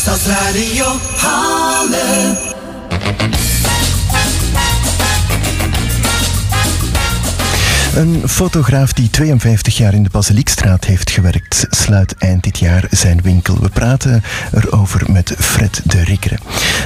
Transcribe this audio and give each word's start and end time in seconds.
Stadsradio 0.00 0.98
Halle. 1.18 2.49
Een 7.94 8.28
fotograaf 8.28 8.92
die 8.92 9.10
52 9.10 9.76
jaar 9.76 9.94
in 9.94 10.02
de 10.02 10.10
Basiliekstraat 10.10 10.84
heeft 10.84 11.10
gewerkt, 11.10 11.66
sluit 11.70 12.14
eind 12.18 12.42
dit 12.42 12.58
jaar 12.58 12.86
zijn 12.90 13.22
winkel. 13.22 13.60
We 13.60 13.68
praten 13.68 14.22
erover 14.52 15.12
met 15.12 15.34
Fred 15.38 15.80
de 15.84 16.04
Rikkere. 16.04 16.38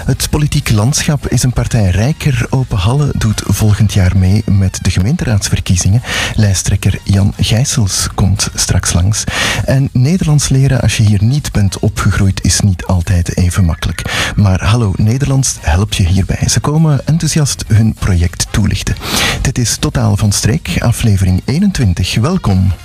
Het 0.04 0.30
politiek 0.30 0.70
landschap 0.70 1.28
is 1.28 1.42
een 1.42 1.52
partij 1.52 1.90
rijker. 1.90 2.46
Open 2.50 2.78
Halle 2.78 3.12
doet 3.16 3.42
volgend 3.46 3.92
jaar 3.92 4.18
mee 4.18 4.42
met 4.46 4.78
de 4.82 4.90
gemeenteraadsverkiezingen. 4.90 6.02
Lijsttrekker 6.34 6.98
Jan 7.02 7.34
Gijsels 7.38 8.08
komt 8.14 8.48
straks 8.54 8.92
langs. 8.92 9.24
En 9.64 9.88
Nederlands 9.92 10.48
leren 10.48 10.80
als 10.80 10.96
je 10.96 11.02
hier 11.02 11.24
niet 11.24 11.52
bent 11.52 11.78
opgegroeid 11.78 12.44
is 12.44 12.60
niet 12.60 12.84
altijd 12.84 13.36
even 13.36 13.64
makkelijk. 13.64 14.32
Maar 14.36 14.64
Hallo 14.64 14.92
Nederlands 14.96 15.56
helpt 15.60 15.96
je 15.96 16.06
hierbij. 16.06 16.48
Ze 16.48 16.60
komen 16.60 17.06
enthousiast 17.06 17.64
hun 17.68 17.94
project 17.94 18.46
toelichten. 18.50 18.96
Dit 19.42 19.58
is 19.58 19.76
Totaal 19.76 20.16
van 20.16 20.32
Streek, 20.32 20.76
aflevering 20.94 21.42
21. 21.44 22.20
Welkom. 22.20 22.83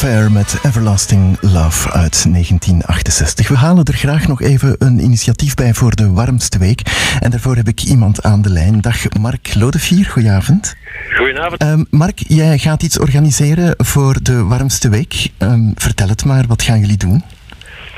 Affair 0.00 0.32
met 0.32 0.60
Everlasting 0.64 1.38
Love 1.40 1.90
uit 1.90 2.24
1968. 2.32 3.48
We 3.48 3.56
halen 3.56 3.84
er 3.84 3.94
graag 3.94 4.28
nog 4.28 4.42
even 4.42 4.76
een 4.78 4.98
initiatief 4.98 5.54
bij 5.54 5.74
voor 5.74 5.94
de 5.94 6.12
warmste 6.12 6.58
week. 6.58 6.80
En 7.20 7.30
daarvoor 7.30 7.56
heb 7.56 7.68
ik 7.68 7.82
iemand 7.82 8.22
aan 8.22 8.42
de 8.42 8.50
lijn. 8.50 8.80
Dag 8.80 8.96
Mark 9.20 9.54
Lodevier, 9.54 10.04
goedenavond. 10.04 10.76
Goedenavond. 11.16 11.60
Ehm, 11.62 11.84
Mark, 11.90 12.18
jij 12.18 12.58
gaat 12.58 12.82
iets 12.82 12.98
organiseren 12.98 13.74
voor 13.76 14.16
de 14.22 14.44
warmste 14.44 14.88
week. 14.88 15.28
Ehm, 15.38 15.70
vertel 15.74 16.08
het 16.08 16.24
maar, 16.24 16.44
wat 16.46 16.62
gaan 16.62 16.80
jullie 16.80 16.96
doen? 16.96 17.22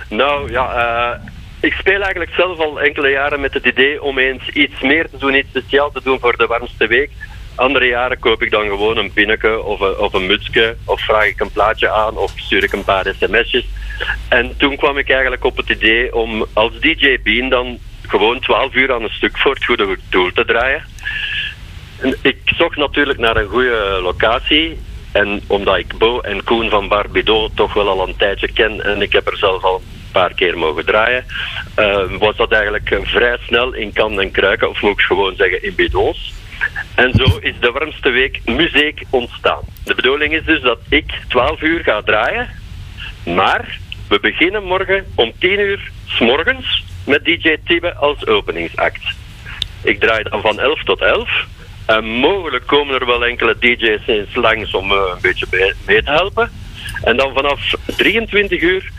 Nou 0.09 0.50
ja, 0.50 0.67
eh, 0.72 1.21
ik 1.61 1.72
speel 1.72 2.00
eigenlijk 2.00 2.32
zelf 2.32 2.59
al 2.59 2.81
enkele 2.81 3.09
jaren 3.09 3.41
met 3.41 3.55
het 3.55 3.65
idee 3.65 4.03
om 4.03 4.19
eens 4.19 4.49
iets 4.49 4.81
meer 4.81 5.11
te 5.11 5.19
doen, 5.19 5.34
iets 5.34 5.49
speciaals 5.49 5.93
te 5.93 6.00
doen 6.05 6.21
voor 6.21 6.37
de 6.37 6.47
warmste 6.47 6.87
week. 6.87 7.11
Andere 7.60 7.87
jaren 7.87 8.19
koop 8.19 8.43
ik 8.43 8.50
dan 8.50 8.66
gewoon 8.66 8.97
een 8.97 9.12
pinneke 9.12 9.62
of 9.62 9.81
een, 9.81 9.97
of 9.97 10.12
een 10.12 10.26
mutsje, 10.26 10.76
of 10.84 11.00
vraag 11.00 11.26
ik 11.26 11.41
een 11.41 11.53
plaatje 11.53 11.91
aan, 11.91 12.16
of 12.16 12.32
stuur 12.37 12.62
ik 12.62 12.72
een 12.72 12.84
paar 12.84 13.15
sms'jes. 13.19 13.65
En 14.28 14.56
toen 14.56 14.76
kwam 14.76 14.98
ik 14.98 15.10
eigenlijk 15.10 15.44
op 15.44 15.56
het 15.56 15.69
idee 15.69 16.15
om 16.15 16.47
als 16.53 16.81
DJ 16.81 17.19
Bean 17.22 17.49
dan 17.49 17.78
gewoon 18.06 18.41
12 18.41 18.75
uur 18.75 18.93
aan 18.93 19.03
een 19.03 19.10
stuk 19.10 19.38
voor 19.38 19.54
het 19.54 19.65
goede 19.65 19.99
doel 20.10 20.32
te 20.32 20.44
draaien. 20.44 20.84
En 22.00 22.16
ik 22.22 22.37
zocht 22.44 22.76
natuurlijk 22.76 23.19
naar 23.19 23.37
een 23.37 23.49
goede 23.49 23.99
locatie. 24.02 24.79
En 25.12 25.43
omdat 25.46 25.76
ik 25.76 25.99
Bo 25.99 26.20
en 26.20 26.44
Koen 26.44 26.70
van 26.70 26.88
Barbido 26.88 27.49
toch 27.55 27.73
wel 27.73 27.88
al 27.88 28.08
een 28.08 28.17
tijdje 28.17 28.52
ken 28.52 28.85
en 28.85 29.02
ik 29.02 29.12
heb 29.12 29.26
er 29.26 29.37
zelf 29.37 29.64
al 29.64 29.75
een 29.75 30.12
paar 30.12 30.35
keer 30.35 30.58
mogen 30.58 30.85
draaien, 30.85 31.25
eh, 31.75 32.05
was 32.19 32.37
dat 32.37 32.52
eigenlijk 32.52 33.00
vrij 33.02 33.38
snel 33.46 33.73
in 33.73 33.93
kan 33.93 34.20
en 34.20 34.31
kruiken, 34.31 34.69
of 34.69 34.82
moet 34.82 34.99
ik 34.99 35.00
gewoon 35.00 35.35
zeggen 35.37 35.62
in 35.62 35.75
bidons. 35.75 36.38
En 36.95 37.12
zo 37.15 37.39
is 37.41 37.55
de 37.61 37.71
warmste 37.71 38.11
week 38.11 38.41
muziek 38.45 39.03
ontstaan. 39.11 39.62
De 39.85 39.95
bedoeling 39.95 40.33
is 40.33 40.45
dus 40.45 40.61
dat 40.61 40.79
ik 40.89 41.12
12 41.29 41.62
uur 41.62 41.83
ga 41.83 42.03
draaien, 42.03 42.49
maar 43.25 43.79
we 44.09 44.21
beginnen 44.21 44.65
morgen 44.65 45.07
om 45.15 45.33
10 45.39 45.61
uur 45.61 45.91
s 46.07 46.19
morgens 46.19 46.85
met 47.07 47.25
DJ 47.25 47.57
Tibbe 47.65 47.95
als 47.95 48.27
openingsact. 48.27 49.03
Ik 49.83 50.01
draai 50.01 50.23
dan 50.23 50.41
van 50.41 50.61
11 50.61 50.85
tot 50.85 51.01
11. 51.01 51.47
En 51.87 52.05
mogelijk 52.05 52.67
komen 52.67 53.01
er 53.01 53.07
wel 53.07 53.25
enkele 53.25 53.57
DJ's 53.59 54.35
langs 54.35 54.75
om 54.75 54.93
eh, 54.93 54.99
een 55.15 55.21
beetje 55.21 55.75
mee 55.87 56.03
te 56.03 56.11
helpen. 56.11 56.51
En 57.03 57.17
dan 57.17 57.35
vanaf 57.35 57.75
23 57.97 58.61
uur 58.61 58.91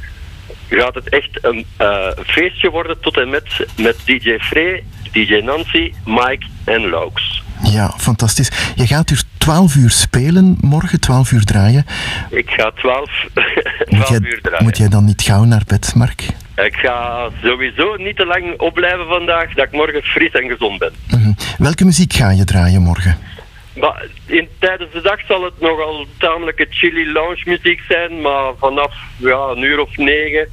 gaat 0.70 0.96
het 0.96 1.10
echt 1.10 1.44
een 1.44 1.66
eh, 1.78 2.08
feestje 2.26 2.70
worden 2.70 3.00
tot 3.00 3.18
en 3.18 3.30
met 3.30 3.66
met 3.78 4.06
DJ 4.06 4.38
Frey, 4.40 4.84
DJ 5.12 5.36
Nancy, 5.36 5.94
Mike 6.06 6.46
en 6.66 6.90
Laux. 6.90 7.41
Ja, 7.64 7.94
fantastisch. 7.98 8.52
Je 8.76 8.88
gaat 8.88 9.08
dus 9.08 9.24
12 9.38 9.76
uur 9.76 9.90
spelen, 9.90 10.58
morgen 10.62 11.00
12 11.00 11.32
uur 11.32 11.44
draaien. 11.44 11.86
Ik 12.30 12.50
ga 12.50 12.72
12, 12.76 13.10
Moet 13.34 14.06
12 14.06 14.10
jij, 14.10 14.20
uur 14.20 14.40
draaien. 14.42 14.64
moet 14.64 14.78
jij 14.78 14.88
dan 14.90 15.06
niet 15.06 15.22
gauw 15.22 15.44
naar 15.44 15.64
bed, 15.68 15.96
Mark? 15.96 16.22
Ik 16.56 16.76
ga 16.76 17.30
sowieso 17.44 17.96
niet 17.96 18.16
te 18.16 18.26
lang 18.26 18.60
opblijven 18.60 19.08
vandaag, 19.08 19.54
dat 19.54 19.66
ik 19.66 19.72
morgen 19.72 20.04
fris 20.04 20.32
en 20.32 20.50
gezond 20.50 20.80
ben. 20.80 20.92
Mhm. 21.12 21.32
Welke 21.58 21.86
muziek 21.86 22.14
ga 22.14 22.30
je 22.32 22.44
draaien 22.44 22.82
morgen? 22.82 23.18
Maar 23.76 24.06
in, 24.26 24.48
tijdens 24.60 24.92
de 24.92 25.02
dag 25.02 25.20
zal 25.28 25.44
het 25.44 25.60
nogal 25.60 26.06
tamelijke 26.18 26.68
chilly 26.70 27.12
lounge 27.12 27.42
muziek 27.46 27.82
zijn, 27.88 28.22
maar 28.22 28.52
vanaf 28.60 28.94
ja, 29.18 29.38
een 29.56 29.62
uur 29.62 29.80
of 29.80 29.98
negen 29.98 30.48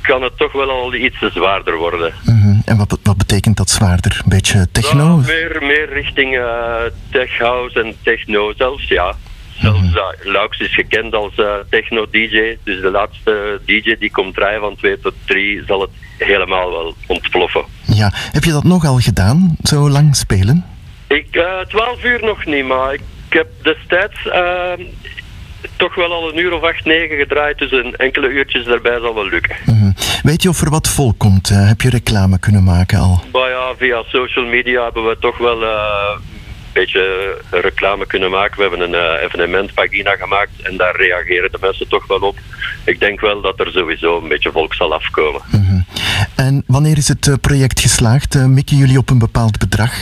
kan 0.00 0.22
het 0.22 0.36
toch 0.36 0.52
wel 0.52 0.70
al 0.70 0.94
iets 0.94 1.16
zwaarder 1.32 1.76
worden. 1.76 2.12
Mhm. 2.24 2.54
En 2.64 2.76
wat, 2.76 2.98
wat 3.02 3.16
betekent 3.16 3.56
dat 3.56 3.70
zwaarder? 3.70 4.20
Een 4.24 4.28
beetje 4.28 4.68
techno? 4.72 5.04
Ja, 5.04 5.26
meer, 5.26 5.58
meer 5.62 5.92
richting 5.92 6.36
eh, 6.36 6.74
tech 7.10 7.38
house 7.38 7.80
en 7.82 7.94
techno 8.02 8.52
zelfs, 8.56 8.88
ja. 8.88 9.14
Zelfs 9.60 9.80
Mhm. 9.80 9.96
uh, 9.96 10.32
Laux 10.32 10.58
is 10.58 10.74
gekend 10.74 11.14
als 11.14 11.34
eh, 11.34 11.46
techno-dj, 11.70 12.56
dus 12.64 12.80
de 12.80 12.90
laatste 12.90 13.60
dj 13.66 13.96
die 13.98 14.10
komt 14.10 14.34
draaien 14.34 14.60
van 14.60 14.76
2 14.76 15.00
tot 15.00 15.14
3 15.24 15.62
zal 15.66 15.80
het 15.80 15.90
helemaal 16.18 16.70
wel 16.70 16.94
ontploffen. 17.06 17.64
Ja. 17.86 18.10
Heb 18.14 18.44
je 18.44 18.50
dat 18.52 18.64
nogal 18.64 18.98
gedaan, 18.98 19.56
zo 19.62 19.88
lang 19.90 20.16
spelen? 20.16 20.64
Ik, 21.08 21.26
eh 21.36 21.58
12 21.68 22.04
uur 22.04 22.20
nog 22.24 22.44
niet, 22.46 22.66
maar 22.66 22.92
ik 22.94 23.02
heb 23.28 23.46
destijds 23.62 24.28
eh, 24.28 24.72
toch 25.76 25.94
wel 25.94 26.12
al 26.12 26.28
een 26.28 26.38
uur 26.38 26.52
of 26.52 26.62
acht, 26.62 26.84
negen 26.84 27.16
gedraaid, 27.16 27.58
dus 27.58 27.72
een 27.72 27.96
enkele 27.96 28.28
uurtjes 28.28 28.64
daarbij 28.64 28.98
zal 29.00 29.14
wel 29.14 29.28
lukken. 29.28 29.56
Mhm. 29.66 29.90
Weet 30.22 30.42
je 30.42 30.48
of 30.48 30.60
er 30.60 30.70
wat 30.70 30.88
volk 30.88 31.18
komt? 31.18 31.50
Eh, 31.50 31.68
heb 31.68 31.80
je 31.80 31.90
reclame 31.90 32.38
kunnen 32.38 32.64
maken 32.64 32.98
al? 32.98 33.22
Ja, 33.32 33.74
via 33.76 34.02
social 34.06 34.44
media 34.44 34.84
hebben 34.84 35.06
we 35.06 35.16
toch 35.20 35.38
wel 35.38 35.62
eh, 35.62 35.70
een 36.14 36.72
beetje 36.72 37.36
reclame 37.50 38.06
kunnen 38.06 38.30
maken. 38.30 38.56
We 38.56 38.68
hebben 38.68 38.80
een 38.80 38.94
eh, 38.94 39.24
evenementpagina 39.24 40.16
gemaakt 40.16 40.62
en 40.62 40.76
daar 40.76 40.96
reageren 40.96 41.52
de 41.52 41.58
mensen 41.60 41.88
toch 41.88 42.06
wel 42.06 42.20
op. 42.20 42.38
Ik 42.84 43.00
denk 43.00 43.20
wel 43.20 43.40
dat 43.40 43.60
er 43.60 43.70
sowieso 43.72 44.20
een 44.22 44.28
beetje 44.28 44.52
volk 44.52 44.74
zal 44.74 44.94
afkomen. 44.94 45.40
Mhm. 45.50 45.80
En 46.36 46.64
wanneer 46.66 46.96
is 46.96 47.08
het 47.08 47.40
project 47.40 47.80
geslaagd? 47.80 48.34
Mikken 48.46 48.76
jullie 48.76 48.98
op 48.98 49.10
een 49.10 49.18
bepaald 49.18 49.58
bedrag? 49.58 49.92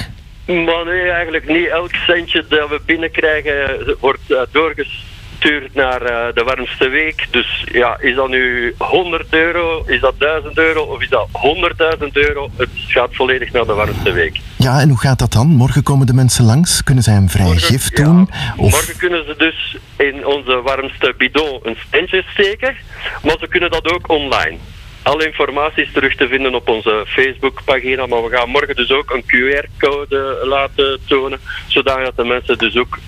Maar 0.47 0.85
nee, 0.85 1.11
eigenlijk 1.11 1.49
niet. 1.49 1.69
Elk 1.69 1.95
centje 1.95 2.45
dat 2.49 2.69
we 2.69 2.81
binnenkrijgen 2.85 3.97
wordt 4.01 4.35
doorgestuurd 4.53 5.17
naar 5.73 6.02
eh, 6.02 6.35
de 6.35 6.43
warmste 6.44 6.88
week. 6.88 7.26
Dus 7.31 7.64
ja, 7.73 7.96
is 8.00 8.14
dat 8.14 8.29
nu 8.29 8.75
100 8.79 9.26
euro, 9.31 9.82
is 9.87 10.00
dat 10.00 10.14
1000 10.19 10.58
euro 10.58 10.82
of 10.82 11.02
is 11.02 11.08
dat 11.08 11.29
100.000 12.00 12.06
euro? 12.12 12.50
Het 12.56 12.69
gaat 12.75 13.08
volledig 13.12 13.52
naar 13.52 13.67
de 13.67 13.73
warmste 13.73 14.12
week. 14.12 14.40
Ja, 14.56 14.81
en 14.81 14.88
hoe 14.88 14.99
gaat 14.99 15.19
dat 15.19 15.32
dan? 15.32 15.46
Morgen 15.46 15.82
komen 15.82 16.06
de 16.06 16.14
mensen 16.14 16.44
langs. 16.44 16.85
Kunnen 16.85 17.05
zij 17.05 17.14
een 17.17 17.29
vrij 17.29 17.44
Morgen- 17.44 17.62
gift 17.62 17.99
ja, 17.99 18.05
doen? 18.05 18.29
Of... 18.56 18.70
Morgen 18.70 18.96
kunnen 18.96 19.25
ze 19.25 19.35
dus 19.38 19.76
in 19.96 20.26
onze 20.26 20.62
warmste 20.62 21.14
bidon 21.19 21.61
een 21.62 21.76
standje 21.87 22.25
steken, 22.32 22.76
maar 23.23 23.37
ze 23.40 23.49
kunnen 23.49 23.70
dat 23.70 23.93
ook 23.93 24.08
online. 24.11 24.56
Alle 25.02 25.26
informatie 25.26 25.82
is 25.82 25.93
terug 25.93 26.14
te 26.17 26.29
vinden 26.29 26.55
op 26.55 26.69
onze 26.69 27.05
Facebookpagina, 27.06 28.06
maar 28.06 28.23
we 28.23 28.37
gaan 28.37 28.49
morgen 28.49 28.76
dus 28.76 28.90
ook 28.90 29.11
een 29.11 29.23
QR-code 29.23 30.40
laten 30.44 30.99
tonen, 31.06 31.40
zodat 31.67 32.17
de 32.17 32.25
mensen 32.25 32.58
dus 32.58 32.76
ook 32.76 32.99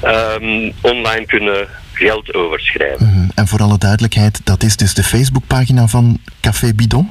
ehm, 0.00 0.70
online 0.80 1.26
kunnen 1.26 1.68
geld 1.92 2.34
overschrijven. 2.34 3.06
Mhm. 3.06 3.28
En 3.34 3.46
voor 3.48 3.60
alle 3.62 3.78
duidelijkheid, 3.78 4.40
dat 4.44 4.62
is 4.62 4.76
dus 4.76 4.94
de 4.94 5.02
Facebookpagina 5.02 5.86
van 5.86 6.18
Café 6.40 6.74
Bidon? 6.74 7.10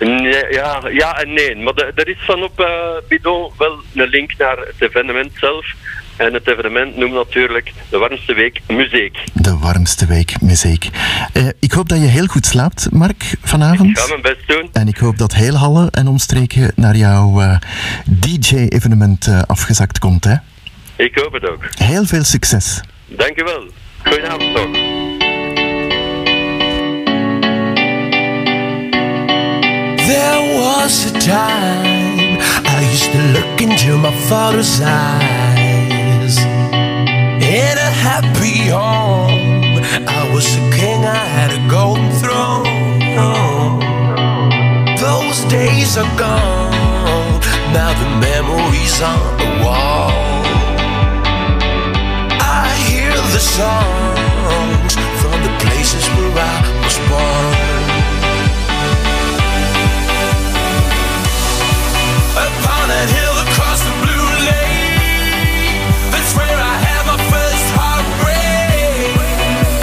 Nee, 0.00 0.46
ja, 0.50 0.80
ja 0.92 1.18
en 1.22 1.32
nee, 1.32 1.56
maar 1.56 1.74
de- 1.74 1.92
er 1.94 2.08
is 2.08 2.16
van 2.20 2.42
op 2.42 2.60
eh, 2.60 2.66
Bidon 3.08 3.50
wel 3.58 3.78
een 3.94 4.08
link 4.08 4.32
naar 4.38 4.56
het 4.58 4.74
evenement 4.90 5.30
zelf. 5.34 5.66
En 6.16 6.32
het 6.34 6.48
evenement 6.48 6.96
noemt 6.96 7.12
natuurlijk 7.12 7.72
de 7.90 7.98
warmste 7.98 8.34
week 8.34 8.60
muziek. 8.68 9.18
De 9.32 9.56
warmste 9.58 10.06
week, 10.06 10.40
muziek. 10.40 10.88
Eh, 11.32 11.48
ik 11.60 11.72
hoop 11.72 11.88
dat 11.88 11.98
je 11.98 12.04
heel 12.06 12.26
goed 12.26 12.46
slaapt, 12.46 12.88
Mark, 12.92 13.22
Ik 13.22 13.38
vanavond. 13.42 13.98
ga 13.98 14.06
mijn 14.08 14.22
best 14.22 14.48
doen. 14.48 14.68
En 14.72 14.88
ik 14.88 14.96
hoop 14.96 15.18
dat 15.18 15.34
heel 15.34 15.54
Halle 15.56 15.88
en 15.90 16.06
omstreken 16.08 16.72
naar 16.76 16.96
jouw 16.96 17.40
eh, 17.40 17.56
DJ-evenement 18.04 19.28
afgezakt 19.46 19.98
komt. 19.98 20.24
Hè? 20.24 20.34
Ik 21.00 21.18
hoop 21.18 21.32
het 21.32 21.48
ook. 21.48 21.62
Heel 21.78 22.04
veel 22.04 22.24
succes. 22.24 22.80
Dankjewel. 23.06 23.68
Goedenavond 24.04 24.52
nog. 24.52 24.70
There 29.96 30.60
was 30.60 31.06
a 31.06 31.18
time 31.18 32.38
I 32.66 32.90
used 32.92 33.12
to 33.12 33.18
look 33.18 33.60
into 33.60 33.96
my 33.96 34.12
father's 34.12 34.80
eyes. 34.80 36.36
In 37.40 37.76
a 37.78 37.90
happy 38.06 38.68
home, 38.70 39.80
I 40.06 40.30
was 40.32 40.56
a 40.56 40.76
king, 40.76 41.04
I 41.04 41.24
had 41.38 41.52
a 41.52 41.68
golden 41.68 42.10
throne. 42.12 42.68
Those 44.96 45.48
days 45.48 45.96
are 45.96 46.16
gone, 46.16 47.40
now 47.72 47.92
the 47.94 48.08
memories 48.20 49.00
on 49.00 49.36
the 49.38 49.64
wall. 49.64 50.29
Songs 53.40 54.92
from 55.20 55.42
the 55.42 55.52
places 55.64 56.04
where 56.12 56.32
I 56.36 56.60
was 56.84 56.96
born. 57.08 57.56
Upon 62.36 62.86
a 62.90 63.02
hill 63.16 63.36
across 63.48 63.80
the 63.80 63.94
blue 64.04 64.28
lake, 64.44 65.80
that's 66.12 66.32
where 66.36 66.58
I 66.72 66.74
had 66.84 67.02
my 67.08 67.16
first 67.32 67.66
heartbreak. 67.80 69.16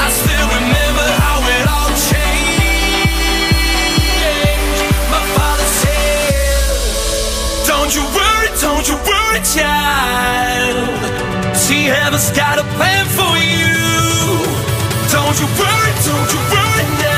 I 0.05 0.07
still 0.21 0.47
remember 0.57 1.07
how 1.23 1.37
it 1.57 1.65
all 1.75 1.91
changed. 2.13 2.61
My 5.09 5.23
father 5.33 5.69
said, 5.81 6.77
Don't 7.65 7.91
you 7.97 8.05
worry, 8.17 8.49
don't 8.61 8.85
you 8.87 8.97
worry, 9.01 9.41
child. 9.41 11.16
See, 11.67 11.83
heaven's 11.83 12.31
got 12.31 12.59
a 12.59 12.63
plan 12.77 13.05
for 13.07 13.35
you. 13.35 13.75
Don't 15.11 15.37
you 15.37 15.47
worry, 15.59 15.91
don't 16.07 16.31
you 16.31 16.39
worry 16.49 16.85
now. 17.03 17.16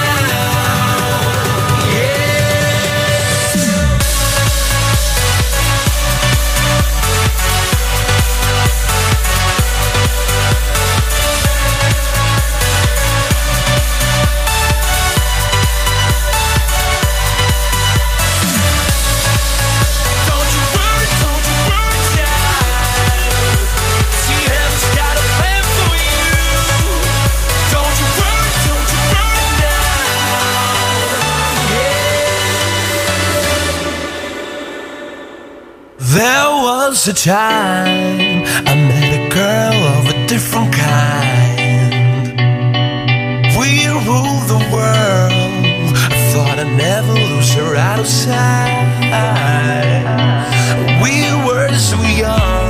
There 36.20 36.52
was 36.68 37.08
a 37.08 37.14
time 37.14 38.44
I 38.68 38.76
met 38.76 39.10
a 39.22 39.30
girl 39.34 39.80
of 39.96 40.10
a 40.10 40.28
different 40.28 40.74
kind. 40.74 42.36
We 43.58 43.88
ruled 43.88 44.46
the 44.54 44.60
world. 44.76 45.96
I 45.96 46.20
thought 46.34 46.60
I'd 46.60 46.76
never 46.76 47.14
lose 47.14 47.54
her 47.54 47.74
out 47.78 48.02
of 48.02 48.06
sight. 48.06 49.00
We 51.02 51.16
were 51.48 51.74
so 51.78 52.02
young. 52.02 52.69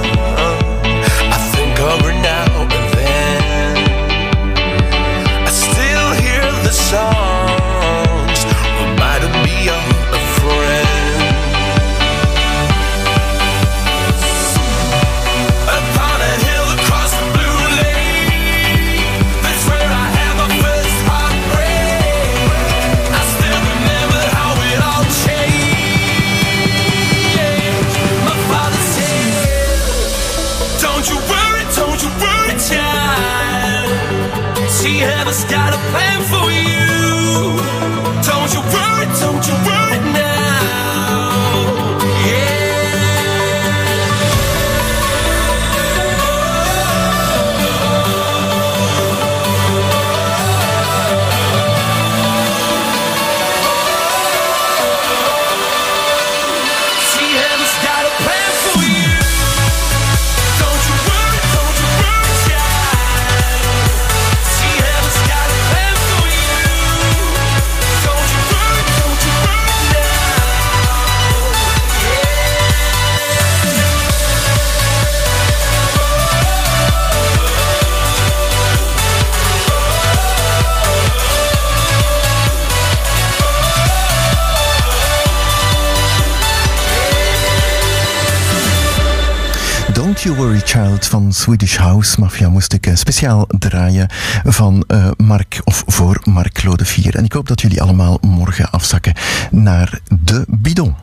Swedish 91.34 91.78
House 91.78 92.20
Mafia 92.20 92.50
moest 92.50 92.74
ik 92.74 92.86
eh, 92.86 92.96
speciaal 92.96 93.48
draaien 93.48 94.10
van 94.44 94.84
eh, 94.88 95.10
Mark 95.18 95.62
of 95.64 95.84
voor 95.88 96.22
Mark 96.24 96.54
Claude 96.54 96.86
4. 96.86 97.16
En 97.16 97.24
ik 97.24 97.34
hoop 97.34 97.48
dat 97.48 97.62
jullie 97.62 97.82
allemaal 97.82 98.18
morgen 98.22 98.70
afzakken 98.70 99.14
naar 99.52 100.00
de 100.22 100.46
bidon. 100.48 100.96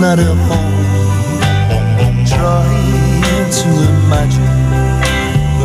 Not 0.00 0.18
a 0.20 0.34
home. 0.46 0.84
Try 2.24 2.66
to 3.50 3.68
imagine 3.94 4.46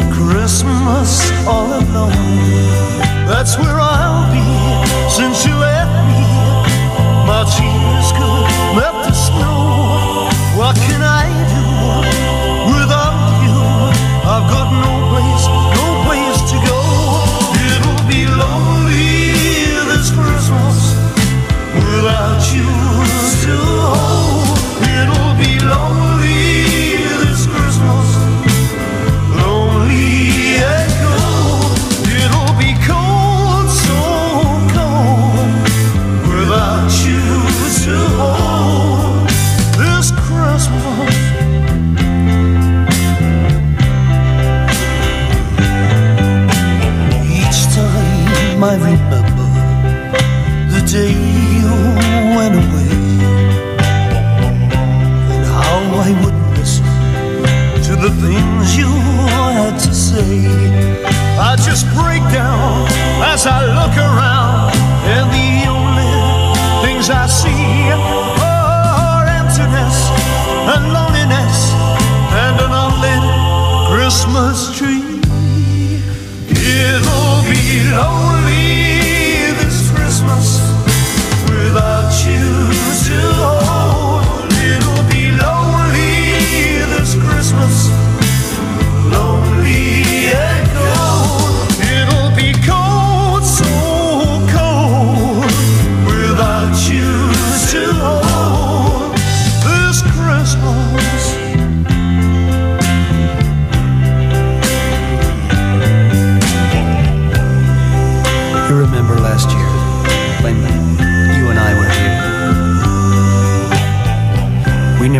a 0.01 0.11
Christmas 0.11 1.31
all 1.45 1.67
alone. 1.67 3.27
That's 3.27 3.57
where 3.59 3.79
I'll 3.79 4.25
be 4.33 4.41
since 5.09 5.45
you 5.45 5.55
left 5.55 5.93
me. 6.09 6.23
My 7.29 7.43
tears 7.45 8.09
could 8.17 8.49
melt 8.75 9.02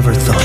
never 0.04 0.20
thought 0.20 0.43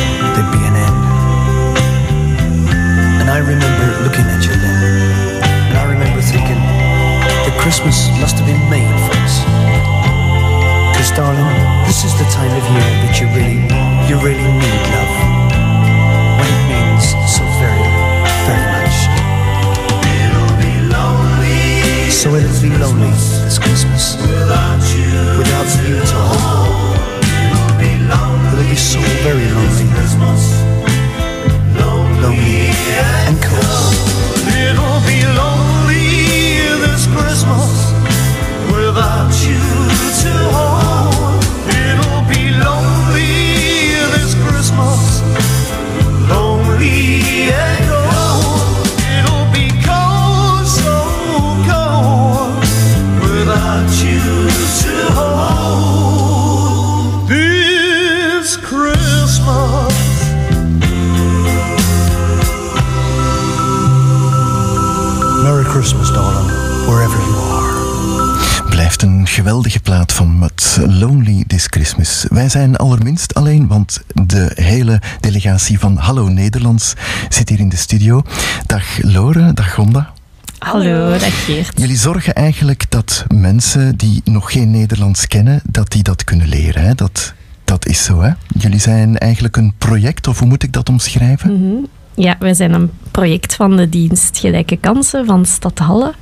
Wij 72.48 72.60
zijn 72.60 72.76
allerminst 72.76 73.34
alleen, 73.34 73.66
want 73.66 74.02
de 74.14 74.50
hele 74.54 75.00
delegatie 75.20 75.78
van 75.78 75.96
Hallo 75.96 76.28
Nederlands 76.28 76.94
zit 77.28 77.48
hier 77.48 77.58
in 77.58 77.68
de 77.68 77.76
studio. 77.76 78.22
Dag 78.66 79.02
Lore, 79.02 79.52
dag 79.52 79.74
Gonda. 79.74 80.12
Hallo, 80.58 81.10
dag 81.10 81.44
Geert. 81.44 81.80
Jullie 81.80 81.96
zorgen 81.96 82.34
eigenlijk 82.34 82.90
dat 82.90 83.24
mensen 83.34 83.96
die 83.96 84.20
nog 84.24 84.52
geen 84.52 84.70
Nederlands 84.70 85.26
kennen, 85.26 85.60
dat 85.70 85.90
die 85.90 86.02
dat 86.02 86.24
kunnen 86.24 86.48
leren. 86.48 86.82
Hè? 86.82 86.94
Dat, 86.94 87.34
dat 87.64 87.86
is 87.86 88.04
zo, 88.04 88.20
hè? 88.20 88.30
Jullie 88.58 88.80
zijn 88.80 89.18
eigenlijk 89.18 89.56
een 89.56 89.72
project, 89.78 90.26
of 90.26 90.38
hoe 90.38 90.48
moet 90.48 90.62
ik 90.62 90.72
dat 90.72 90.88
omschrijven? 90.88 91.86
Ja, 92.14 92.36
wij 92.38 92.54
zijn 92.54 92.72
een 92.72 92.90
project 93.10 93.54
van 93.54 93.76
de 93.76 93.88
dienst 93.88 94.38
Gelijke 94.38 94.76
Kansen 94.76 95.26
van 95.26 95.46
Stad 95.46 95.78
Halle. 95.78 96.14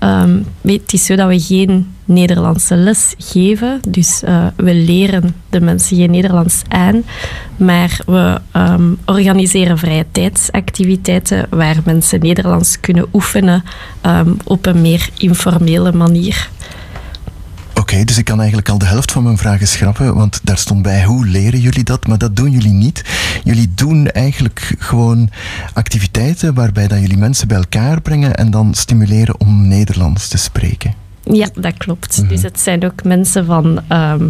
Ehm, 0.00 0.38
het 0.62 0.92
is 0.92 1.04
zo 1.04 1.14
dat 1.16 1.28
we 1.28 1.40
geen 1.40 1.94
Nederlandse 2.04 2.76
les 2.76 3.14
geven, 3.18 3.80
dus 3.88 4.22
eh, 4.22 4.46
we 4.56 4.74
leren 4.74 5.34
de 5.50 5.60
mensen 5.60 5.96
geen 5.96 6.10
Nederlands 6.10 6.62
aan, 6.68 7.02
maar 7.56 8.00
we 8.06 8.40
ehm, 8.52 8.92
organiseren 9.04 9.78
vrije 9.78 10.06
tijdsactiviteiten 10.12 11.46
waar 11.50 11.76
mensen 11.84 12.20
Nederlands 12.20 12.80
kunnen 12.80 13.06
oefenen 13.12 13.64
ehm, 14.00 14.30
op 14.44 14.66
een 14.66 14.80
meer 14.80 15.08
informele 15.16 15.92
manier. 15.92 16.50
Dus 17.90 18.18
ik 18.18 18.24
kan 18.24 18.38
eigenlijk 18.38 18.68
al 18.68 18.78
de 18.78 18.86
helft 18.86 19.12
van 19.12 19.22
mijn 19.22 19.38
vragen 19.38 19.68
schrappen, 19.68 20.14
want 20.14 20.40
daar 20.42 20.58
stond 20.58 20.82
bij 20.82 21.04
hoe 21.04 21.26
leren 21.26 21.60
jullie 21.60 21.84
dat, 21.84 22.06
maar 22.06 22.18
dat 22.18 22.36
doen 22.36 22.50
jullie 22.50 22.72
niet. 22.72 23.04
Jullie 23.44 23.72
doen 23.74 24.08
eigenlijk 24.08 24.74
gewoon 24.78 25.30
activiteiten 25.72 26.54
waarbij 26.54 26.88
dat 26.88 27.00
jullie 27.00 27.16
mensen 27.16 27.48
bij 27.48 27.56
elkaar 27.56 28.00
brengen 28.00 28.34
en 28.34 28.50
dan 28.50 28.74
stimuleren 28.74 29.40
om 29.40 29.68
Nederlands 29.68 30.28
te 30.28 30.38
spreken. 30.38 30.94
Ja, 31.24 31.48
dat 31.54 31.76
klopt. 31.76 32.28
Dus 32.28 32.42
het 32.42 32.60
zijn 32.60 32.84
ook 32.84 33.04
mensen 33.04 33.44
van 33.44 33.80
ehm, 33.88 34.28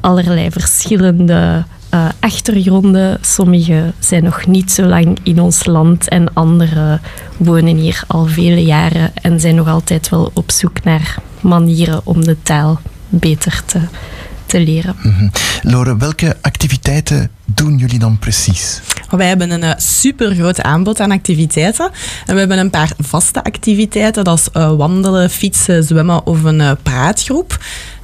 allerlei 0.00 0.50
verschillende 0.50 1.64
eh, 1.90 2.08
achtergronden. 2.20 3.18
Sommigen 3.20 3.94
zijn 3.98 4.24
nog 4.24 4.46
niet 4.46 4.72
zo 4.72 4.82
lang 4.82 5.18
in 5.22 5.40
ons 5.40 5.66
land 5.66 6.08
en 6.08 6.34
anderen 6.34 7.00
wonen 7.36 7.76
hier 7.76 8.02
al 8.06 8.26
vele 8.26 8.64
jaren 8.64 9.10
en 9.14 9.40
zijn 9.40 9.54
nog 9.54 9.68
altijd 9.68 10.08
wel 10.08 10.30
op 10.34 10.50
zoek 10.50 10.84
naar 10.84 11.16
manieren 11.40 12.00
om 12.04 12.24
de 12.24 12.36
taal 12.42 12.80
beter 13.08 13.62
te 13.66 13.80
te 14.48 14.60
leren. 14.60 14.96
Mhm. 15.02 15.28
Lore, 15.62 15.96
welke 15.96 16.36
activiteiten 16.40 17.30
doen 17.54 17.76
jullie 17.76 17.98
dan 17.98 18.18
precies? 18.18 18.80
Wij 19.10 19.26
hebben 19.26 19.50
een 19.50 19.80
super 19.80 20.34
groot 20.34 20.62
aanbod 20.62 21.00
aan 21.00 21.10
activiteiten. 21.10 21.90
En 22.26 22.34
we 22.34 22.38
hebben 22.38 22.58
een 22.58 22.70
paar 22.70 22.92
vaste 22.98 23.44
activiteiten. 23.44 24.24
Dat 24.24 24.38
is 24.38 24.48
eh, 24.52 24.76
wandelen, 24.76 25.30
fietsen, 25.30 25.84
zwemmen 25.84 26.26
of 26.26 26.42
een 26.42 26.60
eh, 26.60 26.70
praatgroep. 26.82 27.58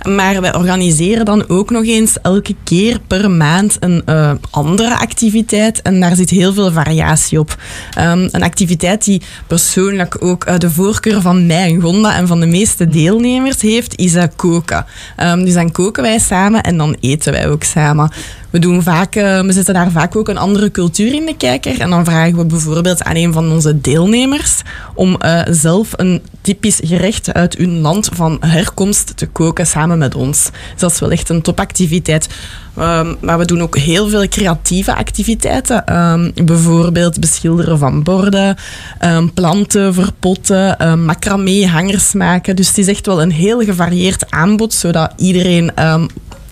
Maar 0.08 0.40
wij 0.40 0.54
organiseren 0.54 1.24
dan 1.24 1.48
ook 1.48 1.70
nog 1.70 1.84
eens 1.84 2.20
elke 2.22 2.54
keer 2.64 3.00
per 3.06 3.30
maand 3.30 3.76
een 3.80 4.02
eh, 4.04 4.32
andere 4.50 4.98
activiteit. 4.98 5.82
En 5.82 6.00
daar 6.00 6.16
zit 6.16 6.30
heel 6.30 6.52
veel 6.52 6.72
variatie 6.72 7.38
op. 7.38 7.56
Ehm, 7.94 8.28
een 8.30 8.42
activiteit 8.42 9.04
die 9.04 9.22
persoonlijk 9.46 10.16
ook 10.20 10.44
eh, 10.44 10.58
de 10.58 10.70
voorkeur 10.70 11.20
van 11.20 11.46
mij 11.46 11.68
en 11.68 11.80
Gonda 11.80 12.16
en 12.16 12.26
van 12.26 12.40
de 12.40 12.46
meeste 12.46 12.88
deelnemers 12.88 13.60
heeft, 13.60 13.98
is 13.98 14.14
eh, 14.14 14.24
koken. 14.36 14.86
Ehm, 15.16 15.44
dus 15.44 15.54
dan 15.54 15.72
koken 15.72 16.02
wij 16.02 16.18
samen 16.18 16.62
en 16.62 16.76
dan 16.76 16.96
eten 17.00 17.32
wij 17.32 17.48
ook 17.48 17.62
samen. 17.62 18.10
We, 18.54 18.60
doen 18.60 18.82
vaak, 18.82 19.14
eh, 19.14 19.40
we 19.40 19.52
zetten 19.52 19.74
daar 19.74 19.90
vaak 19.90 20.16
ook 20.16 20.28
een 20.28 20.38
andere 20.38 20.70
cultuur 20.70 21.14
in 21.14 21.26
de 21.26 21.36
kijker. 21.36 21.80
En 21.80 21.90
dan 21.90 22.04
vragen 22.04 22.36
we 22.36 22.44
bijvoorbeeld 22.44 23.02
aan 23.02 23.16
een 23.16 23.32
van 23.32 23.52
onze 23.52 23.80
deelnemers 23.80 24.62
om 24.94 25.16
eh, 25.16 25.40
zelf 25.50 25.88
een 25.96 26.22
typisch 26.40 26.80
gerecht 26.84 27.32
uit 27.32 27.56
hun 27.56 27.80
land 27.80 28.08
van 28.12 28.36
herkomst 28.40 29.16
te 29.16 29.26
koken 29.26 29.66
samen 29.66 29.98
met 29.98 30.14
ons. 30.14 30.44
Dus 30.44 30.80
dat 30.80 30.92
is 30.92 31.00
wel 31.00 31.10
echt 31.10 31.28
een 31.28 31.42
topactiviteit. 31.42 32.28
Ehm, 32.76 33.14
maar 33.20 33.38
we 33.38 33.44
doen 33.44 33.62
ook 33.62 33.76
heel 33.76 34.08
veel 34.08 34.28
creatieve 34.28 34.94
activiteiten. 34.94 35.86
Ehm, 35.86 36.30
bijvoorbeeld 36.44 37.20
beschilderen 37.20 37.78
van 37.78 38.02
borden, 38.02 38.56
ehm, 38.98 39.28
planten 39.28 39.94
verpotten, 39.94 41.04
macramé, 41.04 41.66
hangers 41.66 42.12
maken. 42.12 42.56
Dus 42.56 42.68
het 42.68 42.78
is 42.78 42.88
echt 42.88 43.06
wel 43.06 43.22
een 43.22 43.32
heel 43.32 43.60
gevarieerd 43.60 44.30
aanbod, 44.30 44.74
zodat 44.74 45.12
iedereen 45.16 45.72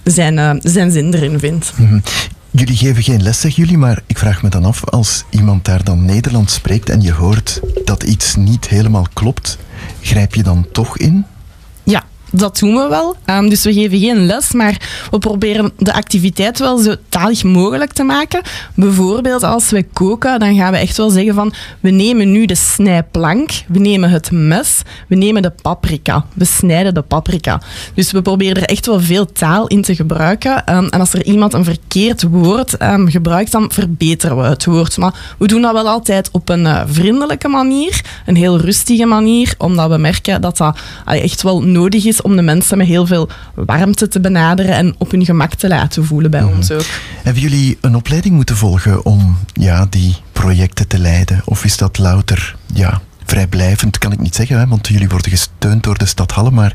zijn, 0.04 0.38
eh, 0.38 0.50
zijn 0.58 0.90
zin 0.90 1.14
erin 1.14 1.38
vindt. 1.38 1.72
Mhm. 1.76 1.98
Jullie 2.50 2.76
geven 2.76 3.02
geen 3.02 3.22
les, 3.22 3.40
zeggen 3.40 3.62
jullie, 3.62 3.78
maar 3.78 4.02
ik 4.06 4.18
vraag 4.18 4.42
me 4.42 4.48
dan 4.48 4.64
af, 4.64 4.84
als 4.84 5.24
iemand 5.30 5.64
daar 5.64 5.84
dan 5.84 6.04
Nederlands 6.04 6.54
spreekt 6.54 6.88
en 6.88 7.00
je 7.00 7.12
hoort 7.12 7.60
dat 7.84 8.02
iets 8.02 8.36
niet 8.36 8.68
helemaal 8.68 9.06
klopt, 9.12 9.58
grijp 10.00 10.34
je 10.34 10.42
dan 10.42 10.66
toch 10.72 10.98
in? 10.98 11.24
Dat 12.34 12.58
doen 12.58 12.74
we 12.74 12.86
wel. 12.88 13.16
Ehm, 13.24 13.48
dus 13.48 13.64
we 13.64 13.72
geven 13.72 13.98
geen 13.98 14.26
les, 14.26 14.52
maar 14.52 15.06
we 15.10 15.18
proberen 15.18 15.72
de 15.78 15.92
activiteit 15.92 16.58
wel 16.58 16.78
zo 16.78 16.94
talig 17.08 17.44
mogelijk 17.44 17.92
te 17.92 18.02
maken. 18.02 18.42
Bijvoorbeeld 18.74 19.42
als 19.42 19.70
we 19.70 19.86
koken, 19.92 20.38
dan 20.38 20.54
gaan 20.56 20.72
we 20.72 20.78
echt 20.78 20.96
wel 20.96 21.10
zeggen 21.10 21.34
van 21.34 21.52
we 21.80 21.90
nemen 21.90 22.32
nu 22.32 22.46
de 22.46 22.54
snijplank, 22.54 23.50
we 23.68 23.78
nemen 23.78 24.10
het 24.10 24.30
mes, 24.30 24.82
we 25.08 25.16
nemen 25.16 25.42
de 25.42 25.52
paprika. 25.62 26.24
We 26.34 26.44
snijden 26.44 26.94
de 26.94 27.02
paprika. 27.02 27.60
Dus 27.94 28.12
we 28.12 28.22
proberen 28.22 28.62
er 28.62 28.68
echt 28.68 28.86
wel 28.86 29.00
veel 29.00 29.26
taal 29.32 29.66
in 29.66 29.82
te 29.82 29.94
gebruiken. 29.94 30.66
Ehm, 30.66 30.84
en 30.84 31.00
als 31.00 31.12
er 31.12 31.24
iemand 31.24 31.52
een 31.52 31.64
verkeerd 31.64 32.22
woord 32.22 32.76
ehm, 32.76 33.06
gebruikt, 33.06 33.52
dan 33.52 33.70
verbeteren 33.72 34.36
we 34.36 34.42
het 34.42 34.64
woord. 34.64 34.96
Maar 34.96 35.34
we 35.38 35.46
doen 35.46 35.62
dat 35.62 35.72
wel 35.72 35.88
altijd 35.88 36.28
op 36.32 36.48
een 36.48 36.66
eh, 36.66 36.82
vriendelijke 36.86 37.48
manier, 37.48 38.00
een 38.26 38.36
heel 38.36 38.58
rustige 38.60 39.04
manier, 39.06 39.54
omdat 39.58 39.90
we 39.90 39.96
merken 39.96 40.40
dat 40.40 40.56
dat 40.56 40.78
echt 41.04 41.42
wel 41.42 41.62
nodig 41.62 42.04
is 42.04 42.21
om 42.22 42.36
de 42.36 42.42
mensen 42.42 42.78
met 42.78 42.86
heel 42.86 43.06
veel 43.06 43.28
warmte 43.54 44.08
te 44.08 44.20
benaderen 44.20 44.74
en 44.74 44.94
op 44.98 45.10
hun 45.10 45.24
gemak 45.24 45.54
te 45.54 45.68
laten 45.68 46.04
voelen 46.04 46.30
bij 46.30 46.42
ons 46.42 46.70
ook. 46.70 46.86
Hebben 47.22 47.42
jullie 47.42 47.78
een 47.80 47.96
opleiding 47.96 48.34
moeten 48.34 48.56
volgen 48.56 49.04
om 49.04 49.38
ja, 49.52 49.86
die 49.90 50.16
projecten 50.32 50.88
te 50.88 50.98
leiden? 50.98 51.42
Of 51.44 51.64
is 51.64 51.76
dat 51.76 51.98
louter 51.98 52.56
ja, 52.74 53.00
vrijblijvend, 53.24 53.98
kan 53.98 54.12
ik 54.12 54.20
niet 54.20 54.34
zeggen, 54.34 54.58
hè, 54.58 54.66
want 54.66 54.88
jullie 54.88 55.08
worden 55.08 55.30
gesteund 55.30 55.82
door 55.82 55.98
de 55.98 56.06
stad 56.06 56.30
Halle, 56.32 56.50
maar 56.50 56.74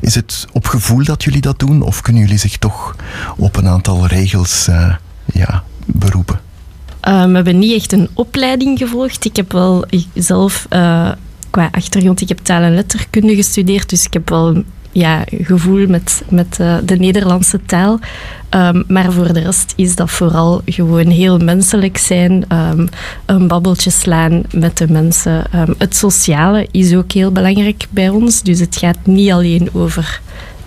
is 0.00 0.14
het 0.14 0.46
op 0.52 0.66
gevoel 0.66 1.04
dat 1.04 1.24
jullie 1.24 1.40
dat 1.40 1.58
doen? 1.58 1.82
Of 1.82 2.00
kunnen 2.00 2.22
jullie 2.22 2.38
zich 2.38 2.56
toch 2.56 2.96
op 3.36 3.56
een 3.56 3.68
aantal 3.68 4.06
regels 4.06 4.68
eh, 4.68 4.94
ja, 5.32 5.62
beroepen? 5.86 6.40
Um, 7.08 7.28
we 7.28 7.34
hebben 7.34 7.58
niet 7.58 7.76
echt 7.76 7.92
een 7.92 8.08
opleiding 8.12 8.78
gevolgd. 8.78 9.24
Ik 9.24 9.36
heb 9.36 9.52
wel 9.52 9.84
zelf 10.14 10.66
uh, 10.70 11.10
qua 11.50 11.68
achtergrond, 11.70 12.20
ik 12.20 12.28
heb 12.28 12.38
taal 12.38 12.62
en 12.62 12.74
letterkunde 12.74 13.34
gestudeerd, 13.34 13.88
dus 13.88 14.04
ik 14.04 14.12
heb 14.12 14.28
wel 14.28 14.62
ja, 14.98 15.24
gevoel 15.42 15.86
met, 15.86 16.22
met 16.28 16.58
uh, 16.60 16.76
de 16.84 16.96
Nederlandse 16.96 17.60
taal. 17.66 17.98
Um, 18.50 18.84
maar 18.88 19.12
voor 19.12 19.32
de 19.32 19.40
rest 19.40 19.72
is 19.76 19.94
dat 19.94 20.10
vooral 20.10 20.60
gewoon 20.64 21.06
heel 21.06 21.38
menselijk 21.38 21.98
zijn, 21.98 22.44
um, 22.52 22.88
een 23.26 23.48
babbeltje 23.48 23.90
slaan 23.90 24.42
met 24.52 24.78
de 24.78 24.90
mensen. 24.90 25.44
Um, 25.54 25.74
het 25.78 25.96
sociale 25.96 26.68
is 26.70 26.94
ook 26.94 27.12
heel 27.12 27.32
belangrijk 27.32 27.86
bij 27.90 28.08
ons, 28.08 28.42
dus 28.42 28.60
het 28.60 28.76
gaat 28.76 28.98
niet 29.04 29.30
alleen 29.30 29.68
over 29.72 30.20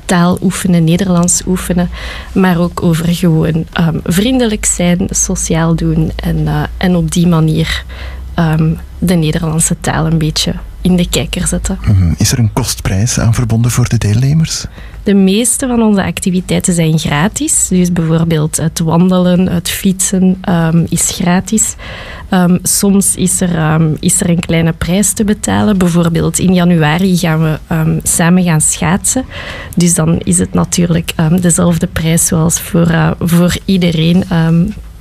taal 0.06 0.38
oefenen, 0.42 0.84
Nederlands 0.84 1.42
oefenen, 1.48 1.90
maar 2.34 2.60
ook 2.60 2.84
over 2.84 3.08
gewoon 3.08 3.66
vriendelijk 4.04 4.66
zijn, 4.66 5.08
sociaal 5.10 5.76
doen 5.76 6.12
en, 6.16 6.38
uh, 6.38 6.64
en 6.78 6.96
op 6.96 7.12
die 7.12 7.28
manier 7.28 7.84
de 9.00 9.16
Nederlandse 9.16 9.76
taal 9.82 10.06
een 10.06 10.18
beetje 10.18 10.54
in 10.82 10.96
de 10.96 11.10
kijker 11.10 11.48
zetten. 11.48 11.80
Mhm. 11.82 12.14
Is 12.18 12.32
er 12.32 12.40
een 12.40 12.54
kostprijs 12.54 13.20
aan 13.20 13.34
verbonden 13.34 13.72
voor 13.72 13.90
de 13.90 13.98
deelnemers? 13.98 14.66
De 15.04 15.14
meeste 15.14 15.68
van 15.68 15.82
onze 15.82 16.04
activiteiten 16.04 16.74
zijn 16.74 17.00
gratis. 17.00 17.68
Dus 17.68 17.92
bijvoorbeeld 17.92 18.58
het 18.58 18.80
wandelen, 18.80 19.48
het 19.48 19.70
fietsen 19.70 20.42
um, 20.50 20.86
is 20.90 21.10
gratis. 21.10 21.76
Um, 22.34 22.60
soms 22.64 23.16
is 23.16 23.42
er, 23.42 23.74
um, 23.74 23.98
is 24.00 24.22
er 24.22 24.30
een 24.30 24.40
kleine 24.40 24.74
prijs 24.74 25.14
te 25.14 25.24
betalen. 25.24 25.78
Bijvoorbeeld 25.78 26.40
in 26.40 26.54
januari 26.54 27.18
gaan 27.18 27.42
we 27.42 27.60
samen 28.04 28.44
gaan 28.44 28.62
schaatsen. 28.62 29.26
Dus 29.76 29.94
dan 29.94 30.20
is 30.20 30.38
het 30.38 30.54
natuurlijk 30.54 31.14
dezelfde 31.42 31.88
prijs 31.88 32.26
zoals 32.26 32.60
voor, 32.60 32.92
uh, 32.92 33.12
voor 33.20 33.58
iedereen 33.66 34.24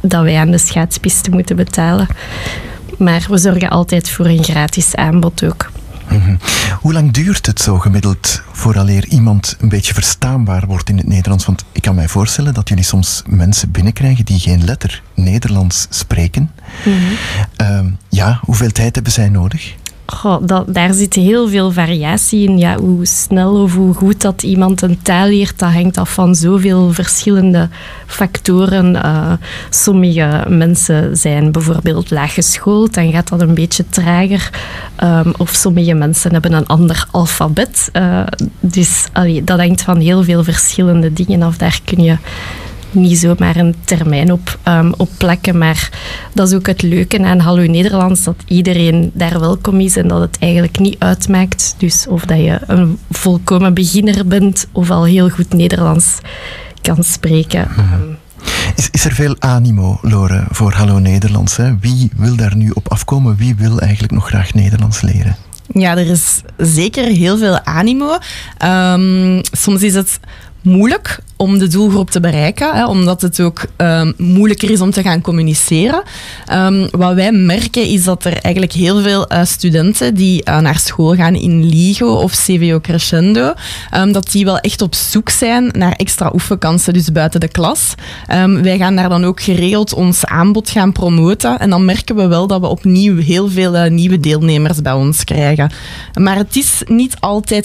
dat 0.01 0.23
wij 0.23 0.37
aan 0.37 0.51
de 0.51 0.59
schaatspiste 0.59 1.31
moeten 1.31 1.57
betalen. 1.57 2.07
Maar 2.99 3.27
we 3.29 3.39
zorgen 3.39 3.69
altijd 3.69 4.11
voor 4.11 4.27
een 4.27 4.45
gratis 4.45 4.95
aanbod 4.95 5.45
ook. 5.45 5.71
Mm 6.09 6.21
-hmm. 6.21 6.39
Hoe 6.81 6.93
lang 6.93 7.13
duurt 7.13 7.47
het 7.47 7.61
zo 7.61 7.79
gemiddeld 7.79 8.43
vooraleer 8.53 9.07
iemand 9.07 9.57
een 9.61 9.69
beetje 9.69 9.95
verstaanbaar 9.95 10.67
wordt 10.67 10.89
in 10.89 10.97
het 10.97 11.07
Nederlands? 11.07 11.45
Want 11.45 11.65
ik 11.73 11.83
kan 11.83 11.95
mij 11.95 12.09
voorstellen 12.09 12.55
dat 12.55 12.69
jullie 12.69 12.85
soms 12.85 13.23
mensen 13.27 13.71
binnenkrijgen 13.71 14.25
die 14.25 14.39
geen 14.39 14.65
letter 14.65 15.03
Nederlands 15.15 15.87
spreken. 15.91 16.51
Mm 16.85 16.93
-hmm. 16.93 17.87
uh, 17.87 17.93
ja, 18.09 18.39
hoeveel 18.43 18.71
tijd 18.71 18.95
hebben 18.95 19.13
zij 19.13 19.29
nodig? 19.29 19.75
Daar 20.66 20.92
zit 20.92 21.14
heel 21.14 21.49
veel 21.49 21.73
variatie 21.73 22.49
in. 22.49 22.59
Ja, 22.59 22.77
hoe 22.77 23.07
snel 23.07 23.62
of 23.62 23.75
hoe 23.75 23.94
goed 23.94 24.21
dat 24.21 24.42
iemand 24.42 24.83
een 24.83 25.03
taal 25.03 25.27
leert, 25.27 25.59
dat 25.59 25.73
hangt 25.73 25.99
af 25.99 26.12
van 26.12 26.35
zoveel 26.35 26.92
verschillende 26.92 27.68
factoren. 28.07 28.94
Uh, 28.94 29.33
sommige 29.71 30.44
mensen 30.49 31.16
zijn 31.16 31.53
bijvoorbeeld 31.53 32.11
laag 32.11 32.35
geschoold, 32.35 32.94
dan 32.94 33.12
gaat 33.12 33.29
dat 33.29 33.40
een 33.40 33.55
beetje 33.55 33.85
trager. 33.88 34.51
Um, 35.05 35.33
of 35.37 35.51
sommige 35.51 35.94
mensen 35.94 36.33
hebben 36.33 36.53
een 36.53 36.66
ander 36.66 37.07
alfabet. 37.11 37.88
Uh, 37.92 38.21
dus 38.61 39.05
dat 39.42 39.59
hangt 39.59 39.83
van 39.83 39.99
heel 39.99 40.25
veel 40.25 40.44
verschillende 40.44 41.12
dingen 41.12 41.42
af. 41.42 41.57
Daar 41.57 41.81
kun 41.85 42.03
je 42.03 42.16
niet 42.90 43.18
zomaar 43.18 43.57
een 43.57 43.74
termijn 43.85 44.33
op, 44.33 44.59
um, 44.64 44.94
op 44.96 45.09
plakken. 45.16 45.59
Maar 45.59 45.90
dat 46.35 46.48
is 46.48 46.55
ook 46.55 46.66
het 46.66 46.83
leuke 46.83 47.24
aan 47.24 47.38
Hallo 47.38 47.66
Nederlands, 47.66 48.22
dat 48.22 48.37
iedereen 48.46 49.11
daar 49.14 49.40
welkom 49.40 49.81
is 49.81 49.96
en 49.96 50.09
dat 50.09 50.20
het 50.20 50.37
eigenlijk 50.38 50.79
niet 50.79 50.96
uitmaakt. 50.98 51.74
Dus 51.79 52.07
of 52.07 52.24
dat 52.24 52.38
je 52.38 52.59
een 52.66 52.98
volkomen 53.11 53.74
beginner 53.74 54.27
bent 54.27 54.66
of 54.72 54.90
al 54.90 55.05
heel 55.05 55.29
goed 55.29 55.53
Nederlands 55.53 56.18
kan 56.81 57.05
spreken. 57.05 57.68
Hmm. 57.74 58.16
Is, 58.77 58.88
is 58.90 59.05
er 59.05 59.12
veel 59.12 59.37
animo, 59.38 59.98
Lore, 60.03 60.44
voor 60.51 60.72
Hallo 60.72 60.98
Nederlands? 60.98 61.57
Hè? 61.57 61.79
Wie 61.79 62.11
wil 62.16 62.37
daar 62.37 62.57
nu 62.57 62.70
op 62.70 62.88
afkomen? 62.88 63.37
Wie 63.37 63.55
wil 63.55 63.81
eigenlijk 63.81 64.12
nog 64.12 64.27
graag 64.27 64.55
Nederlands 64.55 65.01
leren? 65.01 65.37
Ja, 65.72 65.96
er 65.96 66.11
is 66.11 66.40
zeker 66.57 67.05
heel 67.05 67.38
veel 67.38 67.64
animo. 67.64 68.18
Um, 68.64 69.40
soms 69.42 69.83
is 69.83 69.94
het 69.94 70.20
moeilijk 70.68 71.18
om 71.37 71.59
de 71.59 71.66
doelgroep 71.66 72.11
te 72.11 72.20
bereiken, 72.20 72.74
hè, 72.74 72.87
omdat 72.87 73.22
het 73.22 73.40
ook 73.40 73.66
um, 73.76 74.14
moeilijker 74.16 74.70
is 74.70 74.81
om 74.81 74.90
te 74.90 75.02
gaan 75.02 75.20
communiceren. 75.20 76.02
Um, 76.52 76.88
wat 76.90 77.14
wij 77.14 77.33
merken 77.33 77.87
is 77.87 78.04
dat 78.04 78.24
er 78.24 78.37
eigenlijk 78.37 78.72
heel 78.72 79.02
veel 79.02 79.33
uh, 79.33 79.44
studenten 79.44 80.14
die 80.14 80.42
uh, 80.44 80.59
naar 80.59 80.78
school 80.78 81.14
gaan 81.14 81.35
in 81.35 81.64
LIGO 81.64 82.14
of 82.14 82.33
CVO 82.33 82.81
Crescendo, 82.81 83.52
um, 83.94 84.12
dat 84.12 84.31
die 84.33 84.44
wel 84.44 84.59
echt 84.59 84.83
op 84.83 84.94
zoek 84.94 85.31
zijn 85.31 85.68
naar 85.72 85.92
extra 85.92 86.31
oefenkansen, 86.33 86.92
dus 86.92 87.12
buiten 87.12 87.40
de 87.40 87.48
klas. 87.48 87.94
wij 88.62 88.78
gaan 88.78 88.96
daar 88.96 89.09
dan 89.09 89.24
ook 89.24 89.40
geregeld 89.40 89.94
ons 89.94 90.24
aanbod 90.24 90.70
gaan 90.70 90.92
promoten 90.92 91.59
en 91.59 91.70
dan 91.70 91.85
merken 91.85 92.16
we 92.16 92.26
wel 92.26 92.46
dat 92.46 92.61
we 92.61 92.66
opnieuw 92.66 93.16
heel 93.16 93.48
veel 93.48 93.74
uh, 93.74 93.90
nieuwe 93.90 94.20
deelnemers 94.20 94.83
bij 94.83 94.92
ons 94.92 95.24
krijgen. 95.24 95.70
Maar 96.14 96.37
het 96.37 96.57
is 96.57 96.83
niet 96.87 97.16
altijd 97.20 97.64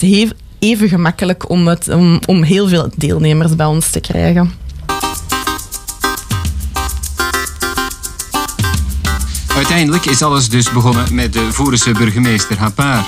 even 0.64 0.88
gemakkelijk 0.88 1.48
om, 1.48 1.68
het, 1.68 1.88
om, 1.88 2.20
om 2.26 2.42
heel 2.42 2.68
veel 2.68 2.90
deelnemers 2.96 3.56
bij 3.56 3.66
ons 3.66 3.90
te 3.90 4.00
krijgen. 4.00 4.52
Uiteindelijk 9.56 10.04
is 10.04 10.22
alles 10.22 10.48
dus 10.48 10.72
begonnen 10.72 11.14
met 11.14 11.32
de 11.32 11.52
voerse 11.52 11.92
burgemeester 11.92 12.58
Hapaar. 12.58 13.06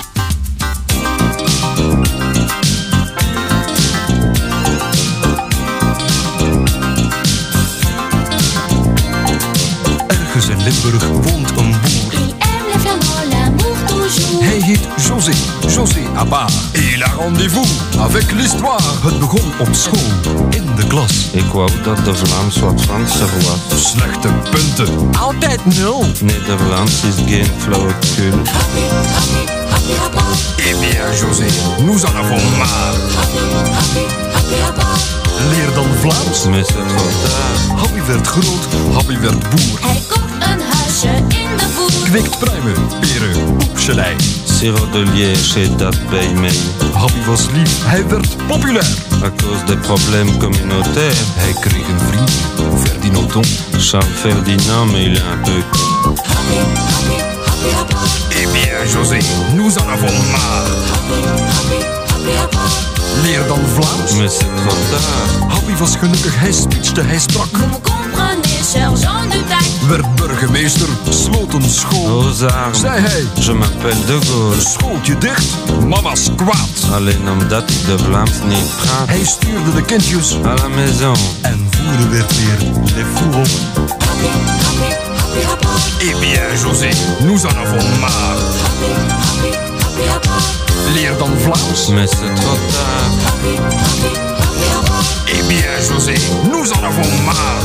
Ergens 10.07 10.47
in 10.47 10.57
Limburg 10.63 11.03
José, 15.77 16.07
Abba. 16.17 16.47
Il 16.73 17.03
a 17.03 17.07
rendez-vous 17.07 17.67
avec 17.99 18.31
l'histoire. 18.31 18.81
Het 19.03 19.19
begon 19.19 19.51
op 19.59 19.67
school, 19.71 20.09
in 20.49 20.65
de 20.75 20.87
klas. 20.87 21.29
Ik 21.31 21.51
wou 21.51 21.69
dat 21.83 22.05
de 22.05 22.15
Vlaams 22.15 22.59
wat 22.59 22.81
Franser 22.81 23.27
was. 23.35 23.89
Slechte 23.89 24.27
punten, 24.49 25.09
altijd 25.19 25.65
nul. 25.65 26.05
Nederlands 26.21 27.03
is 27.03 27.15
geen 27.25 27.51
flauwekul. 27.57 28.41
Eh 30.57 30.79
bien, 30.79 31.15
José, 31.19 31.47
nous 31.85 32.03
en 32.03 32.15
avons 32.15 32.41
marre. 32.57 32.95
Leer 35.49 35.73
dan 35.73 35.85
Vlaams. 35.99 36.41
C'est 36.41 36.73
trop 36.73 37.11
tard. 37.23 37.79
Happy 37.79 38.01
werd 38.07 38.27
groot, 38.27 38.67
Happy 38.93 39.17
werd 39.19 39.49
boer. 39.49 39.79
Hij 39.81 40.03
kocht 40.07 40.21
een 40.39 40.61
huisje 40.71 41.07
in 41.17 41.57
de 41.57 41.65
voer. 41.75 42.09
Kweekt 42.09 42.39
pruimen, 42.39 42.87
peren, 42.99 43.57
oepselij. 43.69 44.15
Sirop 44.59 44.91
de 44.91 45.03
liège 45.13 45.75
dat 45.75 46.09
bij 46.09 46.33
mij. 46.33 46.55
Happy 46.93 47.23
was 47.25 47.45
lief, 47.53 47.85
hij 47.85 48.07
werd 48.07 48.47
populair. 48.47 48.97
À 49.23 49.29
cause 49.35 49.63
des 49.65 49.77
problèmes 49.81 50.37
communautaires. 50.37 51.19
Hij 51.35 51.53
kreeg 51.59 51.87
een 51.87 51.99
vriend, 52.07 52.31
Ferdinand 52.87 53.31
Ton. 53.31 53.43
Charles 53.79 54.19
Ferdinand, 54.19 54.91
mais 54.91 55.05
il 55.05 55.15
est 55.15 55.23
un 55.33 55.41
peu... 55.43 55.63
Eh 58.29 58.47
bien, 58.53 58.85
José, 58.93 59.19
nous 59.55 59.77
en 59.77 59.87
avons 59.89 60.13
marre. 60.31 60.75
Leer 63.23 63.47
dan 63.47 63.59
Vlaams. 63.73 64.11
Mais 64.17 64.27
c'est 64.29 64.45
trop 64.45 64.77
tard. 64.91 65.51
Happy 65.53 65.75
was 65.79 65.95
gelukkig, 65.95 66.39
hij 66.39 66.51
speechte, 66.51 67.01
hij 67.01 67.19
sprak. 67.19 67.49
Werd 69.87 70.15
burgemeester, 70.15 70.87
sloot 71.09 71.53
een 71.53 71.69
school. 71.69 72.21
Aux 72.21 72.41
armes. 72.41 72.79
Zei 72.79 72.99
hij, 73.01 73.23
Je 73.39 73.53
m'appelle 73.53 74.05
de 74.05 74.19
Gaulle. 74.25 74.61
schooltje 74.61 75.17
dicht, 75.17 75.45
mama's 75.87 76.29
kwaad. 76.35 76.93
Alleen 76.93 77.29
omdat 77.29 77.69
ik 77.69 77.85
de 77.85 77.97
Vlaams 77.97 78.31
niet 78.47 78.69
praat. 78.81 79.07
Hij 79.07 79.25
stuurde 79.25 79.73
de 79.75 79.81
kindjes 79.81 80.33
À 80.33 80.53
la 80.61 80.67
maison. 80.67 81.15
en 81.41 81.67
voeren 81.71 82.11
werd 82.11 82.33
weer 82.37 82.57
les 82.95 83.05
fourons. 83.15 83.49
Eh 85.99 86.15
bien, 86.19 86.59
José, 86.63 86.89
nous 87.25 87.43
en 87.43 87.55
avons 87.57 87.83
marre. 87.99 88.41
Leer 90.93 91.15
dan 91.17 91.31
Vlaams. 91.39 91.89
Mais 91.91 92.07
c'est 92.07 92.33
trop 92.41 92.57
tard. 92.71 93.11
Eh 95.27 95.41
bien, 95.49 95.65
José, 95.87 96.15
nous 96.51 96.71
en 96.73 96.83
avons 96.83 97.09
marre. 97.25 97.61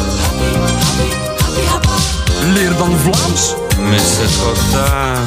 Leer 2.54 2.74
dan 2.78 2.96
Vlaams. 3.04 3.56
Mais 3.90 3.98
c'est 3.98 4.30
trop 4.38 4.54
tard. 4.72 5.18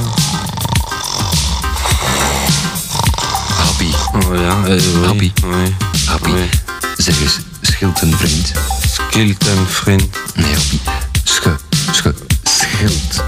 Happy, 3.59 3.91
Oh 4.13 4.35
ja, 4.35 4.55
eh, 4.67 4.81
oui. 5.01 5.05
Happy. 5.07 5.31
Oui. 5.43 5.75
Happy. 6.07 6.31
Oui. 6.31 6.49
Zeg 6.97 7.21
eens, 7.21 7.39
scheelt 7.61 8.01
een 8.01 8.13
vriend? 8.17 8.51
Skilt 8.91 9.47
en 9.47 9.67
vriend. 9.69 10.03
Nee, 10.35 10.53
Happy. 10.53 10.79
Sche, 11.23 11.55
sche, 11.91 12.13
scheelt. 12.43 13.23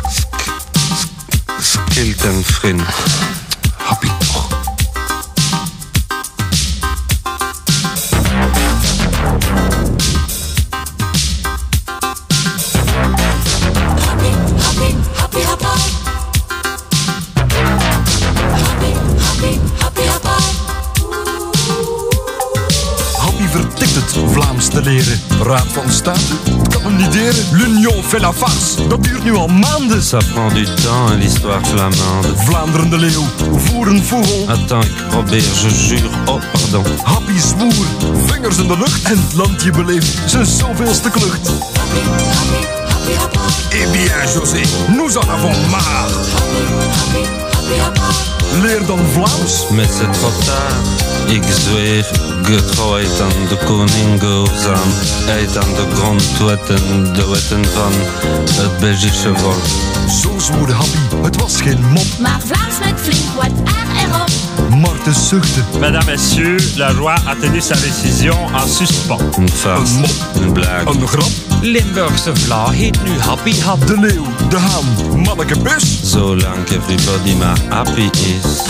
Skilt 1.61 2.25
en 2.25 2.43
vriend. 2.43 2.81
Vertikt 23.61 23.95
het 23.95 24.15
Vlaams 24.31 24.67
te 24.67 24.81
leren. 24.81 25.21
Raad 25.43 25.65
van 25.73 25.91
State, 25.91 26.33
het 26.57 26.67
kan 26.67 26.81
hem 26.83 26.95
niet 26.95 27.11
deren. 27.11 27.45
L'Union 27.51 28.03
fait 28.07 28.21
la 28.21 28.33
farce, 28.33 28.87
dat 28.87 29.03
duurt 29.03 29.23
nu 29.23 29.35
al 29.35 29.47
maanden. 29.47 30.01
Ça 30.03 30.17
prend 30.33 30.53
du 30.53 30.63
temps, 30.63 31.09
hein, 31.09 31.17
l'histoire 31.19 31.65
flamande. 31.65 32.27
Vlaanderen 32.35 32.89
de 32.89 32.97
leeuw, 32.97 33.25
voeren 33.57 34.03
vogel. 34.05 34.45
Attends, 34.47 34.87
ik 34.87 35.07
probeer, 35.09 35.41
je 35.41 35.85
jure. 35.87 36.09
Oh, 36.25 36.41
pardon. 36.51 36.85
Happy 37.03 37.37
zwoer, 37.39 37.85
vingers 38.25 38.57
in 38.57 38.67
de 38.67 38.77
lucht. 38.77 39.03
En 39.03 39.17
het 39.17 39.33
landje 39.33 39.71
beleeft 39.71 40.17
zijn 40.25 40.45
zoveelste 40.45 41.09
klucht. 41.09 41.49
Eh 43.69 43.91
bien, 43.91 44.11
José, 44.33 44.61
nous 44.95 45.15
en 45.15 45.29
avons 45.29 45.57
marre. 45.69 47.46
Leer 48.61 48.85
dan 48.85 48.99
Vlaams. 49.13 49.69
Mais 49.71 49.87
c'est 49.87 50.11
trop 50.19 50.33
tard. 50.45 51.31
Ik 51.31 51.43
zweer, 51.59 52.05
getrouwheid 52.43 53.21
aan 53.21 53.47
de 53.49 53.57
koning 53.65 54.19
gehoorzaam. 54.19 54.89
Uit 55.29 55.57
aan 55.57 55.73
de 55.75 55.85
grondwetten, 55.95 57.13
de 57.13 57.27
wetten 57.29 57.65
van 57.65 57.91
het 58.61 58.79
Belgische 58.79 59.35
volk. 59.35 59.63
Zo 60.21 60.39
zwoerde 60.39 60.73
Happy, 60.73 60.97
het 61.21 61.41
was 61.41 61.61
geen 61.61 61.81
mop. 61.91 62.05
Maar 62.19 62.39
Vlaams 62.45 62.79
met 62.85 62.99
flink 63.01 63.35
wat 63.35 63.73
aan 63.75 63.95
erop. 64.11 64.29
Marten 64.81 65.13
zuchtte, 65.13 65.59
Mesdames, 65.79 66.05
Messieurs, 66.05 66.73
le 66.75 66.91
roi 66.93 67.15
a 67.27 67.35
tenu 67.39 67.61
sa 67.61 67.75
décision 67.75 68.53
en 68.53 68.69
suspens. 68.69 69.37
Een 69.37 69.49
farce, 69.49 69.93
Een 69.93 69.99
mop. 69.99 70.11
een 70.41 70.51
blague. 70.53 70.87
een 71.01 71.07
grap. 71.07 71.46
Limburgse 71.61 72.35
vla 72.35 72.69
heet 72.69 73.03
nu 73.03 73.19
Happy 73.19 73.59
Hap. 73.59 73.87
De 73.87 73.99
leeuw, 73.99 74.25
de 74.49 74.57
haan, 74.57 75.19
manneke 75.21 75.59
bus. 75.59 75.99
Zolang 76.03 76.69
everybody 76.69 77.35
maar 77.35 77.57
happy 77.69 78.01
is. 78.01 78.65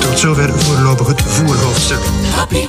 Tot 0.00 0.18
zover 0.18 0.50
voorlopig 0.58 1.06
het 1.06 1.22
voerhoofdstuk. 1.22 2.00
Happy 2.34 2.68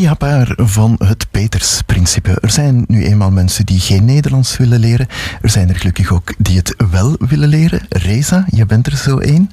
Happaar 0.00 0.52
van 0.56 0.94
het 1.04 1.26
Petersprincipe. 1.30 2.38
Er 2.40 2.50
zijn 2.50 2.84
nu 2.86 3.04
eenmaal 3.04 3.30
mensen 3.30 3.66
die 3.66 3.80
geen 3.80 4.04
Nederlands 4.04 4.56
willen 4.56 4.78
leren. 4.80 5.06
Er 5.42 5.48
zijn 5.50 5.68
er 5.68 5.76
gelukkig 5.76 6.12
ook 6.12 6.34
die 6.38 6.56
het 6.56 6.74
wel 6.90 7.16
willen 7.18 7.48
leren. 7.48 7.80
Reza, 7.88 8.44
je 8.50 8.66
bent 8.66 8.86
er 8.86 8.96
zo 8.96 9.18
één. 9.18 9.50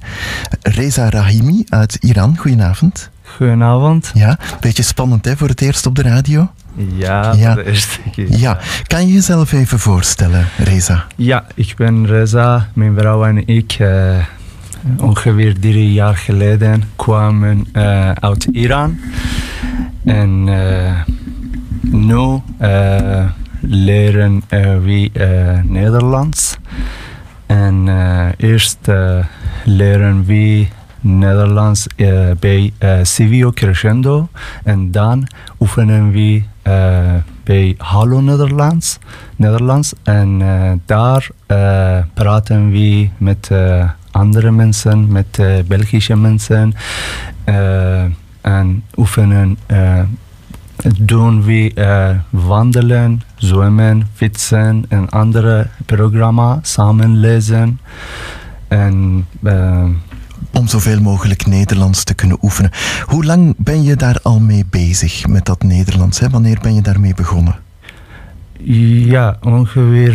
Reza 0.61 1.09
Rahimi 1.09 1.63
uit 1.69 1.95
Iran, 1.95 2.37
goedenavond. 2.37 3.09
Goedenavond. 3.23 4.11
Ja, 4.13 4.37
beetje 4.59 4.83
spannend 4.83 5.25
hè, 5.25 5.37
voor 5.37 5.47
het 5.47 5.61
eerst 5.61 5.85
op 5.85 5.95
de 5.95 6.01
radio. 6.01 6.49
Ja, 6.97 7.33
Ja. 7.33 7.53
voor 7.53 7.63
de 7.63 7.69
eerste 7.69 7.99
keer. 8.11 8.37
Ja, 8.37 8.57
kan 8.87 9.07
je 9.07 9.13
jezelf 9.13 9.51
even 9.51 9.79
voorstellen, 9.79 10.45
Reza? 10.57 11.05
Ja, 11.15 11.45
ik 11.55 11.73
ben 11.77 12.05
Reza. 12.07 12.67
Mijn 12.73 12.95
vrouw 12.97 13.25
en 13.25 13.47
ik, 13.47 13.71
eh, 13.79 14.17
ongeveer 14.99 15.59
drie 15.59 15.93
jaar 15.93 16.17
geleden, 16.17 16.83
kwamen 16.95 17.67
eh, 17.71 18.11
uit 18.11 18.47
Iran. 18.51 18.99
En 20.05 20.43
nu 21.81 22.41
leren 23.61 24.43
we 24.83 25.09
Nederlands. 25.65 26.57
En 27.49 27.87
eh, 27.87 28.27
eerst 28.37 28.77
leren 29.63 30.25
we 30.25 30.67
Nederlands 30.99 31.87
bij 32.39 32.73
eh, 32.77 32.99
Civio 33.03 33.51
Crescendo. 33.51 34.27
En 34.63 34.91
dan 34.91 35.27
oefenen 35.59 36.11
we 36.11 36.43
eh, 36.61 37.13
bij 37.43 37.75
Hallo 37.77 38.21
Nederlands. 38.21 38.97
Nederlands. 39.35 39.93
En 40.03 40.41
daar 40.85 41.29
praten 42.13 42.71
we 42.71 43.09
met 43.17 43.51
andere 44.11 44.51
mensen, 44.51 45.11
met 45.11 45.41
Belgische 45.67 46.15
mensen. 46.15 46.73
En 48.41 48.83
oefenen. 48.95 49.57
eh, 49.65 50.01
doen 50.97 51.43
we 51.43 51.73
eh, 51.73 52.09
wandelen, 52.29 53.21
zwemmen, 53.35 54.07
fietsen 54.13 54.85
en 54.89 55.09
andere 55.09 55.67
programma 55.85 56.59
samen 56.61 57.19
lezen. 57.19 57.79
En 58.67 59.25
eh, 59.43 59.85
Om 60.51 60.67
zoveel 60.67 61.01
mogelijk 61.01 61.45
Nederlands 61.45 62.03
te 62.03 62.13
kunnen 62.13 62.37
oefenen. 62.41 62.71
Hoe 63.05 63.25
lang 63.25 63.53
ben 63.57 63.83
je 63.83 63.95
daar 63.95 64.19
al 64.23 64.39
mee 64.39 64.65
bezig 64.69 65.27
met 65.27 65.45
dat 65.45 65.63
Nederlands? 65.63 66.19
Hè? 66.19 66.29
Wanneer 66.29 66.57
ben 66.61 66.75
je 66.75 66.81
daarmee 66.81 67.13
begonnen? 67.13 67.55
ja, 69.05 69.37
ongeveer 69.41 70.13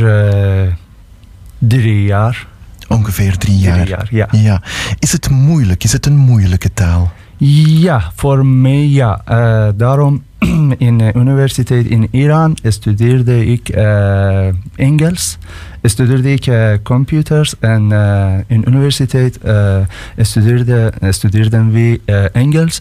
drie 1.58 2.04
jaar. 2.04 2.46
Ongeveer 2.88 3.36
drie 3.38 3.58
jaar. 3.58 3.74
Drie 3.74 3.88
jaar, 3.88 4.08
ja. 4.10 4.28
ja. 4.30 4.62
Is 4.98 5.12
het 5.12 5.30
moeilijk? 5.30 5.84
Is 5.84 5.92
het 5.92 6.06
een 6.06 6.16
moeilijke 6.16 6.72
taal? 6.72 7.12
Ja, 7.46 8.10
voor 8.14 8.46
mij 8.46 8.88
ja. 8.88 9.20
Eh, 9.24 9.68
daarom 9.76 10.22
in 10.78 10.98
de 10.98 11.12
universiteit 11.14 11.86
in 11.86 12.08
Iran 12.10 12.56
studeerde 12.62 13.46
ik 13.46 13.68
eh, 13.68 14.46
Engels. 14.76 15.38
Studeerde 15.82 16.32
ik 16.32 16.46
eh, 16.46 16.68
computers 16.82 17.54
en 17.60 17.92
eh, 17.92 18.32
in 18.46 18.64
universiteit 18.68 19.38
eh, 19.38 19.76
studeerde, 20.16 20.92
studeerden 21.10 21.70
we 21.72 22.00
eh, 22.04 22.24
Engels. 22.32 22.80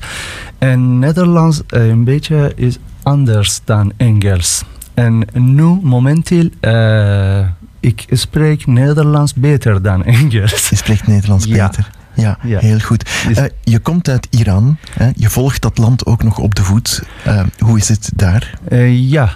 En 0.58 1.00
Nederlands 1.00 1.62
eh, 1.68 1.88
een 1.88 2.04
beetje 2.04 2.52
is 2.56 2.78
anders 3.04 3.62
dan 3.66 3.92
Engels. 3.98 4.64
En 4.94 5.28
nu 5.34 5.80
momenteel 5.82 6.50
eh, 6.60 7.40
ik 7.80 8.06
spreek 8.10 8.66
Nederlands 8.68 9.34
beter 9.34 9.82
dan 9.82 10.04
Engels. 10.20 10.70
Je 10.70 10.76
spreekt 10.76 11.08
Nederlands 11.08 11.46
Ja. 11.46 11.68
beter. 11.68 11.90
Ja, 12.16 12.38
Ja. 12.44 12.60
heel 12.60 12.80
goed. 12.80 13.10
Eh, 13.36 13.44
je 13.64 13.80
komt 13.80 14.10
uit 14.10 14.28
Iran. 14.30 14.78
Hè? 14.92 15.10
Je 15.16 15.30
volgt 15.30 15.62
dat 15.62 15.78
land 15.78 16.06
ook 16.06 16.24
nog 16.24 16.38
op 16.38 16.56
de 16.56 16.64
voet. 16.64 17.04
Eh, 17.24 17.44
hoe 17.60 17.78
is 17.78 17.90
het 17.90 18.12
daar? 18.16 18.54
Eh, 18.68 19.10
ja, 19.10 19.30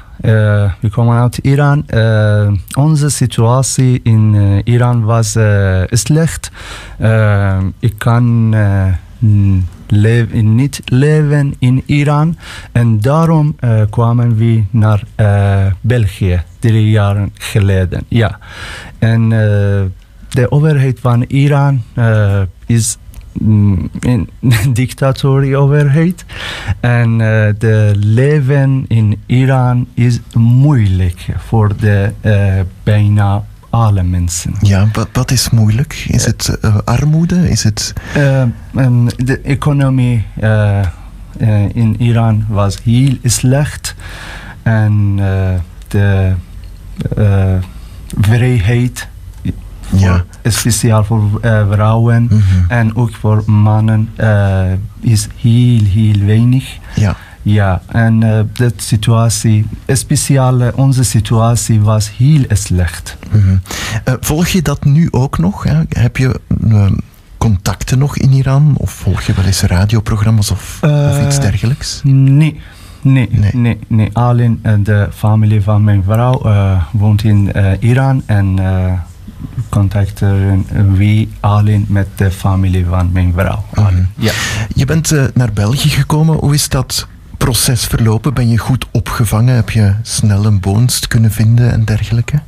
we 0.79 0.89
komen 0.91 1.19
uit 1.21 1.37
Iran. 1.37 1.85
Onze 2.77 3.09
situatie 3.09 3.99
in 4.03 4.35
Iran 4.63 5.03
was 5.03 5.35
slecht. 5.89 6.51
Ik 7.79 7.93
kan 7.97 8.55
lev- 9.87 10.33
niet 10.33 10.81
leven 10.85 11.53
in 11.59 11.83
Iran. 11.85 12.37
En 12.71 12.99
daarom 13.01 13.55
kwamen 13.89 14.35
we 14.35 14.63
naar 14.69 15.03
België 15.81 16.43
drie 16.59 16.89
jaar 16.89 17.27
geleden. 17.33 18.03
Ja. 18.07 18.39
En 18.99 19.29
de 20.29 20.51
overheid 20.51 20.99
van 20.99 21.23
Iran 21.27 21.81
is 22.67 22.97
mm, 23.33 23.89
een 23.99 24.29
dictatorieoverheid. 24.73 26.25
En 26.79 27.11
eh, 27.11 27.53
de 27.57 27.91
leven 27.95 28.85
in 28.87 29.21
Iran 29.25 29.87
is 29.93 30.19
moeilijk 30.33 31.25
voor 31.37 31.75
de 31.79 32.11
eh, 32.21 32.59
bijna 32.83 33.43
alle 33.69 34.03
mensen. 34.03 34.53
Ja, 34.61 34.87
wat, 34.93 35.07
wat 35.13 35.31
is 35.31 35.49
moeilijk? 35.49 36.05
Is 36.07 36.25
het 36.25 36.57
eh, 36.61 36.77
armoede? 36.85 37.49
Is 37.49 37.63
het... 37.63 37.93
De 39.17 39.39
economie 39.43 40.25
in 41.73 41.95
Iran 42.01 42.45
was 42.49 42.83
heel 42.83 43.17
slecht. 43.23 43.95
En 44.63 45.15
de 45.87 46.33
vrijheid, 48.19 49.07
voor, 49.95 50.25
speciaal 50.43 51.03
voor 51.03 51.39
eh, 51.41 51.71
vrouwen 51.71 52.29
en 52.67 52.95
ook 52.95 53.15
voor 53.15 53.43
mannen, 53.45 54.09
eh, 54.15 54.71
is 54.99 55.27
heel, 55.41 55.83
heel 55.83 56.25
weinig. 56.25 56.77
Ja. 56.95 57.15
Ja, 57.41 57.81
en 57.85 58.23
eh 58.23 58.39
de 58.53 58.73
situatie, 58.75 59.65
speciaal 59.87 60.71
onze 60.75 61.03
situatie 61.03 61.81
was 61.81 62.11
heel 62.17 62.43
slecht. 62.49 63.17
Mhm. 63.31 63.57
Volg 64.19 64.47
je 64.47 64.61
dat 64.61 64.83
nu 64.83 65.07
ook 65.11 65.37
nog? 65.37 65.63
Hè? 65.63 65.81
Heb 65.89 66.17
je 66.17 66.39
eh, 66.69 66.85
contacten 67.37 67.97
nog 67.97 68.17
in 68.17 68.31
Iran? 68.31 68.73
Of 68.77 68.91
volg 68.91 69.21
je 69.21 69.33
wel 69.33 69.45
eens 69.45 69.61
radioprogramma's 69.61 70.51
of, 70.51 70.79
of 70.81 71.25
iets 71.25 71.39
dergelijks? 71.39 72.01
Nee, 72.03 72.59
nee, 73.01 73.29
nee, 73.53 73.79
nee. 73.87 74.09
Alleen 74.13 74.59
de 74.83 75.07
familie 75.13 75.61
van 75.61 75.83
mijn 75.83 76.03
vrouw 76.03 76.41
woont 76.91 77.23
in 77.23 77.51
Iran 77.79 78.23
en 78.25 78.59
contacteren 79.69 80.65
we 80.97 81.27
alleen 81.39 81.85
met 81.89 82.07
de 82.15 82.31
familie 82.31 82.85
van 82.85 83.11
mijn 83.11 83.33
vrouw. 83.33 83.65
Alleen, 83.73 84.07
Ja. 84.15 84.31
Je 84.75 84.85
bent 84.85 85.11
eh, 85.11 85.23
naar 85.33 85.53
België 85.53 85.89
gekomen. 85.89 86.35
Hoe 86.35 86.53
is 86.53 86.69
dat 86.69 87.07
proces 87.37 87.85
verlopen? 87.85 88.33
Ben 88.33 88.49
je 88.49 88.57
goed 88.57 88.85
opgevangen? 88.91 89.55
Heb 89.55 89.69
je 89.69 89.93
snel 90.01 90.45
een 90.45 90.61
woonst 90.61 91.07
kunnen 91.07 91.31
vinden 91.31 91.71
en 91.71 91.85
dergelijke? 91.85 92.39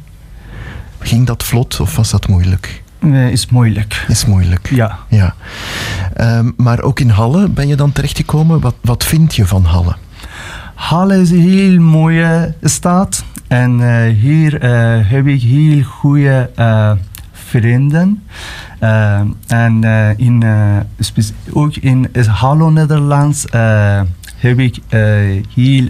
Ging 0.99 1.25
dat 1.27 1.43
vlot 1.43 1.79
of 1.79 1.95
was 1.95 2.09
dat 2.09 2.27
moeilijk? 2.27 2.83
Nee, 2.99 3.31
is 3.31 3.49
moeilijk. 3.49 4.05
Is 4.07 4.25
moeilijk. 4.25 4.69
Ja. 4.69 4.99
ja. 5.07 5.35
Ehm, 6.13 6.51
maar 6.57 6.81
ook 6.81 6.99
in 6.99 7.09
Halle 7.09 7.49
ben 7.49 7.67
je 7.67 7.75
dan 7.75 7.91
terechtgekomen. 7.91 8.59
Wat, 8.59 8.75
wat 8.81 9.03
vind 9.03 9.35
je 9.35 9.45
van 9.45 9.63
Halle? 9.65 9.95
Halle 10.75 11.21
is 11.21 11.31
een 11.31 11.49
heel 11.49 11.79
mooie 11.79 12.53
stad. 12.63 13.23
En 13.49 13.79
eh, 13.81 14.13
hier 14.15 14.61
eh, 14.61 14.71
heb 15.03 15.27
ik 15.27 15.41
heel 15.41 15.83
goede 15.83 16.49
eh, 16.55 16.91
vrienden. 17.31 18.23
Eh, 18.79 19.19
en 19.47 19.83
in, 20.17 20.43
ook 21.53 21.75
in 21.75 22.07
is 22.11 22.27
Hallo 22.27 22.69
Nederlands 22.69 23.45
heb 24.35 24.59
ik 24.59 24.79
heel 25.53 25.87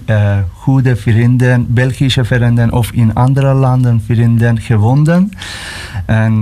goede 0.53 0.95
vrienden, 0.95 1.73
Belgische 1.73 2.25
vrienden 2.25 2.71
of 2.71 2.91
in 2.91 3.13
andere 3.13 3.53
landen 3.53 4.01
vrienden 4.05 4.59
gevonden. 4.59 5.31
En 6.05 6.41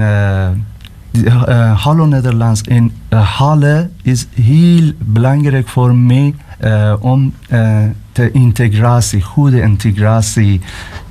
Hallo 1.75 2.05
Nederlands 2.05 2.61
in 2.61 2.91
Halle 3.09 3.89
is 4.01 4.27
heel 4.33 4.91
belangrijk 4.99 5.67
voor 5.67 5.95
mij 5.95 6.33
eh, 6.57 6.93
om 6.99 7.33
eh, 7.49 7.77
de 8.11 8.31
integratie, 8.31 9.21
goede 9.21 9.61
integratie 9.61 10.61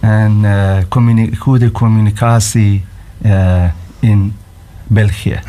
en 0.00 0.38
eh, 0.42 0.76
communi- 0.88 1.36
goede 1.36 1.70
communicatie 1.72 2.84
eh, 3.22 3.64
in 4.00 4.34
België. 4.86 5.40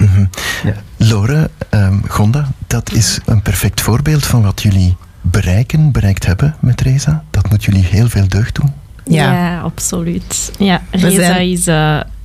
Ja. 0.64 0.74
Lore, 0.98 1.50
ehm, 1.70 1.98
Gonda, 2.08 2.48
dat 2.68 2.92
is 2.92 3.20
een 3.26 3.42
perfect 3.42 3.82
voorbeeld 3.82 4.26
van 4.26 4.42
wat 4.42 4.62
jullie 4.62 4.96
bereiken, 5.22 5.92
bereikt 5.92 6.26
hebben 6.26 6.56
met 6.60 6.82
Reza. 6.82 7.24
Dat 7.32 7.50
moet 7.50 7.64
jullie 7.64 7.84
heel 7.84 8.08
veel 8.10 8.28
deugd 8.28 8.56
doen. 8.56 8.74
Ja, 9.04 9.60
absoluut. 9.60 10.52
Ja, 10.60 10.82
Reza 10.92 11.36
is, 11.38 11.68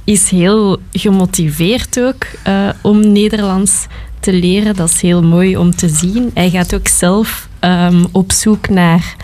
is 0.04 0.30
heel 0.30 0.80
gemotiveerd 0.92 2.00
ook 2.00 2.24
eh, 2.42 2.68
om 2.82 3.12
Nederlands 3.12 3.87
te 4.20 4.32
leren. 4.32 4.76
Dat 4.76 4.88
is 4.88 5.00
heel 5.00 5.22
mooi 5.22 5.56
om 5.56 5.74
te 5.76 5.88
zien. 5.88 6.30
Hij 6.35 6.50
gaat 6.50 6.74
ook 6.74 6.88
zelf 6.88 7.48
ehm, 7.62 8.05
op 8.12 8.33
zoek 8.33 8.68
naar 8.68 9.16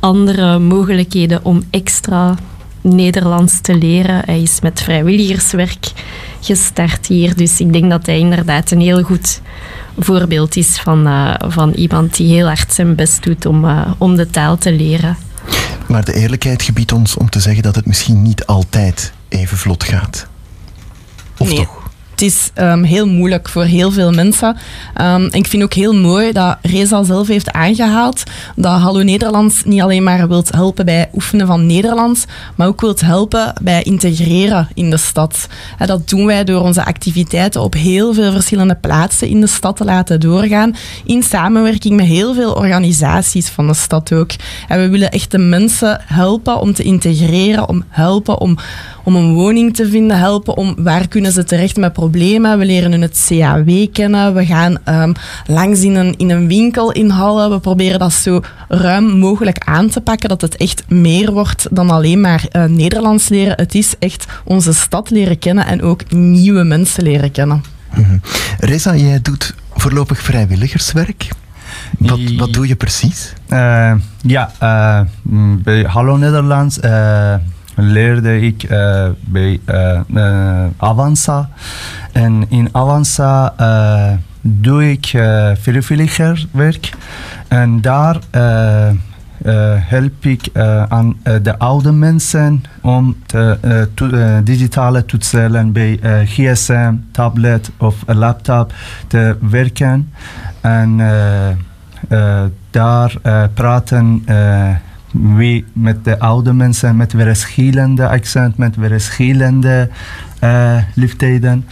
andere 0.00 0.58
mogelijkheden 0.58 1.44
om 1.44 1.62
extra 1.70 2.34
Nederlands 2.80 3.60
te 3.60 3.78
leren. 3.78 4.22
Hij 4.24 4.42
is 4.42 4.60
met 4.60 4.82
vrijwilligerswerk 4.82 5.92
gestart 6.40 7.06
hier. 7.06 7.36
Dus 7.36 7.60
ik 7.60 7.72
denk 7.72 7.90
dat 7.90 8.06
hij 8.06 8.18
inderdaad 8.18 8.70
een 8.70 8.80
heel 8.80 9.02
goed 9.02 9.40
voorbeeld 9.98 10.56
is 10.56 10.78
van, 10.78 11.06
eh, 11.06 11.34
van 11.38 11.72
iemand 11.72 12.16
die 12.16 12.34
heel 12.34 12.46
hard 12.46 12.72
zijn 12.72 12.94
best 12.94 13.22
doet 13.22 13.46
om, 13.46 13.64
eh, 13.64 13.90
om 13.98 14.16
de 14.16 14.30
taal 14.30 14.58
te 14.58 14.72
leren. 14.72 15.16
Maar 15.88 16.04
de 16.04 16.14
eerlijkheid 16.14 16.62
gebiedt 16.62 16.92
ons 16.92 17.16
om 17.16 17.30
te 17.30 17.40
zeggen 17.40 17.62
dat 17.62 17.74
het 17.74 17.86
misschien 17.86 18.22
niet 18.22 18.46
altijd 18.46 19.12
even 19.28 19.56
vlot 19.56 19.84
gaat. 19.84 20.26
Of 21.38 21.48
nee. 21.48 21.56
toch? 21.56 21.75
Het 22.16 22.24
is 22.24 22.50
ehm, 22.54 22.82
heel 22.82 23.06
moeilijk 23.06 23.48
voor 23.48 23.64
heel 23.64 23.90
veel 23.90 24.12
mensen. 24.12 24.56
En 24.94 25.28
ik 25.32 25.46
vind 25.46 25.62
ook 25.62 25.72
heel 25.72 25.94
mooi 25.94 26.32
dat 26.32 26.56
Reza 26.62 27.02
zelf 27.02 27.26
heeft 27.28 27.52
aangehaald 27.52 28.22
dat 28.54 28.80
Hallo 28.80 29.02
Nederlands 29.02 29.64
niet 29.64 29.80
alleen 29.80 30.02
maar 30.02 30.28
wilt 30.28 30.52
helpen 30.52 30.84
bij 30.84 31.08
oefenen 31.14 31.46
van 31.46 31.66
Nederlands, 31.66 32.24
maar 32.54 32.66
ook 32.66 32.80
wilt 32.80 33.00
helpen 33.00 33.52
bij 33.62 33.82
integreren 33.82 34.68
in 34.74 34.90
de 34.90 34.96
stad. 34.96 35.46
Dat 35.86 36.08
doen 36.08 36.26
wij 36.26 36.44
door 36.44 36.62
onze 36.62 36.84
activiteiten 36.84 37.62
op 37.62 37.74
heel 37.74 38.14
veel 38.14 38.32
verschillende 38.32 38.74
plaatsen 38.74 39.28
in 39.28 39.40
de 39.40 39.46
stad 39.46 39.76
te 39.76 39.84
laten 39.84 40.20
doorgaan, 40.20 40.76
in 41.04 41.22
samenwerking 41.22 41.96
met 41.96 42.06
heel 42.06 42.34
veel 42.34 42.52
organisaties 42.52 43.48
van 43.48 43.66
de 43.66 43.74
stad 43.74 44.12
ook. 44.12 44.30
En 44.68 44.80
we 44.80 44.88
willen 44.88 45.10
echt 45.10 45.30
de 45.30 45.38
mensen 45.38 46.00
helpen 46.04 46.60
om 46.60 46.74
te 46.74 46.82
integreren, 46.82 47.68
om 47.68 47.84
helpen 47.88 48.40
om, 48.40 48.56
om 49.04 49.16
een 49.16 49.34
woning 49.34 49.74
te 49.74 49.88
vinden, 49.88 50.18
helpen 50.18 50.56
om 50.56 50.74
waar 50.78 51.08
kunnen 51.08 51.32
ze 51.32 51.44
terecht 51.44 51.76
met. 51.76 51.94
We 52.10 52.64
leren 52.64 52.90
hun 52.90 53.02
het 53.02 53.26
CAW 53.28 53.86
kennen. 53.92 54.34
We 54.34 54.46
gaan 54.46 54.78
ehm, 54.84 55.12
langs 55.46 55.82
in 55.82 55.94
een, 55.94 56.14
in 56.16 56.30
een 56.30 56.46
winkel 56.48 56.92
in 56.92 57.10
Halle. 57.10 57.50
We 57.50 57.58
proberen 57.58 57.98
dat 57.98 58.12
zo 58.12 58.40
ruim 58.68 59.04
mogelijk 59.18 59.58
aan 59.58 59.88
te 59.88 60.00
pakken, 60.00 60.28
dat 60.28 60.40
het 60.40 60.56
echt 60.56 60.84
meer 60.88 61.32
wordt 61.32 61.66
dan 61.70 61.90
alleen 61.90 62.20
maar 62.20 62.44
eh, 62.50 62.64
Nederlands 62.64 63.28
leren. 63.28 63.56
Het 63.56 63.74
is 63.74 63.94
echt 63.98 64.26
onze 64.44 64.72
stad 64.72 65.10
leren 65.10 65.38
kennen 65.38 65.66
en 65.66 65.82
ook 65.82 66.10
nieuwe 66.10 66.64
mensen 66.64 67.02
leren 67.02 67.32
kennen. 67.32 67.62
Mhm. 67.94 68.18
Reza, 68.58 68.96
jij 68.96 69.20
doet 69.22 69.54
voorlopig 69.74 70.20
vrijwilligerswerk. 70.20 71.28
Wat, 71.98 72.20
wat 72.36 72.52
doe 72.52 72.68
je 72.68 72.76
precies? 72.76 73.32
Eh, 73.48 73.92
ja, 74.20 74.52
eh, 74.58 75.00
mm, 75.22 75.62
bij 75.62 75.82
Hallo 75.82 76.16
Nederlands 76.16 76.80
eh, 76.80 77.34
leerde 77.76 78.40
ik 78.40 78.62
eh, 78.62 79.08
bij 79.20 79.60
eh, 79.64 80.64
Avanza. 80.76 81.48
En 82.12 82.44
in 82.48 82.68
Avanza 82.72 83.54
doe 84.40 84.90
ik 84.90 85.06
vrijwilligerswerk. 85.60 86.90
En 87.48 87.80
daar 87.80 88.18
help 89.78 90.24
ik 90.24 90.48
aan 90.88 91.16
de 91.42 91.58
oude 91.58 91.92
mensen 91.92 92.64
om 92.82 93.16
te, 93.26 94.40
digitale 94.44 95.04
toetsen 95.04 95.72
bij 95.72 95.98
gsm, 96.24 96.94
tablet 97.12 97.70
of 97.78 97.94
laptop 98.06 98.72
te 99.06 99.36
werken. 99.40 100.12
En 100.60 101.00
daar 102.70 103.14
praten 103.54 104.24
we 105.36 105.64
met 105.72 106.04
de 106.04 106.18
oude 106.18 106.52
mensen 106.52 106.96
met 106.96 107.12
verschillende 107.12 108.08
accent, 108.08 108.56
met 108.56 108.74
verschillende 108.78 109.88
eh 110.38 110.76
leeftijden. 110.94 111.66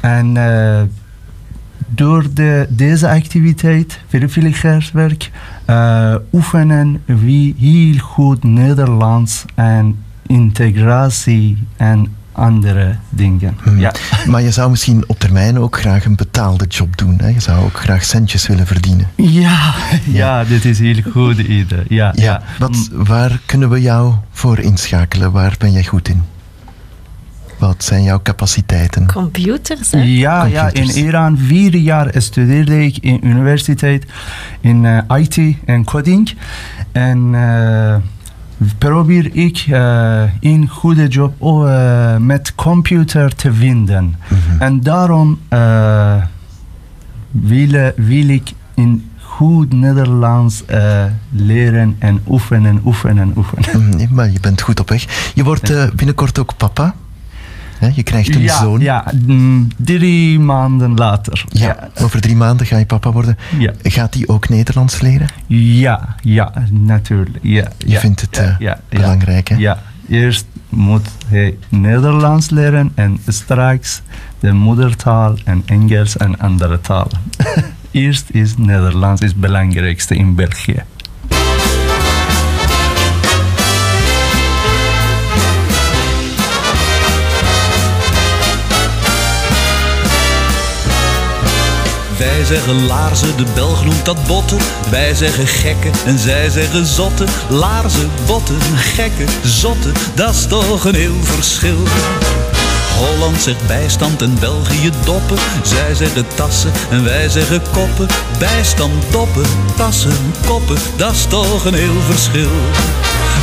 En 0.00 0.36
eh, 0.36 0.82
door 1.88 2.26
de, 2.34 2.66
deze 2.68 3.08
activiteit, 3.08 4.00
vrijwilligerswerk, 4.08 5.30
eh, 5.64 6.14
oefenen 6.32 7.02
we 7.04 7.54
heel 7.58 7.98
goed 7.98 8.44
Nederlands 8.44 9.44
en 9.54 10.04
integratie 10.26 11.58
en 11.76 12.14
andere 12.40 12.96
dingen. 13.08 13.58
Ja. 13.76 13.92
Maar 14.26 14.42
je 14.42 14.50
zou 14.50 14.70
misschien 14.70 15.04
op 15.06 15.18
termijn 15.18 15.58
ook 15.58 15.78
graag 15.78 16.04
een 16.04 16.16
betaalde 16.16 16.66
job 16.66 16.96
doen. 16.96 17.14
Hè? 17.16 17.28
Je 17.28 17.40
zou 17.40 17.64
ook 17.64 17.78
graag 17.80 18.04
centjes 18.04 18.46
willen 18.46 18.66
verdienen. 18.66 19.06
Ja, 19.16 19.74
ja, 20.04 20.44
dit 20.44 20.64
is 20.64 20.78
een 20.78 20.84
heel 20.84 21.12
goed 21.12 21.38
idee. 21.38 21.84
Ja, 21.88 22.12
ja. 22.16 22.42
Wat, 22.58 22.88
waar 22.92 23.40
kunnen 23.46 23.70
we 23.70 23.80
jou 23.80 24.14
voor 24.32 24.58
inschakelen? 24.58 25.32
Waar 25.32 25.54
ben 25.58 25.72
jij 25.72 25.84
goed 25.84 26.08
in? 26.08 26.22
Wat 27.58 27.84
zijn 27.84 28.02
jouw 28.02 28.20
capaciteiten? 28.22 29.06
Computers, 29.12 29.90
hè? 29.90 30.02
Ja, 30.02 30.44
ja, 30.44 30.72
in 30.72 30.90
Iran 30.90 31.38
vier 31.38 31.76
jaar 31.76 32.12
studeerde 32.16 32.84
ik 32.84 32.96
in 32.96 33.26
universiteit 33.26 34.06
in 34.60 34.84
eh, 34.84 35.18
IT 35.20 35.56
en 35.64 35.84
coding. 35.84 36.34
En 36.92 37.30
eh, 37.34 37.96
probeer 38.78 39.30
ik 39.32 39.64
eh, 39.68 40.22
een 40.40 40.68
goede 40.68 41.08
job 41.08 41.34
oh, 41.38 41.72
eh, 41.72 42.16
met 42.16 42.54
computer 42.54 43.34
te 43.34 43.52
vinden. 43.52 44.14
En 44.58 44.80
daarom 44.80 45.38
eh, 45.48 46.14
wil, 47.30 47.92
wil 47.96 48.28
ik 48.28 48.52
in 48.74 49.10
goed 49.20 49.72
Nederlands 49.72 50.64
leren 51.30 51.96
en 51.98 52.20
oefenen, 52.28 52.80
oefenen, 52.84 53.32
oefenen. 53.36 53.82
Mm, 53.82 53.96
nee, 53.96 54.08
maar 54.10 54.30
je 54.30 54.40
bent 54.40 54.60
goed 54.60 54.80
op 54.80 54.88
weg. 54.88 55.32
Je 55.34 55.44
wordt 55.44 55.96
binnenkort 55.96 56.38
ook 56.38 56.56
papa. 56.56 56.94
Hè? 57.80 57.90
Je 57.94 58.02
krijgt 58.02 58.34
een 58.34 58.42
ja, 58.42 58.58
zoon. 58.58 58.80
Ja, 58.80 59.04
mm, 59.26 59.68
drie 59.76 60.40
maanden 60.40 60.94
later. 60.94 61.44
Ja, 61.48 61.88
over 62.02 62.20
drie 62.20 62.36
maanden 62.36 62.66
ga 62.66 62.78
je 62.78 62.86
papa 62.86 63.12
worden. 63.12 63.38
Ja. 63.58 63.72
Gaat 63.82 64.14
hij 64.14 64.24
ook 64.26 64.48
Nederlands 64.48 65.00
leren? 65.00 65.28
Ja, 65.46 66.14
ja, 66.22 66.52
natuurlijk. 66.70 67.38
Ja, 67.42 67.72
Je 67.78 67.98
vindt 67.98 68.20
het 68.20 68.38
eh, 68.38 68.72
belangrijk, 68.88 69.48
hè? 69.48 69.56
Ja, 69.56 69.78
eerst 70.08 70.46
moet 70.68 71.08
hij 71.26 71.56
Nederlands 71.68 72.50
leren 72.50 72.92
en 72.94 73.18
straks 73.26 74.02
de 74.40 74.52
moedertaal 74.52 75.34
en 75.44 75.62
Engels 75.66 76.16
en 76.16 76.38
andere 76.38 76.80
talen. 76.80 77.18
eerst 77.90 78.30
is 78.30 78.56
Nederlands 78.56 79.20
het 79.20 79.36
belangrijkste 79.36 80.14
in 80.14 80.34
België. 80.34 80.82
Zeggen 92.50 92.86
laarzen, 92.86 93.36
de 93.36 93.44
Belg 93.54 93.84
noemt 93.84 94.04
dat 94.04 94.26
botten. 94.26 94.58
Wij 94.90 95.14
zeggen 95.14 95.46
gekken 95.46 95.92
en 96.06 96.18
zij 96.18 96.50
zeggen 96.50 96.86
zotten. 96.86 97.28
Laarzen, 97.48 98.10
botten, 98.26 98.60
gekken, 98.76 99.26
zotten, 99.44 99.92
dat 100.14 100.34
is 100.34 100.46
toch 100.46 100.84
een 100.84 100.94
heel 100.94 101.22
verschil. 101.22 101.76
Holland 102.96 103.42
zegt 103.42 103.66
bijstand 103.66 104.22
en 104.22 104.36
België 104.40 104.90
doppen. 105.04 105.36
Zij 105.62 105.94
zeggen 105.94 106.26
tassen 106.34 106.72
en 106.90 107.04
wij 107.04 107.28
zeggen 107.28 107.62
koppen. 107.72 108.06
Bijstand, 108.38 109.04
doppen, 109.10 109.46
tassen, 109.76 110.34
koppen, 110.46 110.76
dat 110.96 111.12
is 111.12 111.24
toch 111.28 111.64
een 111.64 111.74
heel 111.74 112.00
verschil. 112.08 112.50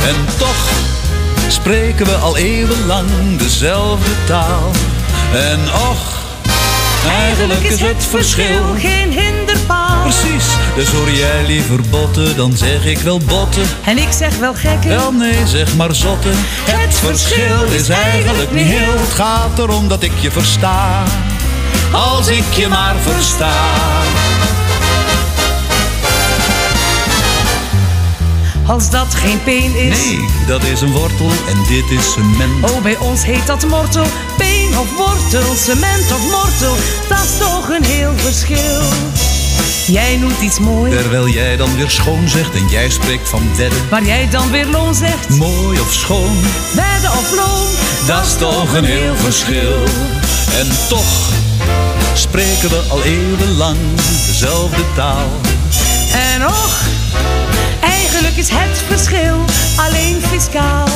En 0.06 0.16
toch 0.38 0.68
spreken 1.48 2.06
we 2.06 2.14
al 2.14 2.36
eeuwenlang 2.36 3.38
dezelfde 3.38 4.10
taal. 4.26 4.70
En 5.32 5.60
och, 5.60 6.17
Eigenlijk 7.06 7.60
is 7.60 7.80
het 7.80 8.06
verschil 8.10 8.62
geen 8.78 9.12
hinderpaal. 9.12 10.02
Precies, 10.02 10.46
dus 10.74 10.88
hoor 10.88 11.10
jij 11.10 11.46
liever 11.46 11.80
botten, 11.90 12.36
dan 12.36 12.52
zeg 12.56 12.84
ik 12.84 12.98
wel 12.98 13.18
botten. 13.18 13.62
En 13.84 13.98
ik 13.98 14.08
zeg 14.10 14.38
wel 14.38 14.54
gekken. 14.54 14.88
Wel 14.88 15.12
nee, 15.12 15.46
zeg 15.46 15.76
maar 15.76 15.94
zotten. 15.94 16.34
Het 16.64 16.94
verschil 16.94 17.64
is 17.64 17.88
eigenlijk 17.88 18.52
niet 18.52 18.66
heel. 18.66 18.98
Het 19.00 19.12
gaat 19.12 19.58
erom 19.58 19.88
dat 19.88 20.02
ik 20.02 20.12
je 20.20 20.30
versta. 20.30 21.02
Als 21.92 22.28
ik 22.28 22.52
je 22.56 22.68
maar 22.68 22.94
versta. 23.02 23.52
Als 28.66 28.90
dat 28.90 29.14
geen 29.14 29.42
peen 29.42 29.76
is. 29.76 30.04
Nee, 30.04 30.28
dat 30.46 30.64
is 30.64 30.80
een 30.80 30.92
wortel 30.92 31.30
en 31.48 31.56
dit 31.68 31.98
is 31.98 32.12
cement. 32.12 32.70
Oh, 32.70 32.82
bij 32.82 32.96
ons 32.96 33.24
heet 33.24 33.46
dat 33.46 33.66
mortel. 33.66 34.06
Peen 34.36 34.57
of 34.78 34.96
wortel, 34.96 35.54
cement 35.56 36.12
of 36.12 36.20
mortel. 36.30 36.76
Dat 37.08 37.24
is 37.24 37.38
toch 37.38 37.68
een 37.68 37.84
heel 37.84 38.12
verschil. 38.16 38.82
Jij 39.86 40.16
noemt 40.16 40.40
iets 40.40 40.58
mooi. 40.58 40.96
Terwijl 40.96 41.28
jij 41.28 41.56
dan 41.56 41.76
weer 41.76 41.90
schoon 41.90 42.28
zegt 42.28 42.54
en 42.54 42.68
jij 42.68 42.90
spreekt 42.90 43.28
van 43.28 43.42
wedden. 43.56 43.88
Waar 43.90 44.04
jij 44.04 44.28
dan 44.30 44.50
weer 44.50 44.66
loon 44.66 44.94
zegt. 44.94 45.28
Mooi 45.28 45.80
of 45.80 45.92
schoon, 45.92 46.36
Wedden 46.74 47.10
of 47.10 47.34
loon. 47.34 47.66
dat 48.06 48.26
is 48.26 48.36
toch 48.36 48.74
een 48.74 48.84
heel 48.84 49.16
verschil. 49.16 49.82
En 50.58 50.68
toch 50.88 51.28
spreken 52.14 52.68
we 52.68 52.82
al 52.88 53.02
eeuwenlang 53.02 53.76
dezelfde 54.26 54.82
taal. 54.94 55.28
En 56.34 56.46
och, 56.46 56.80
is 58.38 58.48
het 58.50 58.78
verschil 58.86 59.44
alleen 59.76 60.20
fiscaal. 60.20 60.88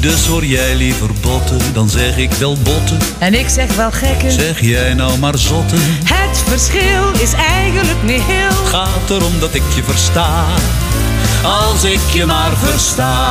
Dus 0.00 0.26
hoor 0.26 0.44
jij 0.44 0.74
liever 0.74 1.10
botten, 1.20 1.58
dan 1.72 1.88
zeg 1.88 2.16
ik 2.16 2.32
wel 2.32 2.56
botten. 2.62 2.98
En 3.18 3.34
ik 3.34 3.48
zeg 3.48 3.76
wel 3.76 3.90
gekken. 3.90 4.32
Zeg 4.32 4.60
jij 4.60 4.94
nou 4.94 5.18
maar 5.18 5.38
zotten. 5.38 5.78
Het 6.04 6.42
verschil 6.48 7.12
is 7.20 7.32
eigenlijk 7.32 8.02
niet 8.02 8.22
heel. 8.22 8.66
Gaat 8.66 9.10
erom 9.10 9.40
dat 9.40 9.54
ik 9.54 9.62
je 9.74 9.82
versta. 9.82 10.44
Als 11.42 11.84
ik 11.84 12.00
je 12.12 12.26
maar 12.26 12.56
versta. 12.56 13.30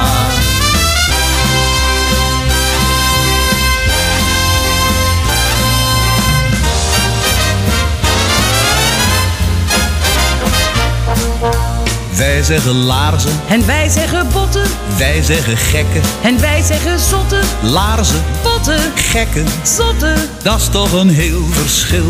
Wij 12.22 12.44
zeggen 12.44 12.74
laarzen, 12.76 13.32
En 13.48 13.65
wij 13.65 13.90
zeggen 13.90 14.28
botten. 14.34 14.63
wij 14.98 15.22
zeggen 15.24 15.58
gekken. 15.58 16.02
En 16.24 16.40
wij 16.40 16.62
zeggen 16.62 17.00
zotten. 17.00 17.40
Laarzen, 17.62 18.24
Botten. 18.44 18.80
gekken, 18.96 19.46
Zotten. 19.63 20.15
dat 20.44 20.60
is 20.60 20.67
toch 20.72 20.92
een 20.92 21.10
heel 21.10 21.46
verschil. 21.52 22.06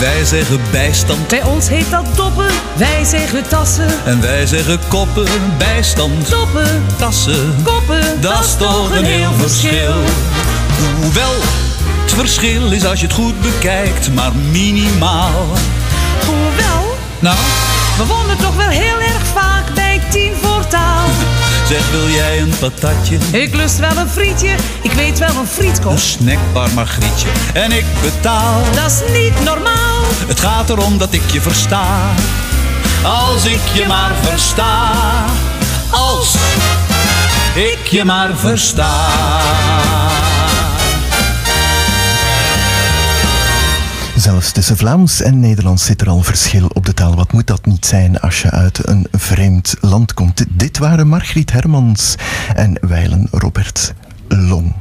Wij 0.00 0.24
zeggen 0.24 0.60
bijstand 0.70 1.28
Bij 1.28 1.42
ons 1.42 1.68
heet 1.68 1.90
dat 1.90 2.04
doppen. 2.16 2.46
Wij 2.76 3.04
zeggen 3.04 3.48
tassen. 3.48 3.86
en 4.04 4.20
wij 4.20 4.46
zeggen 4.46 4.78
koppen. 4.88 5.26
Bijstand, 5.58 6.28
Doppen. 6.30 6.86
tassen, 6.96 7.54
Koppen. 7.62 8.20
dat 8.20 8.44
is 8.44 8.54
toch 8.58 8.90
een 8.90 9.04
heel 9.04 9.32
verschil. 9.38 9.92
Hoewel, 11.00 11.34
het 12.02 12.12
verschil 12.12 12.70
is 12.72 12.84
als 12.84 13.00
je 13.00 13.06
het 13.06 13.14
goed 13.14 13.40
bekijkt, 13.40 14.12
maar 14.14 14.32
minimaal. 14.50 15.46
Hoewel, 16.26 16.96
Nou, 17.18 17.36
we 17.96 18.04
wonnen 18.06 18.36
toch 18.36 18.56
wel 18.56 18.68
heel 18.68 19.00
erg 19.00 19.26
vaak 19.34 19.74
bij 19.74 20.00
tien 20.10 20.32
voor 20.42 20.66
taal. 20.66 21.06
zeg 21.68 21.90
wil 21.90 22.08
jij 22.08 22.40
een 22.40 22.54
patatje? 22.58 23.18
Ik 23.30 23.54
lust 23.54 23.78
wel 23.78 23.96
een 23.96 24.08
frietje. 24.08 24.54
Ik 24.82 24.92
weet 24.92 25.18
wel 25.18 25.28
een 25.28 25.36
Een 25.36 25.46
frietkop. 25.46 25.98
snackbar 25.98 26.70
margrietje. 26.74 27.28
En 27.52 27.72
ik 27.72 27.84
betaal. 28.02 28.60
Dat 28.74 28.90
is 28.90 29.20
niet 29.20 29.44
normaal. 29.44 30.02
Het 30.26 30.40
gaat 30.40 30.70
erom 30.70 30.98
dat 30.98 31.12
ik 31.12 31.30
je 31.30 31.40
versta. 31.40 31.84
Als 33.02 33.44
ik 33.44 33.60
je 33.72 33.86
maar 33.86 34.10
versta. 34.22 34.92
Als 35.90 36.34
ik 37.54 37.86
je 37.86 38.04
maar 38.04 38.30
versta. 38.36 38.92
Zelfs 44.24 44.52
tussen 44.52 44.76
Vlaams 44.76 45.22
en 45.22 45.40
Nederlands 45.40 45.84
zit 45.84 46.00
er 46.00 46.08
al 46.08 46.22
verschil 46.22 46.66
op 46.72 46.86
de 46.86 46.94
taal. 46.94 47.14
Wat 47.14 47.32
moet 47.32 47.46
dat 47.46 47.66
niet 47.66 47.86
zijn 47.86 48.20
als 48.20 48.42
je 48.42 48.50
uit 48.50 48.88
een 48.88 49.06
vreemd 49.12 49.76
land 49.80 50.14
komt? 50.14 50.44
Dit 50.48 50.78
waren 50.78 51.08
Margriet 51.08 51.52
Hermans 51.52 52.14
en 52.54 52.78
Weilen 52.80 53.28
Robert 53.30 53.94
Long. 54.28 54.74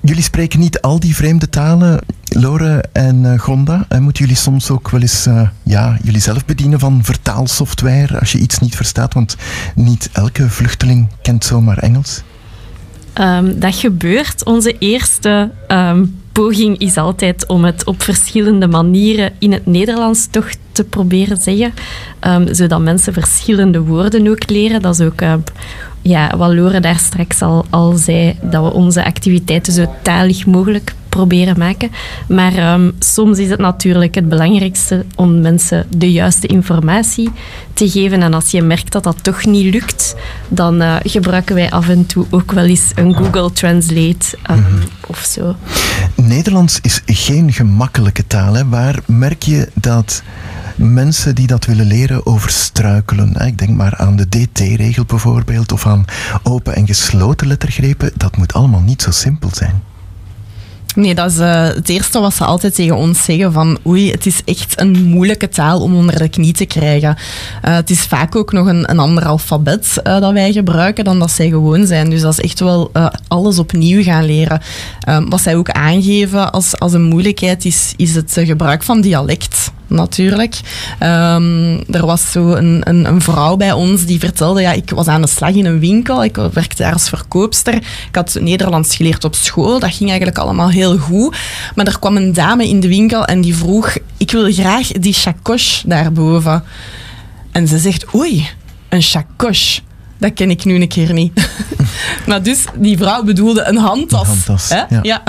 Jullie 0.00 0.22
spreken 0.22 0.58
niet 0.58 0.80
al 0.80 1.00
die 1.00 1.14
vreemde 1.14 1.48
talen, 1.48 2.00
Lore 2.24 2.84
en 2.92 3.32
eh, 3.32 3.38
Gonda. 3.38 3.84
En 3.88 4.02
moeten 4.02 4.24
jullie 4.24 4.40
soms 4.40 4.70
ook 4.70 4.90
wel 4.90 5.00
eens 5.00 5.26
eh, 5.26 5.48
ja, 5.62 5.98
jullie 6.02 6.20
zelf 6.20 6.44
bedienen 6.44 6.78
van 6.78 7.04
vertaalsoftware 7.04 8.18
als 8.18 8.32
je 8.32 8.38
iets 8.38 8.58
niet 8.58 8.76
verstaat? 8.76 9.14
Want 9.14 9.36
niet 9.74 10.08
elke 10.12 10.50
vluchteling 10.50 11.08
kent 11.22 11.44
zomaar 11.44 11.78
Engels. 11.78 12.22
Ehm, 13.12 13.58
dat 13.58 13.74
gebeurt. 13.74 14.44
Onze 14.44 14.78
eerste 14.78 15.50
ehm, 15.66 16.04
poging 16.38 16.78
is 16.78 16.96
altijd 16.96 17.46
om 17.46 17.64
het 17.64 17.84
op 17.84 18.02
verschillende 18.02 18.66
manieren 18.66 19.32
in 19.38 19.52
het 19.52 19.66
Nederlands 19.66 20.26
toch 20.30 20.50
te 20.72 20.84
proberen 20.84 21.36
zeggen. 21.36 21.72
Ehm, 22.20 22.54
zodat 22.54 22.80
mensen 22.80 23.12
verschillende 23.12 23.80
woorden 23.80 24.28
ook 24.28 24.50
leren. 24.50 24.82
Dat 24.82 24.98
is 24.98 25.06
ook 25.06 25.20
eh, 25.20 25.34
ja, 26.02 26.36
wat 26.36 26.52
Lore 26.52 26.80
daar 26.80 26.98
straks 26.98 27.42
al, 27.42 27.64
al 27.70 27.92
zei, 27.96 28.36
dat 28.42 28.64
we 28.64 28.72
onze 28.72 29.04
activiteiten 29.04 29.72
zo 29.72 29.94
talig 30.02 30.46
mogelijk 30.46 30.94
proberen 31.08 31.58
maken. 31.58 31.90
Maar 32.28 32.54
ehm, 32.54 32.90
soms 32.98 33.38
is 33.38 33.50
het 33.50 33.58
natuurlijk 33.58 34.14
het 34.14 34.28
belangrijkste 34.28 35.04
om 35.14 35.40
mensen 35.40 35.86
de 35.96 36.12
juiste 36.12 36.46
informatie 36.46 37.30
te 37.72 37.90
geven. 37.90 38.22
En 38.22 38.34
als 38.34 38.50
je 38.50 38.62
merkt 38.62 38.92
dat 38.92 39.04
dat 39.04 39.22
toch 39.22 39.44
niet 39.44 39.74
lukt, 39.74 40.14
dan 40.48 40.80
eh, 40.80 40.96
gebruiken 41.02 41.54
wij 41.54 41.70
af 41.70 41.88
en 41.88 42.06
toe 42.06 42.26
ook 42.30 42.52
wel 42.52 42.64
eens 42.64 42.90
een 42.94 43.14
Google 43.14 43.52
Translate 43.52 44.38
ehm, 44.42 44.62
of 45.06 45.18
zo. 45.18 45.56
Nederlands 46.14 46.78
is 46.82 47.02
geen 47.06 47.52
gemakkelijke 47.52 48.26
taal. 48.26 48.54
Hè. 48.54 48.68
Waar 48.68 48.98
merk 49.06 49.42
je 49.42 49.68
dat 49.74 50.22
mensen 50.76 51.34
die 51.34 51.46
dat 51.46 51.64
willen 51.64 51.86
leren 51.86 52.26
over 52.26 52.50
struikelen? 52.50 53.32
Hè? 53.36 53.46
Ik 53.46 53.58
denk 53.58 53.70
maar 53.70 53.96
aan 53.96 54.16
de 54.16 54.28
DT-regel 54.28 55.04
bijvoorbeeld, 55.04 55.72
of 55.72 55.86
aan 55.86 56.04
open 56.42 56.74
en 56.74 56.86
gesloten 56.86 57.46
lettergrepen. 57.46 58.10
Dat 58.16 58.36
moet 58.36 58.54
allemaal 58.54 58.80
niet 58.80 59.02
zo 59.02 59.10
simpel 59.10 59.50
zijn. 59.52 59.82
Nee, 60.94 61.14
dat 61.14 61.30
is 61.30 61.38
eh, 61.38 61.62
het 61.62 61.88
eerste 61.88 62.20
wat 62.20 62.34
ze 62.34 62.44
altijd 62.44 62.74
tegen 62.74 62.96
ons 62.96 63.24
zeggen 63.24 63.52
van 63.52 63.78
oei, 63.86 64.10
het 64.10 64.26
is 64.26 64.40
echt 64.44 64.80
een 64.80 65.04
moeilijke 65.04 65.48
taal 65.48 65.80
om 65.80 65.96
onder 65.96 66.18
de 66.18 66.28
knie 66.28 66.52
te 66.52 66.64
krijgen. 66.64 67.16
Eh, 67.62 67.74
het 67.74 67.90
is 67.90 68.00
vaak 68.00 68.36
ook 68.36 68.52
nog 68.52 68.66
een, 68.66 68.86
ander 68.86 69.24
alfabet 69.24 70.00
eh, 70.02 70.20
dat 70.20 70.32
wij 70.32 70.52
gebruiken 70.52 71.04
dan 71.04 71.18
dat 71.18 71.30
zij 71.30 71.48
gewoon 71.48 71.86
zijn. 71.86 72.10
Dus 72.10 72.20
dat 72.20 72.32
is 72.32 72.40
echt 72.40 72.60
wel 72.60 72.90
alles 73.28 73.58
opnieuw 73.58 74.02
gaan 74.02 74.24
leren. 74.24 74.60
Ehm, 75.00 75.28
wat 75.28 75.40
zij 75.40 75.56
ook 75.56 75.70
aangeven 75.70 76.52
als, 76.52 76.78
als 76.78 76.92
een 76.92 77.02
moeilijkheid 77.02 77.64
is, 77.64 77.92
is 77.96 78.14
het 78.14 78.32
gebruik 78.44 78.82
van 78.82 79.00
dialect 79.00 79.70
natuurlijk. 79.88 80.60
Ehm, 80.98 81.78
er 81.90 82.06
was 82.06 82.30
zo 82.30 82.52
een, 82.52 82.80
een, 82.84 83.04
een 83.04 83.20
vrouw 83.20 83.56
bij 83.56 83.72
ons 83.72 84.04
die 84.04 84.18
vertelde, 84.18 84.60
ja, 84.60 84.72
ik 84.72 84.90
was 84.90 85.06
aan 85.06 85.22
de 85.22 85.28
slag 85.28 85.54
in 85.54 85.66
een 85.66 85.78
winkel, 85.78 86.24
ik 86.24 86.36
werkte 86.36 86.82
daar 86.82 86.92
als 86.92 87.08
verkoopster, 87.08 87.74
ik 87.74 88.14
had 88.14 88.36
Nederlands 88.40 88.96
geleerd 88.96 89.24
op 89.24 89.34
school, 89.34 89.78
dat 89.78 89.94
ging 89.94 90.08
eigenlijk 90.08 90.38
allemaal 90.38 90.70
heel 90.70 90.98
goed, 90.98 91.36
maar 91.74 91.86
er 91.86 91.98
kwam 91.98 92.16
een 92.16 92.32
dame 92.32 92.68
in 92.68 92.80
de 92.80 92.88
winkel 92.88 93.24
en 93.24 93.40
die 93.40 93.56
vroeg, 93.56 93.96
ik 94.16 94.30
wil 94.30 94.52
graag 94.52 94.86
die 94.88 95.12
chacoche 95.12 95.88
daarboven. 95.88 96.64
En 97.52 97.68
ze 97.68 97.78
zegt, 97.78 98.14
oei, 98.14 98.48
een 98.88 99.02
chacoche. 99.02 99.80
Dat 100.18 100.32
ken 100.32 100.50
ik 100.50 100.64
nu 100.64 100.80
een 100.80 100.88
keer 100.88 101.12
niet. 101.12 101.50
maar 102.26 102.42
dus, 102.42 102.64
die 102.76 102.96
vrouw 102.96 103.22
bedoelde 103.22 103.64
een 103.64 103.76
handtas. 103.76 104.20
Een 104.20 104.26
handtas, 104.26 104.68
hè? 104.68 104.98
ja. 105.02 105.22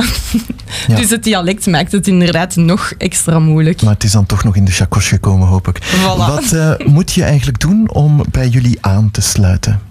Dus 0.87 1.09
het 1.09 1.23
dialect 1.23 1.67
maakt 1.67 1.91
het 1.91 2.07
inderdaad 2.07 2.55
nog 2.55 2.93
extra 2.97 3.39
moeilijk. 3.39 3.81
Maar 3.81 3.93
het 3.93 4.03
is 4.03 4.11
dan 4.11 4.25
toch 4.25 4.43
nog 4.43 4.55
in 4.55 4.65
de 4.65 4.71
chakos 4.71 5.07
gekomen, 5.07 5.47
hoop 5.47 5.67
ik. 5.67 5.79
Voilà. 5.83 6.17
Wat 6.17 6.51
eh, 6.51 6.71
moet 6.85 7.13
je 7.13 7.23
eigenlijk 7.23 7.59
doen 7.59 7.91
om 7.91 8.23
bij 8.31 8.47
jullie 8.47 8.77
aan 8.81 9.11
te 9.11 9.21
sluiten? 9.21 9.81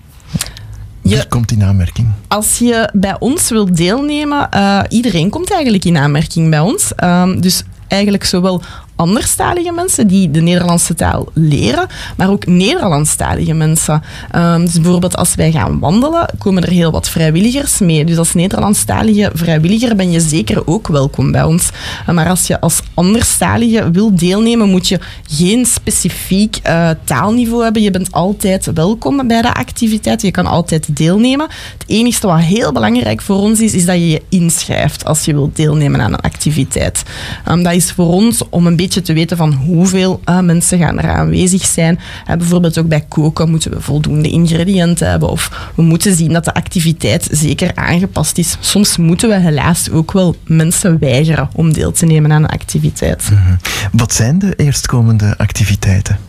Wie 1.03 1.27
komt 1.27 1.51
in 1.51 1.63
aanmerking? 1.63 2.09
Als 2.29 2.59
je 2.59 2.91
bij 2.93 3.17
ons 3.19 3.49
wilt 3.49 3.77
deelnemen, 3.77 4.49
uh, 4.55 4.81
iedereen 4.89 5.31
komt 5.31 5.53
eigenlijk 5.53 5.85
in 5.85 5.97
aanmerking 5.97 6.51
bij 6.51 6.61
ons. 6.61 6.93
Um, 7.05 7.41
dus 7.41 7.63
eigenlijk 7.89 8.25
zowel 8.25 8.63
anderstalige 8.99 9.73
mensen 9.73 10.07
die 10.07 10.31
de 10.31 10.41
Nederlandse 10.41 10.95
taal 10.95 11.29
leren, 11.33 11.87
maar 12.17 12.31
ook 12.31 12.47
Nederlandstalige 12.47 13.53
mensen. 13.53 14.03
Um, 14.37 14.65
dus 14.65 14.81
bijvoorbeeld 14.81 15.17
als 15.17 15.35
wij 15.35 15.51
gaan 15.51 15.79
wandelen, 15.79 16.29
komen 16.39 16.63
er 16.63 16.73
heel 16.73 16.91
wat 16.91 17.09
vrijwilligers 17.09 17.79
mee. 17.79 18.05
Dus 18.05 18.17
als 18.17 18.35
Nederlandstalige 18.35 19.31
vrijwilliger 19.35 19.97
ben 19.97 20.11
je 20.11 20.21
zeker 20.21 20.67
ook 20.67 20.89
welkom 20.89 21.33
bij 21.33 21.43
ons. 21.43 21.71
Uh, 22.09 22.15
maar 22.15 22.29
als 22.29 22.47
je 22.47 22.61
als 22.61 22.81
anderstalige 22.95 23.91
wil 23.91 24.15
deelnemen, 24.15 24.69
moet 24.69 24.89
je 24.89 25.01
geen 25.29 25.67
specifiek 25.67 26.59
uh, 26.67 26.91
taalniveau 27.05 27.63
hebben. 27.63 27.83
Je 27.83 27.91
bent 27.91 28.13
altijd 28.13 28.71
welkom 28.75 29.29
bij 29.29 29.43
de 29.43 29.55
activiteit. 29.55 30.23
Je 30.23 30.31
kan 30.31 30.47
altijd 30.47 30.97
deelnemen. 30.97 31.47
Het 31.79 31.85
enige 31.87 32.27
wat 32.27 32.41
heel 32.41 32.73
belangrijk 32.73 33.21
voor 33.21 33.37
ons 33.37 33.61
is, 33.61 33.73
is 33.73 33.85
dat 33.85 33.95
je 33.95 34.09
je 34.09 34.23
inschrijft 34.29 35.05
als 35.05 35.25
je 35.25 35.33
wilt 35.33 35.57
deelnemen 35.57 36.01
aan 36.01 36.13
een 36.13 36.21
activiteit. 36.21 37.03
Um, 37.49 37.63
dat 37.63 37.73
is 37.73 37.93
voor 37.93 38.13
ons 38.13 38.43
om 38.51 38.67
een 38.67 38.77
beetje 38.77 38.88
te 38.89 39.13
weten 39.13 39.37
van 39.37 39.53
hoeveel 39.53 40.21
uh, 40.25 40.41
mensen 40.41 40.79
gaan 40.79 40.99
er 40.99 41.11
aanwezig 41.11 41.65
zijn. 41.65 41.99
Uh, 42.31 42.37
bijvoorbeeld 42.37 42.79
ook 42.79 42.89
bij 42.89 43.05
koken 43.09 43.51
moeten 43.51 43.71
we 43.71 43.81
voldoende 43.81 44.29
ingrediënten 44.29 45.11
hebben 45.11 45.29
of 45.29 45.71
we 45.75 45.83
moeten 45.83 46.15
zien 46.15 46.33
dat 46.33 46.45
de 46.45 46.55
activiteit 46.55 47.29
zeker 47.31 47.75
aangepast 47.75 48.39
is. 48.39 48.57
Soms 48.61 48.97
moeten 48.97 49.29
we 49.29 49.39
helaas 49.39 49.91
ook 49.91 50.13
wel 50.13 50.37
mensen 50.45 50.99
weigeren 50.99 51.49
om 51.53 51.73
deel 51.73 51.93
te 51.93 52.07
nemen 52.07 52.33
aan 52.33 52.43
een 52.43 52.49
activiteit. 52.49 53.29
-hmm. 53.29 53.57
Wat 53.93 54.15
zijn 54.15 54.39
de 54.39 54.55
eerstkomende 54.57 55.35
activiteiten? 55.37 56.28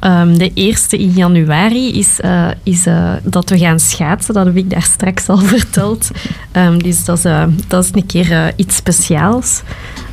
Um, 0.00 0.38
de 0.38 0.50
eerste 0.54 0.98
in 0.98 1.10
januari 1.10 1.98
is, 1.98 2.20
uh, 2.24 2.48
is 2.62 2.86
uh, 2.86 3.12
dat 3.22 3.50
we 3.50 3.58
gaan 3.58 3.80
schaatsen. 3.80 4.34
Dat 4.34 4.46
heb 4.46 4.56
ik 4.56 4.70
daar 4.70 4.82
straks 4.82 5.28
al 5.28 5.38
verteld. 5.56 6.10
Um, 6.52 6.82
dus 6.82 7.04
dat 7.04 7.18
is, 7.18 7.24
uh, 7.24 7.44
dat 7.68 7.84
is 7.84 7.90
een 7.92 8.06
keer 8.06 8.52
iets 8.56 8.76
speciaals. 8.76 9.62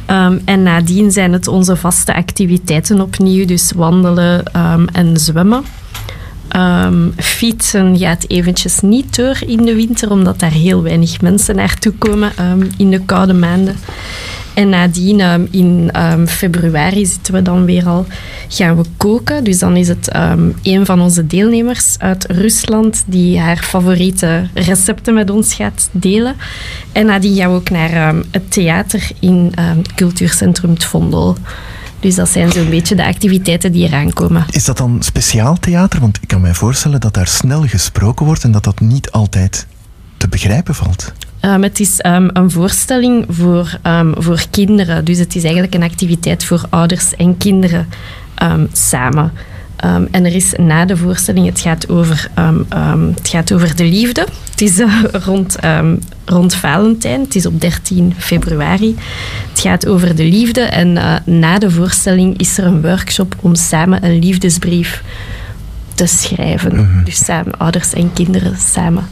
Um, 0.07 0.41
en 0.45 0.63
nadien 0.63 1.11
zijn 1.11 1.33
het 1.33 1.47
onze 1.47 1.75
vaste 1.75 2.15
activiteiten 2.15 3.01
opnieuw, 3.01 3.45
dus 3.45 3.71
wandelen 3.75 4.43
en 4.93 5.17
zwemmen. 5.17 5.63
Um, 6.55 7.13
fietsen 7.17 7.97
gaat 7.97 8.25
eventjes 8.27 8.79
niet 8.79 9.15
door 9.15 9.37
in 9.45 9.65
de 9.65 9.75
winter, 9.75 10.11
omdat 10.11 10.39
daar 10.39 10.51
heel 10.51 10.83
weinig 10.83 11.21
mensen 11.21 11.55
naartoe 11.55 11.93
komen 11.93 12.31
in 12.77 12.89
de 12.89 13.01
koude 13.05 13.33
maanden. 13.33 13.75
En 14.53 14.69
nadien, 14.69 15.19
um, 15.19 15.47
in 15.51 15.91
februari 16.27 17.05
zitten 17.05 17.33
we 17.33 17.41
dan 17.41 17.65
weer 17.65 17.87
al, 17.87 18.05
gaan 18.47 18.77
we 18.77 18.83
koken. 18.97 19.43
Dus 19.43 19.59
dan 19.59 19.75
is 19.75 19.87
het 19.87 20.09
een 20.63 20.85
van 20.85 21.01
onze 21.01 21.27
deelnemers 21.27 21.95
uit 21.99 22.25
Rusland 22.25 23.03
die 23.05 23.39
haar 23.39 23.57
favoriete 23.57 24.47
recepten 24.53 25.13
met 25.13 25.29
ons 25.29 25.53
gaat 25.53 25.89
delen. 25.91 26.35
En 26.91 27.05
nadien 27.05 27.35
gaan 27.35 27.49
we 27.49 27.55
ook 27.55 27.69
naar 27.69 28.15
het 28.31 28.51
theater 28.51 29.09
in 29.19 29.51
het 29.55 29.93
cultuurcentrum 29.93 30.69
Het 30.69 30.83
Vondel. 30.83 31.37
Dus 32.03 32.15
dat 32.15 32.29
zijn 32.29 32.51
zo'n 32.51 32.69
beetje 32.69 32.95
de 32.95 33.05
activiteiten 33.05 33.71
die 33.71 33.87
eraan 33.87 34.13
komen. 34.13 34.45
Is 34.49 34.65
dat 34.65 34.77
dan 34.77 34.97
speciaal 35.01 35.57
theater? 35.59 35.99
Want 35.99 36.17
ik 36.21 36.27
kan 36.27 36.41
mij 36.41 36.53
voorstellen 36.53 36.99
dat 36.99 37.13
daar 37.13 37.27
snel 37.27 37.67
gesproken 37.67 38.25
wordt 38.25 38.43
en 38.43 38.51
dat 38.51 38.63
dat 38.63 38.79
niet 38.79 39.11
altijd 39.11 39.67
te 40.17 40.27
begrijpen 40.27 40.75
valt. 40.75 41.13
Um, 41.41 41.63
het 41.63 41.79
is 41.79 41.99
um, 42.05 42.29
een 42.33 42.51
voorstelling 42.51 43.25
voor, 43.29 43.79
um, 43.83 44.13
voor 44.17 44.45
kinderen. 44.51 45.05
Dus 45.05 45.17
het 45.17 45.35
is 45.35 45.43
eigenlijk 45.43 45.73
een 45.73 45.83
activiteit 45.83 46.45
voor 46.45 46.65
ouders 46.69 47.15
en 47.15 47.37
kinderen 47.37 47.87
samen. 48.73 49.31
En 50.11 50.25
er 50.25 50.35
is 50.35 50.53
na 50.57 50.85
de 50.85 50.97
voorstelling, 50.97 51.45
het 51.45 51.59
gaat 51.59 51.89
over, 51.89 52.29
het 53.15 53.29
gaat 53.29 53.53
over 53.53 53.75
de 53.75 53.83
liefde. 53.83 54.27
Het 54.51 54.61
is 54.61 54.79
uh, 54.79 55.03
rond, 55.25 55.57
rond 56.25 56.55
Valentijn, 56.55 57.21
het 57.21 57.35
is 57.35 57.45
op 57.45 57.61
13 57.61 58.13
februari. 58.17 58.95
Het 59.49 59.59
gaat 59.59 59.87
over 59.87 60.15
de 60.15 60.23
liefde 60.23 60.61
en 60.61 60.95
uh, 60.95 61.15
na 61.25 61.59
de 61.59 61.71
voorstelling 61.71 62.37
is 62.37 62.57
er 62.57 62.65
een 62.65 62.81
workshop 62.81 63.35
om 63.39 63.55
samen 63.55 64.05
een 64.05 64.19
liefdesbrief 64.19 65.03
te 65.93 66.05
schrijven. 66.05 66.75
Mm 66.75 66.85
-hmm. 66.85 67.03
Dus 67.03 67.25
samen, 67.25 67.57
ouders 67.57 67.93
en 67.93 68.13
kinderen 68.13 68.57
samen. 68.57 69.07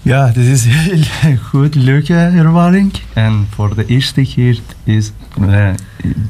Ja, 0.02 0.26
dit 0.26 0.44
is 0.46 0.64
heel 0.68 1.36
goed, 1.50 1.74
leuke 1.74 2.14
ervaring. 2.14 2.92
En 3.12 3.46
voor 3.54 3.74
de 3.74 3.86
eerste 3.86 4.22
keer 4.22 4.60
is 4.84 5.12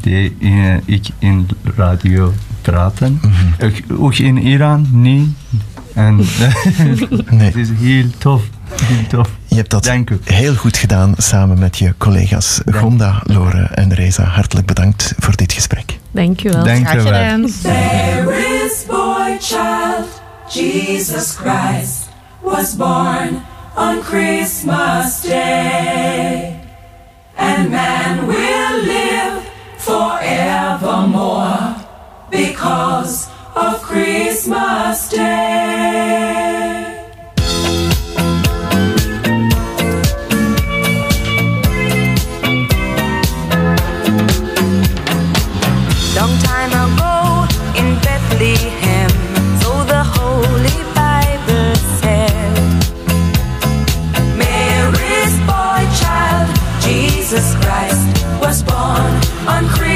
de, 0.00 0.32
eh, 0.40 0.74
ik 0.84 1.06
in 1.18 1.48
radio 1.76 2.32
praten. 2.62 3.20
ook, 3.62 3.74
ook 4.00 4.14
in 4.14 4.36
Iran 4.38 4.88
niet. 4.92 5.28
En 5.94 6.16
Nee. 7.30 7.46
het 7.46 7.56
is 7.56 7.68
heel 7.80 8.04
tof. 8.18 8.42
Tof. 9.08 9.28
Je 9.46 9.56
hebt 9.56 9.70
dat 9.70 9.90
heel 10.24 10.54
goed 10.54 10.76
gedaan 10.76 11.14
samen 11.16 11.58
met 11.58 11.78
je 11.78 11.94
collega's 11.98 12.60
Gonda, 12.70 13.22
Lore 13.24 13.62
en 13.62 13.94
Reza. 13.94 14.24
Hartelijk 14.24 14.66
bedankt 14.66 15.14
voor 15.18 15.36
dit 15.36 15.52
gesprek. 15.52 15.98
Dank 16.10 16.44
u 16.44 16.50
wel. 16.50 16.64
Dank 16.64 16.92
u 16.92 17.02
wel. 17.02 17.48
There 17.62 18.64
is 18.64 18.84
boy 18.86 19.36
child, 19.40 20.22
Jesus 20.48 21.36
Christ, 21.36 22.08
was 22.42 22.76
born 22.76 23.42
on 23.76 24.02
Christmas 24.02 25.20
Day. 25.22 26.56
And 27.36 27.70
man 27.70 28.26
will 28.26 28.82
live 28.82 29.40
forevermore 29.76 31.74
because 32.30 33.28
of 33.54 33.82
Christmas 33.82 35.08
Day. 35.08 36.67
Christmas 59.48 59.87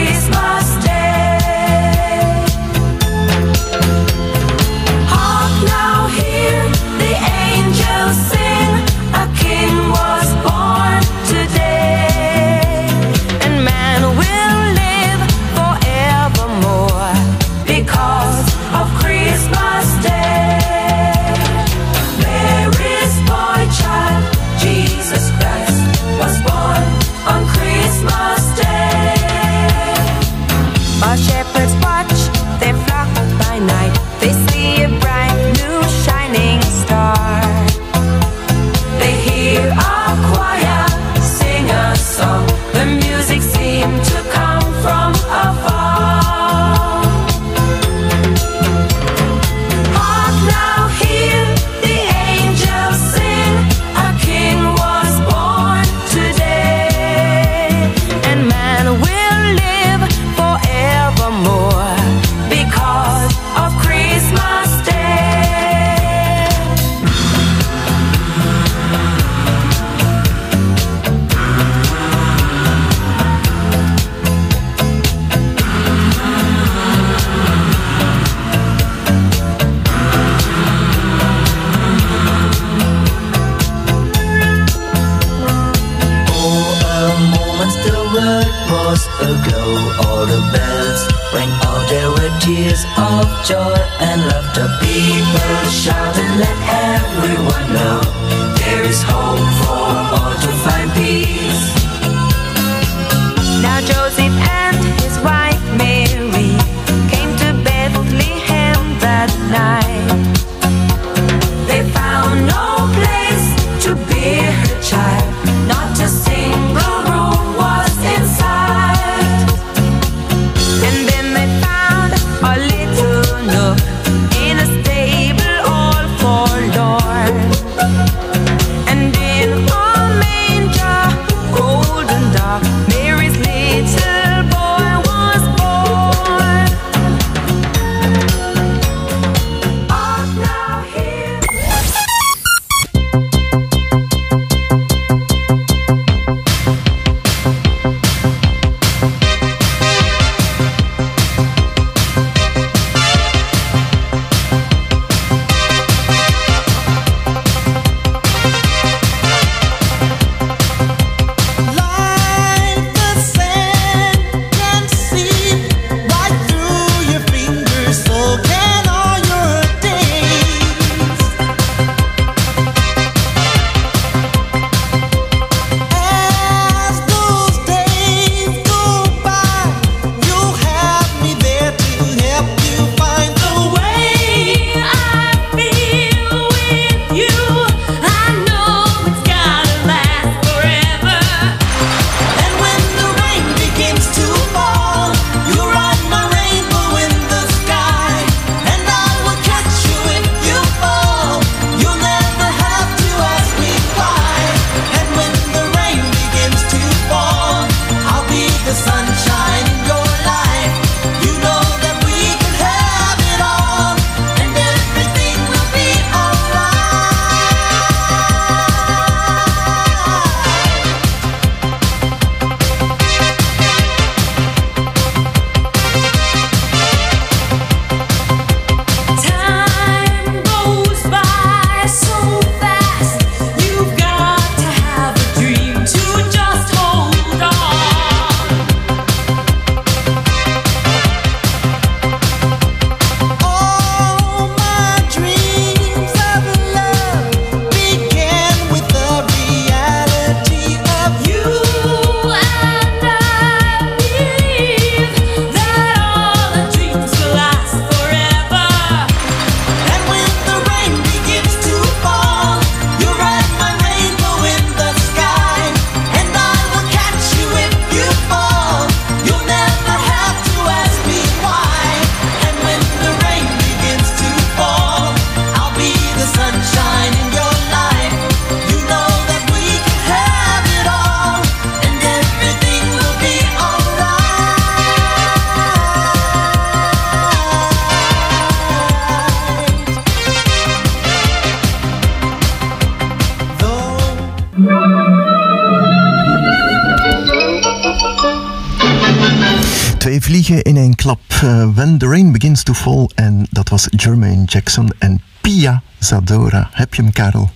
In 300.61 300.77
één 300.77 300.95
klap. 300.95 301.21
Eh, 301.43 301.67
When 301.75 301.99
the 301.99 302.07
Rain 302.09 302.33
Begins 302.33 302.63
to 302.63 302.73
Fall. 302.73 303.09
En 303.15 303.47
dat 303.51 303.69
was 303.69 303.87
Jermaine 303.91 304.45
Jackson 304.45 304.93
en 304.99 305.23
Pia 305.41 305.83
Zadora. 305.99 306.69
Heb 306.73 306.95
je 306.95 307.03
hem, 307.03 307.13
Karel? 307.13 307.51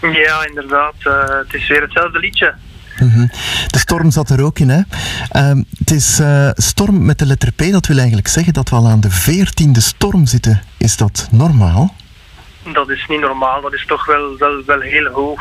Ja, 0.00 0.46
inderdaad. 0.46 0.94
eh, 1.02 1.28
het 1.28 1.54
is 1.54 1.68
weer 1.68 1.80
hetzelfde 1.82 2.18
liedje. 2.18 2.54
Mhm. 2.98 3.26
De 3.66 3.78
storm 3.78 4.10
zat 4.10 4.30
er 4.30 4.42
ook 4.44 4.58
in, 4.58 4.68
hè? 4.68 4.80
Ehm, 5.28 5.62
het 5.78 5.90
is 5.90 6.18
eh, 6.18 6.50
storm 6.54 7.04
met 7.04 7.18
de 7.18 7.26
letter 7.26 7.52
P. 7.52 7.62
Dat 7.70 7.86
wil 7.86 7.96
eigenlijk 7.98 8.28
zeggen 8.28 8.52
dat 8.52 8.68
we 8.68 8.76
al 8.76 8.88
aan 8.88 9.00
de 9.00 9.10
veertiende 9.10 9.80
storm 9.80 10.26
zitten. 10.26 10.62
Is 10.76 10.96
dat 10.96 11.28
normaal? 11.30 11.94
Dat 12.72 12.88
is 12.90 13.06
niet 13.08 13.20
normaal. 13.20 13.60
Dat 13.60 13.72
is 13.72 13.84
toch 13.86 14.06
wel, 14.06 14.36
wel, 14.38 14.62
wel 14.66 14.80
heel 14.80 15.06
hoog. 15.12 15.40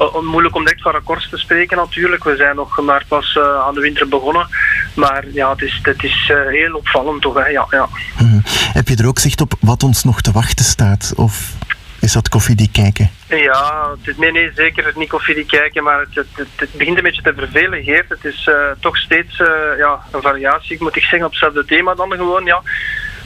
Eh, 0.00 0.20
moeilijk 0.20 0.54
om 0.54 0.64
direct 0.64 0.82
van 0.82 0.92
records 0.92 1.28
te 1.28 1.36
spreken 1.36 1.76
natuurlijk. 1.76 2.24
We 2.24 2.36
zijn 2.36 2.56
nog 2.56 2.80
maar 2.80 3.04
pas 3.08 3.36
eh, 3.36 3.66
aan 3.66 3.74
de 3.74 3.80
winter 3.80 4.08
begonnen. 4.08 4.48
Maar 4.94 5.24
ja, 5.32 5.50
het 5.50 5.62
is, 5.62 5.78
het 5.82 6.04
is 6.04 6.30
eh, 6.32 6.46
heel 6.46 6.74
opvallend 6.74 7.22
toch. 7.22 7.34
Hè? 7.34 7.46
Ja, 7.46 7.66
ja. 7.70 7.88
Mhm. 8.18 8.40
Heb 8.72 8.88
je 8.88 8.96
er 8.96 9.08
ook 9.08 9.18
zicht 9.18 9.40
op 9.40 9.52
wat 9.60 9.82
ons 9.82 10.04
nog 10.04 10.20
te 10.20 10.32
wachten 10.32 10.64
staat? 10.64 11.12
Of 11.16 11.54
is 12.00 12.12
dat 12.12 12.28
koffiedik 12.28 12.72
kijken? 12.72 13.10
Ja, 13.28 13.90
het 13.98 14.08
is, 14.08 14.16
nee, 14.16 14.32
nee, 14.32 14.50
zeker 14.54 14.92
niet 14.96 15.08
koffie 15.08 15.44
kijken, 15.44 15.82
maar 15.82 16.00
het, 16.00 16.14
het, 16.14 16.48
het, 16.56 16.72
begint 16.72 16.96
een 16.96 17.02
beetje 17.02 17.22
te 17.22 17.34
vervelen, 17.36 17.82
Geert. 17.82 18.08
Het 18.08 18.24
is 18.24 18.46
eh, 18.48 18.54
toch 18.80 18.96
steeds 18.96 19.40
eh, 19.40 19.78
ja, 19.78 20.00
een 20.10 20.22
variatie, 20.22 20.76
moet 20.80 20.96
ik 20.96 21.02
zeggen, 21.02 21.24
op 21.24 21.30
hetzelfde 21.30 21.64
thema 21.64 21.94
dan 21.94 22.10
gewoon, 22.10 22.44
ja. 22.44 22.62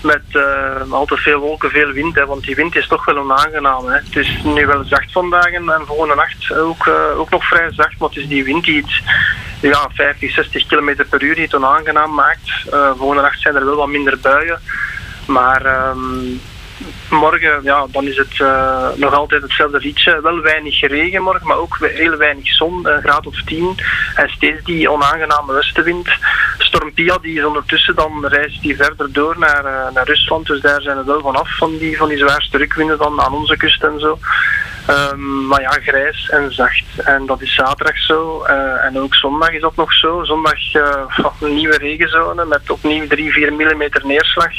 Met 0.05 0.23
eh, 0.33 0.91
altijd 0.93 1.21
veel 1.21 1.41
wolken, 1.41 1.71
veel 1.71 1.93
wind, 1.93 2.15
hè, 2.15 2.27
want 2.27 2.45
die 2.45 2.55
wind 2.55 2.77
is 2.77 2.87
toch 2.87 3.05
wel 3.05 3.19
onaangenaam. 3.19 3.87
Hè. 3.87 3.95
Het 3.95 4.17
is 4.17 4.41
nu 4.43 4.67
wel 4.67 4.85
zacht 4.85 5.13
vandaag 5.13 5.47
en, 5.53 5.71
en 5.71 5.87
volgende 5.87 6.15
nacht 6.15 6.53
ook, 6.53 6.87
eh, 6.87 7.19
ook 7.19 7.31
nog 7.31 7.45
vrij 7.47 7.73
zacht, 7.73 7.99
maar 7.99 8.09
het 8.09 8.19
is 8.19 8.29
die 8.29 8.45
wind 8.45 8.65
die 8.65 8.81
het 8.81 9.03
ja, 9.61 9.89
50, 9.95 10.31
60 10.31 10.67
km 10.67 11.05
per 11.09 11.23
uur 11.23 11.35
die 11.35 11.45
het 11.45 11.55
onaangenaam 11.55 12.15
maakt. 12.15 12.69
Eh, 12.71 12.91
volgende 12.97 13.23
nacht 13.23 13.41
zijn 13.41 13.55
er 13.55 13.65
wel 13.65 13.77
wat 13.77 13.89
minder 13.89 14.19
buien, 14.21 14.61
maar... 15.27 15.65
ehm, 15.65 16.53
morgen, 17.11 17.61
ja, 17.63 17.87
dan 17.91 18.07
is 18.07 18.17
het 18.17 18.41
eh, 18.41 18.89
nog 18.95 19.15
altijd 19.15 19.43
hetzelfde 19.43 19.79
liedje. 19.79 20.21
Wel 20.21 20.41
weinig 20.41 20.81
regen 20.81 21.23
morgen, 21.23 21.47
maar 21.47 21.57
ook 21.57 21.79
heel 21.81 22.17
weinig 22.17 22.49
zon, 22.49 22.87
een 22.87 23.01
graad 23.01 23.27
of 23.27 23.43
10. 23.43 23.77
En 24.15 24.29
steeds 24.29 24.65
die 24.65 24.91
onaangename 24.91 25.53
westenwind. 25.53 26.09
Storm 26.59 26.93
Pia 26.93 27.19
die 27.19 27.39
is 27.39 27.45
ondertussen, 27.45 27.95
dan 27.95 28.27
reist 28.27 28.63
die 28.63 28.77
verder 28.77 29.13
door 29.13 29.39
naar, 29.39 29.65
eh, 29.65 29.95
naar 29.95 30.07
Rusland. 30.07 30.47
Dus 30.47 30.61
daar 30.61 30.83
zijn 30.83 30.97
we 30.97 31.05
wel 31.05 31.21
vanaf 31.21 31.57
van 31.57 31.77
die, 31.79 31.97
van 31.97 32.09
die 32.09 32.19
zwaarste 32.19 32.57
rukwinden 32.57 32.99
dan 32.99 33.21
aan 33.21 33.35
onze 33.35 33.57
kust 33.57 33.83
en 33.83 34.01
zo. 34.01 34.19
Ehm, 34.87 35.47
maar 35.47 35.61
ja, 35.61 35.71
grijs 35.71 36.29
en 36.31 36.53
zacht. 36.53 36.85
En 37.05 37.27
dat 37.27 37.43
is 37.43 37.55
zaterdag 37.55 37.99
zo. 37.99 38.43
Eh, 38.43 38.85
en 38.85 38.99
ook 38.99 39.15
zondag 39.15 39.51
is 39.51 39.61
dat 39.61 39.77
nog 39.77 39.93
zo. 39.93 40.25
Zondag 40.25 40.75
eh, 40.75 41.05
een 41.41 41.55
nieuwe 41.55 41.77
regenzone 41.77 42.45
met 42.45 42.71
opnieuw 42.71 43.07
3, 43.07 43.33
4 43.33 43.53
mm 43.53 43.83
neerslag. 44.03 44.53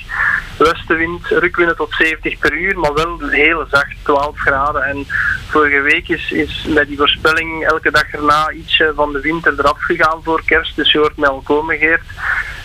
Westenwind, 0.57 1.27
rukwinden 1.27 1.75
tot 1.75 1.93
70 1.93 2.39
per 2.39 2.53
uur, 2.53 2.79
maar 2.79 2.93
wel 2.93 3.19
heel 3.29 3.65
zacht, 3.71 3.95
12 4.03 4.37
graden. 4.37 4.83
En 4.83 5.05
vorige 5.47 5.81
week 5.81 6.09
is, 6.09 6.31
is 6.31 6.67
bij 6.73 6.85
die 6.85 6.97
voorspelling 6.97 7.65
elke 7.65 7.91
dag 7.91 8.11
erna 8.11 8.51
ietsje 8.51 8.93
van 8.95 9.11
de 9.11 9.19
winter 9.19 9.53
eraf 9.57 9.81
gegaan 9.81 10.19
voor 10.23 10.41
kerst. 10.45 10.75
Dus 10.75 10.91
je 10.91 10.97
hoort 10.97 11.17
mij 11.17 11.29
al 11.29 11.41
komen, 11.43 11.77
Geert. 11.77 12.03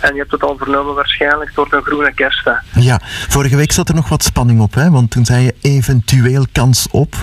En 0.00 0.12
je 0.12 0.18
hebt 0.18 0.30
het 0.30 0.42
al 0.42 0.56
vernomen 0.56 0.94
waarschijnlijk, 0.94 1.50
het 1.54 1.72
een 1.72 1.82
groene 1.82 2.14
kerst. 2.14 2.44
Hè. 2.44 2.80
Ja, 2.80 3.00
vorige 3.28 3.56
week 3.56 3.72
zat 3.72 3.88
er 3.88 3.94
nog 3.94 4.08
wat 4.08 4.22
spanning 4.22 4.60
op, 4.60 4.74
hè? 4.74 4.90
Want 4.90 5.10
toen 5.10 5.24
zei 5.24 5.44
je 5.44 5.54
eventueel 5.60 6.46
kans 6.52 6.86
op 6.90 7.14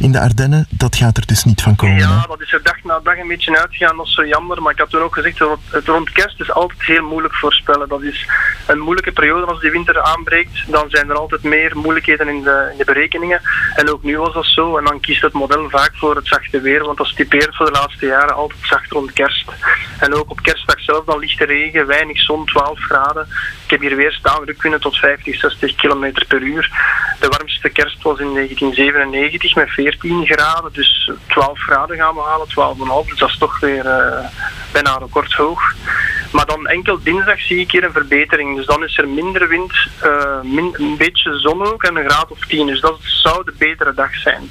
in 0.00 0.12
de 0.12 0.20
Ardennen. 0.20 0.66
Dat 0.70 0.96
gaat 0.96 1.16
er 1.16 1.26
dus 1.26 1.44
niet 1.44 1.62
van 1.62 1.76
komen. 1.76 1.96
hè? 1.96 2.02
Ja, 2.02 2.26
dat 2.28 2.40
is 2.40 2.52
er 2.52 2.62
dag 2.62 2.84
na 2.84 3.00
dag 3.00 3.18
een 3.18 3.28
beetje 3.28 3.58
uitgegaan. 3.58 3.96
Dat 3.96 4.06
is 4.06 4.14
zo 4.14 4.26
jammer. 4.26 4.62
Maar 4.62 4.72
ik 4.72 4.78
had 4.78 4.90
toen 4.90 5.00
ook 5.00 5.14
gezegd, 5.14 5.38
dat 5.38 5.58
het 5.70 5.86
rond 5.86 6.12
kerst 6.12 6.40
is 6.40 6.52
altijd 6.52 6.82
heel 6.82 7.04
moeilijk 7.04 7.34
voorspellen. 7.34 7.88
Dat 7.88 8.02
is 8.02 8.28
een 8.66 8.78
moeilijke 8.78 9.12
periode 9.12 9.46
als 9.46 9.60
die 9.60 9.70
winter 9.70 10.02
aanbreekt. 10.02 10.64
Dan 10.70 10.90
zijn 10.90 11.10
er 11.10 11.16
altijd 11.16 11.42
meer 11.42 11.76
moeilijkheden 11.76 12.28
in 12.28 12.42
de, 12.42 12.68
in 12.72 12.78
de 12.78 12.84
berekeningen. 12.84 13.40
En 13.74 13.90
ook 13.90 14.02
nu 14.02 14.18
was 14.18 14.34
dat 14.34 14.46
zo. 14.46 14.76
En 14.76 14.84
dan 14.84 15.00
kiest 15.00 15.22
het 15.22 15.32
model 15.32 15.70
vaak 15.70 15.92
voor 15.94 16.16
het 16.16 16.26
zachte 16.26 16.60
weer. 16.60 16.84
Want 16.84 16.98
dat 16.98 17.06
is 17.06 17.46
voor 17.50 17.66
de 17.66 17.72
laatste 17.72 18.06
jaren 18.06 18.34
altijd 18.34 18.60
zacht 18.62 18.90
rond 18.92 19.12
kerst. 19.12 19.50
En 19.98 20.14
ook 20.14 20.30
op 20.30 20.42
kerstdag 20.42 20.80
zelf 20.80 21.04
dan 21.04 21.18
lichte 21.18 21.44
regen, 21.44 21.86
weinig 21.86 22.20
zon, 22.20 22.46
12 22.46 22.78
graden. 22.80 23.28
Ik 23.70 23.80
heb 23.80 23.88
hier 23.88 23.98
weer 23.98 24.12
staan 24.12 24.44
rukwinden 24.44 24.80
tot 24.80 24.96
50, 24.96 25.40
60 25.40 25.74
km 25.74 26.12
per 26.28 26.40
uur. 26.42 26.70
De 27.20 27.28
warmste 27.28 27.68
kerst 27.68 28.02
was 28.02 28.18
in 28.18 28.34
1997 28.34 29.54
met 29.54 29.70
14 29.70 30.26
graden. 30.26 30.72
Dus 30.72 31.10
12 31.26 31.58
graden 31.58 31.96
gaan 31.96 32.14
we 32.14 32.20
halen, 32.20 33.04
12,5. 33.04 33.10
Dus 33.10 33.18
dat 33.18 33.28
is 33.28 33.38
toch 33.38 33.60
weer 33.60 33.86
eh, 33.86 34.24
bijna 34.72 34.96
recordhoog. 34.96 35.60
Maar 36.32 36.46
dan 36.46 36.66
enkel 36.66 37.02
dinsdag 37.02 37.40
zie 37.40 37.58
ik 37.58 37.70
hier 37.70 37.84
een 37.84 37.92
verbetering. 37.92 38.56
Dus 38.56 38.66
dan 38.66 38.84
is 38.84 38.98
er 38.98 39.08
minder 39.08 39.48
wind, 39.48 39.72
eh, 40.00 40.38
een 40.72 40.94
beetje 40.98 41.38
zon 41.38 41.66
ook 41.66 41.82
en 41.82 41.96
een 41.96 42.10
graad 42.10 42.30
of 42.30 42.46
10. 42.46 42.66
Dus 42.66 42.80
dat 42.80 42.98
zou 43.00 43.44
de 43.44 43.54
betere 43.58 43.94
dag 43.94 44.14
zijn. 44.14 44.50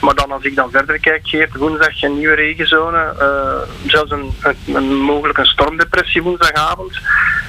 Maar 0.00 0.14
dan 0.14 0.32
als 0.32 0.44
ik 0.44 0.54
dan 0.54 0.70
verder 0.70 1.00
kijk, 1.00 1.48
woensdag 1.52 2.02
een 2.02 2.18
nieuwe 2.18 2.34
regenzone. 2.34 3.14
eh, 3.18 3.90
zelfs 3.90 4.10
een, 4.10 4.34
een, 4.40 4.74
een 4.74 4.94
mogelijk 4.94 5.38
een 5.38 5.46
stormdepressie 5.46 6.22
woensdagavond. 6.22 7.00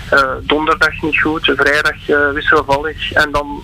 Eh, 0.09 0.35
donderdag 0.41 1.01
niet 1.01 1.21
goed, 1.21 1.53
vrijdag 1.55 2.09
eh, 2.09 2.31
wisselvallig. 2.31 3.11
En 3.11 3.31
dan 3.31 3.63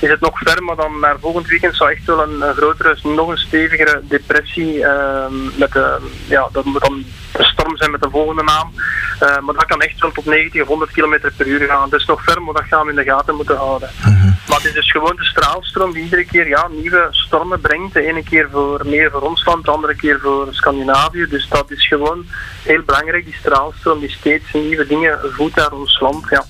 is 0.00 0.10
het 0.10 0.20
nog 0.20 0.38
ver, 0.38 0.62
maar 0.62 0.76
dan 0.76 0.98
naar 1.00 1.18
volgend 1.20 1.48
weekend 1.48 1.76
zou 1.76 1.90
echt 1.90 2.04
wel 2.04 2.22
een, 2.22 2.40
een 2.40 2.54
grotere, 2.54 2.96
nog 3.02 3.28
een 3.28 3.38
stevigere 3.38 4.00
depressie. 4.08 4.84
ehm, 4.84 5.58
met 5.58 5.72
de, 5.72 5.98
ja, 6.28 6.48
dat 6.52 6.64
moet 6.64 6.80
dan 6.80 7.04
een 7.32 7.44
storm 7.44 7.76
zijn 7.76 7.90
met 7.90 8.02
de 8.02 8.10
volgende 8.10 8.42
naam. 8.42 8.72
Eh, 9.20 9.38
maar 9.38 9.54
dat 9.54 9.64
kan 9.64 9.80
echt 9.80 10.00
wel 10.00 10.12
tot 10.12 10.24
90 10.24 10.62
of 10.62 10.68
100 10.68 10.90
km 10.90 11.18
per 11.36 11.46
uur 11.46 11.66
gaan. 11.66 11.88
Is 11.90 12.04
nog 12.04 12.22
ver, 12.22 12.42
maar 12.42 12.54
dat 12.54 12.64
gaan 12.64 12.84
we 12.84 12.90
in 12.90 12.96
de 12.96 13.04
gaten 13.04 13.34
moeten 13.34 13.56
houden. 13.56 13.90
Maar 14.48 14.58
het 14.58 14.64
is 14.64 14.72
dus 14.72 14.90
gewoon 14.90 15.16
de 15.16 15.24
straalstroom 15.24 15.92
die 15.92 16.02
iedere 16.02 16.24
keer 16.24 16.48
ja, 16.48 16.68
nieuwe 16.68 17.08
stormen 17.10 17.60
brengt. 17.60 17.92
De 17.92 18.06
ene 18.06 18.22
keer 18.22 18.48
voor, 18.52 18.80
meer 18.86 19.10
voor 19.10 19.20
ons 19.20 19.44
land, 19.44 19.64
de 19.64 19.70
andere 19.70 19.96
keer 19.96 20.20
voor 20.20 20.48
Scandinavië. 20.50 21.26
Dus 21.28 21.48
dat 21.48 21.70
is 21.70 21.86
gewoon 21.86 22.26
heel 22.62 22.82
belangrijk, 22.82 23.24
die 23.24 23.34
straalstroom 23.34 24.00
die 24.00 24.10
steeds 24.10 24.52
nieuwe 24.52 24.86
dingen 24.86 25.18
voedt 25.32 25.56
naar 25.56 25.72
ons 25.72 26.00
land. 26.00 26.26
Ja. 26.30 26.44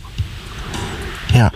Ja. 1.33 1.53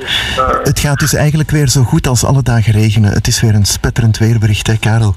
Het 0.63 0.79
gaat 0.79 0.99
dus 0.99 1.15
eigenlijk 1.15 1.51
weer 1.51 1.69
zo 1.69 1.83
goed 1.83 2.07
als 2.07 2.25
alle 2.25 2.43
dagen 2.43 2.73
regenen. 2.73 3.13
Het 3.13 3.27
is 3.27 3.41
weer 3.41 3.55
een 3.55 3.65
spetterend 3.65 4.19
weerbericht, 4.19 4.67
hè, 4.67 4.77
Karel. 4.77 5.15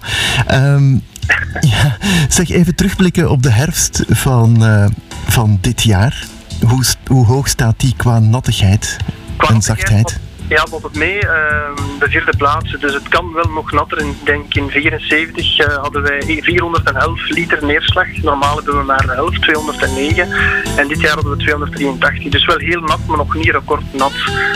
Ehm, 0.47 0.93
ja, 1.73 1.97
zeg 2.29 2.49
even 2.49 2.75
terugblikken 2.75 3.29
op 3.29 3.43
de 3.43 3.51
herfst 3.51 4.03
van, 4.07 4.65
eh, 4.65 4.85
van 5.27 5.57
dit 5.61 5.83
jaar. 5.83 6.25
Hoe, 6.67 6.83
hoe 7.07 7.25
hoog 7.25 7.47
staat 7.47 7.79
die 7.79 7.93
qua 7.97 8.19
nattigheid 8.19 8.97
en 9.37 9.61
zachtheid? 9.61 10.19
Ja, 10.49 10.65
valt 10.69 10.83
het 10.83 10.95
mee. 10.95 11.19
ehm, 11.19 11.75
de 11.99 12.09
vierde 12.09 12.37
plaats. 12.37 12.71
Dus 12.79 12.93
het 12.93 13.07
kan 13.07 13.33
wel 13.33 13.49
nog 13.53 13.71
natter. 13.71 13.97
Ik 13.97 14.25
denk 14.25 14.53
in 14.53 14.69
74 14.69 15.57
eh, 15.57 15.77
hadden 15.77 16.01
wij 16.01 16.21
411 16.41 17.29
liter 17.29 17.65
neerslag. 17.65 18.07
Normaal 18.21 18.55
hebben 18.55 18.77
we 18.77 18.83
maar 18.83 19.05
de 19.05 19.11
helft, 19.11 19.41
209. 19.41 20.31
En 20.77 20.87
dit 20.87 21.01
jaar 21.01 21.13
hadden 21.13 21.37
we 21.37 21.43
283. 21.43 22.31
Dus 22.31 22.45
wel 22.45 22.57
heel 22.57 22.81
nat, 22.81 22.99
maar 23.07 23.17
nog 23.17 23.35
niet 23.35 23.49
recordnat. 23.49 24.13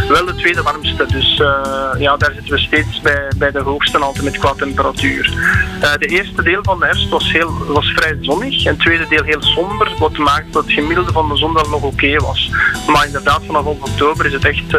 Wel 0.07 0.25
de 0.25 0.35
tweede 0.35 0.61
warmste. 0.61 1.05
Dus 1.05 1.39
eh, 1.39 1.99
ja, 1.99 2.17
daar 2.17 2.31
zitten 2.33 2.53
we 2.53 2.59
steeds 2.59 3.01
bij, 3.01 3.31
bij 3.37 3.51
de 3.51 3.59
hoogste 3.59 3.97
altijd 3.97 4.25
met 4.25 4.37
qua 4.37 4.53
temperatuur. 4.53 5.33
Eh, 5.81 5.93
de 5.99 6.07
eerste 6.07 6.43
deel 6.43 6.59
van 6.63 6.79
de 6.79 6.85
herfst 6.85 7.09
was, 7.09 7.31
heel, 7.31 7.65
was 7.67 7.91
vrij 7.95 8.17
zonnig. 8.21 8.65
En 8.65 8.71
het 8.71 8.79
tweede 8.79 9.07
deel 9.07 9.23
heel 9.23 9.41
somber. 9.41 9.91
Wat 9.99 10.17
maakt 10.17 10.53
dat 10.53 10.63
het 10.63 10.73
gemiddelde 10.73 11.11
van 11.11 11.29
de 11.29 11.37
zon 11.37 11.53
wel 11.53 11.69
nog 11.69 11.81
oké 11.81 12.15
was. 12.17 12.51
Maar 12.87 13.05
inderdaad, 13.05 13.41
vanaf 13.45 13.65
oktober 13.65 14.25
is 14.25 14.33
het 14.33 14.45
echt 14.45 14.73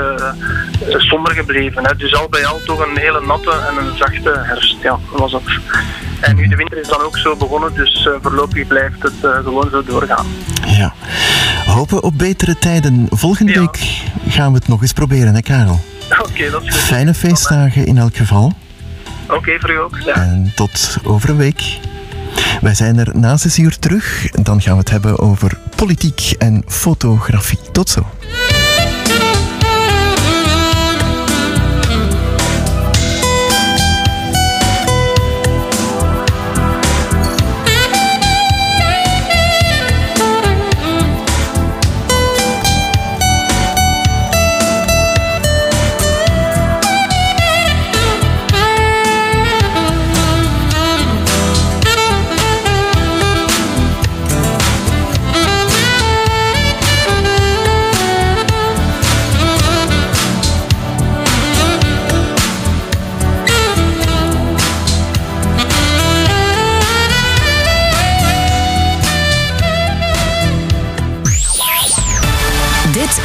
somber 1.03 1.35
gebleven. 1.35 1.87
Hè. 1.87 1.97
Dus 1.97 2.15
al 2.15 2.29
bij 2.29 2.47
al 2.47 2.61
toch 2.65 2.87
een 2.87 2.99
hele 2.99 3.21
natte 3.27 3.51
en 3.51 3.87
een 3.87 3.97
zachte 3.97 4.41
herfst. 4.43 4.77
Ja, 4.83 4.99
was 5.13 5.33
het. 5.33 5.43
En 6.21 6.37
nu 6.37 6.49
de 6.49 6.57
winter 6.57 6.79
is 6.79 6.89
dan 6.89 7.01
ook 7.01 7.19
zo 7.19 7.37
begonnen, 7.37 7.75
dus 7.75 8.07
eh, 8.07 8.13
voorlopig 8.23 8.67
blijft 8.67 9.03
het 9.03 9.25
eh, 9.25 9.35
gewoon 9.35 9.71
zo 9.71 9.83
doorgaan. 9.85 10.27
Ja. 10.67 10.95
Hopen 11.67 12.03
op 12.03 12.19
betere 12.19 12.59
tijden. 12.59 13.07
Volgende 13.11 13.59
week 13.59 14.03
gaan 14.29 14.53
we 14.53 14.59
het 14.59 14.69
nog 14.69 14.83
eens 14.83 14.93
proberen, 14.93 15.35
hè, 15.35 15.41
Karel? 15.41 15.81
Oké, 16.19 16.51
dat 16.51 16.63
is 16.63 16.71
goed. 16.71 16.81
Fijne 16.81 17.15
feestdagen 17.15 17.87
in 17.87 17.99
elk 17.99 18.17
geval. 18.17 18.53
Oké, 19.29 19.59
voor 19.61 19.71
u 19.71 19.79
ook. 19.79 19.99
Ja. 20.05 20.15
En 20.15 20.53
tot 20.55 20.97
over 21.03 21.31
een 21.31 21.37
week. 21.37 21.79
Wij 22.61 22.75
zijn 22.75 22.99
er 22.99 23.19
na 23.19 23.37
zes 23.37 23.59
uur 23.59 23.79
terug. 23.79 24.31
Dan 24.31 24.61
gaan 24.61 24.73
we 24.73 24.79
het 24.79 24.91
hebben 24.91 25.19
over 25.19 25.59
politiek 25.77 26.35
en 26.39 26.63
fotografie. 26.67 27.59
Tot 27.73 27.91
zo. 27.91 28.07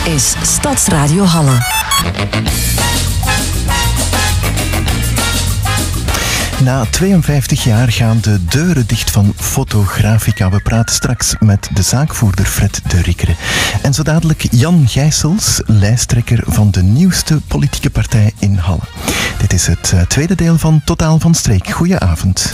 Is 0.07 0.35
Stadsradio 0.41 1.23
Halle. 1.23 1.57
Na 6.63 6.85
52 6.89 7.63
jaar 7.63 7.91
gaan 7.91 8.19
de 8.21 8.45
deuren 8.45 8.87
dicht 8.87 9.11
van 9.11 9.33
Fotografica. 9.35 10.49
We 10.49 10.59
praten 10.59 10.95
straks 10.95 11.35
met 11.39 11.69
de 11.73 11.81
zaakvoerder 11.81 12.45
Fred 12.45 12.81
de 12.87 13.01
Rikkere. 13.01 13.35
En 13.81 13.93
zo 13.93 14.03
dadelijk 14.03 14.47
Jan 14.51 14.87
Gijsels, 14.87 15.61
lijsttrekker 15.65 16.43
van 16.45 16.71
de 16.71 16.83
nieuwste 16.83 17.41
politieke 17.47 17.89
partij 17.89 18.33
in 18.39 18.55
Halle. 18.55 18.87
Dit 19.37 19.53
is 19.53 19.67
het 19.67 19.91
eh, 19.93 20.01
tweede 20.01 20.35
deel 20.35 20.57
van 20.57 20.81
Totaal 20.85 21.19
van 21.19 21.33
Streek. 21.33 21.69
Goedenavond. 21.69 22.53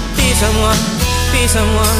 be 0.17 0.27
someone, 0.33 0.79
be 1.31 1.47
someone. 1.47 1.99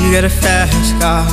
You 0.00 0.12
got 0.12 0.24
a 0.24 0.30
fast 0.30 1.00
car. 1.00 1.24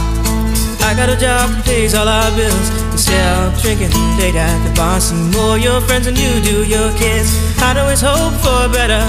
I 0.81 0.93
got 0.95 1.09
a 1.09 1.17
job 1.17 1.49
that 1.49 1.65
pays 1.65 1.93
all 1.93 2.07
our 2.07 2.31
bills. 2.35 2.79
Of 3.09 3.59
drinking 3.61 3.89
late 4.19 4.35
at 4.35 4.59
the 4.67 4.73
bar, 4.75 4.99
see 4.99 5.15
more 5.35 5.57
your 5.57 5.81
friends 5.81 6.05
than 6.05 6.15
you 6.15 6.41
do 6.41 6.63
your 6.63 6.91
kids. 6.95 7.33
I'd 7.59 7.77
always 7.77 8.01
hope 8.01 8.33
for 8.43 8.69
better. 8.71 9.01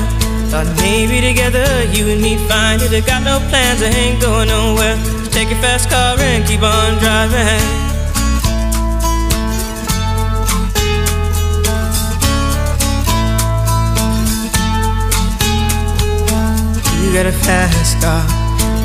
Thought 0.49 0.73
maybe 0.81 1.21
together 1.21 1.85
you 1.93 2.09
and 2.09 2.23
me 2.23 2.37
find 2.49 2.81
it. 2.81 2.93
I 2.93 3.01
got 3.01 3.23
no 3.23 3.39
plans, 3.51 3.83
I 3.83 3.89
ain't 3.89 4.23
going 4.23 4.49
nowhere. 4.49 5.20
Take 5.33 5.49
your 5.51 5.59
fast 5.61 5.89
car 5.89 6.19
and 6.19 6.47
keep 6.47 6.63
on 6.63 6.99
driving. 6.99 7.91
You 17.03 17.13
got 17.15 17.27
a 17.27 17.33
fast 17.33 18.01
car. 18.03 18.25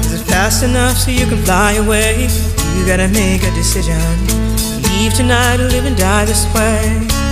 Is 0.01 0.21
it 0.21 0.25
fast 0.25 0.63
enough 0.63 0.97
so 0.97 1.11
you 1.11 1.25
can 1.25 1.43
fly 1.43 1.73
away? 1.73 2.27
You 2.77 2.85
gotta 2.85 3.07
make 3.07 3.43
a 3.43 3.51
decision. 3.51 3.99
Leave 4.83 5.13
tonight 5.13 5.59
or 5.59 5.67
live 5.69 5.85
and 5.85 5.97
die 5.97 6.25
this 6.25 6.45
way. 6.53 7.24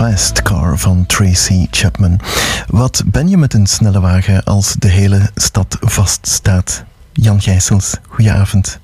Fast 0.00 0.42
Car 0.42 0.78
van 0.78 1.06
Tracy 1.06 1.66
Chapman. 1.70 2.20
Wat 2.66 3.02
ben 3.06 3.28
je 3.28 3.36
met 3.36 3.54
een 3.54 3.66
snelle 3.66 4.00
wagen 4.00 4.44
als 4.44 4.74
de 4.78 4.88
hele 4.88 5.30
stad 5.34 5.76
vaststaat? 5.80 6.84
Jan 7.12 7.40
Gijsels, 7.40 7.94
goedenavond. 8.08 8.78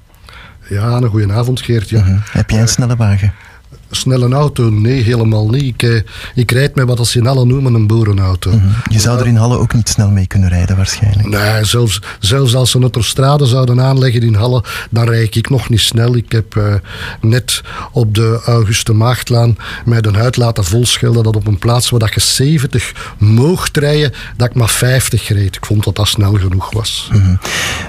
Ja, 0.69 0.97
een 0.97 1.09
goeie 1.09 1.33
avond, 1.33 1.61
Geert. 1.61 1.89
Ja. 1.89 2.03
Mhm. 2.03 2.19
Heb 2.31 2.51
jij 2.51 2.61
een 2.61 2.69
snelle 2.69 2.97
wagen? 2.97 3.33
Snelle 3.91 4.35
auto? 4.35 4.71
Nee, 4.71 5.03
helemaal 5.03 5.49
niet. 5.49 5.63
Ik, 5.63 5.83
eh, 5.83 6.01
ik 6.35 6.51
rijd 6.51 6.75
met 6.75 6.87
wat 6.87 7.07
ze 7.07 7.19
in 7.19 7.27
Halle 7.27 7.45
noemen 7.45 7.75
een 7.75 7.87
boerenauto. 7.87 8.51
Mhm. 8.51 8.67
Je 8.91 9.01
zou 9.01 9.21
er 9.21 9.27
in 9.27 9.37
Halle 9.37 9.59
ook 9.59 9.75
niet 9.75 9.89
snel 9.89 10.11
mee 10.11 10.27
kunnen 10.27 10.49
rijden 10.49 10.77
waarschijnlijk. 10.77 11.29
Nee, 11.29 11.65
zelfs, 11.65 12.01
zelfs 12.19 12.55
als 12.55 12.71
ze 12.71 12.77
een 12.77 12.83
autostrade 12.83 13.47
zouden 13.47 13.81
aanleggen 13.81 14.23
in 14.23 14.35
Halle, 14.35 14.65
dan 14.91 15.09
rijd 15.09 15.37
ik 15.37 15.51
nog 15.51 15.69
niet 15.69 15.81
snel. 15.81 16.17
Ik 16.17 16.33
heb 16.33 16.57
eh, 16.57 16.75
net 17.21 17.63
op 17.93 18.15
de 18.15 18.41
Auguste 18.45 18.93
Maagdlaan 18.93 19.57
met 19.85 20.07
een 20.07 20.15
huid 20.15 20.37
laten 20.37 20.65
volschilderen 20.65 21.25
dat 21.25 21.37
op 21.37 21.47
een 21.47 21.59
plaats 21.59 21.91
waar 21.91 22.01
dat 22.01 22.15
je 22.15 22.21
70 22.21 23.15
mocht 23.19 23.77
rijden, 23.77 24.13
dat 24.37 24.49
ik 24.49 24.55
maar 24.55 24.69
50 24.69 25.29
reed. 25.29 25.57
Ik 25.57 25.67
vond 25.67 25.85
dat 25.85 25.97
dat 25.97 26.09
snel 26.09 26.33
genoeg 26.33 26.73
was. 26.73 27.11
Mhm. 27.13 27.35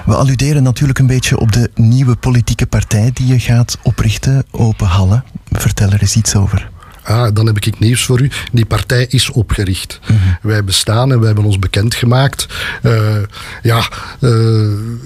We 0.06 0.14
alluderen 0.14 0.62
natuurlijk 0.62 0.98
een 0.98 1.06
beetje 1.06 1.38
op 1.38 1.52
de 1.52 1.70
nieuwe 1.74 2.16
politieke 2.16 2.66
partij 2.66 3.10
die 3.14 3.26
je 3.26 3.40
gaat 3.40 3.78
oprichten, 3.82 4.44
Open 4.50 4.86
Halle. 4.86 5.22
Vertel 5.50 5.87
er 5.92 6.00
eens 6.00 6.16
iets 6.16 6.36
over. 6.36 6.70
Ah, 7.08 7.28
dan 7.32 7.46
heb 7.46 7.56
ik 7.56 7.78
nieuws 7.78 8.04
voor 8.04 8.20
u. 8.20 8.30
Die 8.52 8.66
partij 8.66 9.06
is 9.08 9.30
opgericht. 9.30 10.00
Wij 10.42 10.64
bestaan 10.64 11.12
en 11.12 11.18
wij 11.18 11.26
hebben 11.26 11.44
ons 11.44 11.58
bekendgemaakt. 11.58 12.46
Eh 12.82 13.16
ja, 13.62 13.88
eh, 14.20 14.30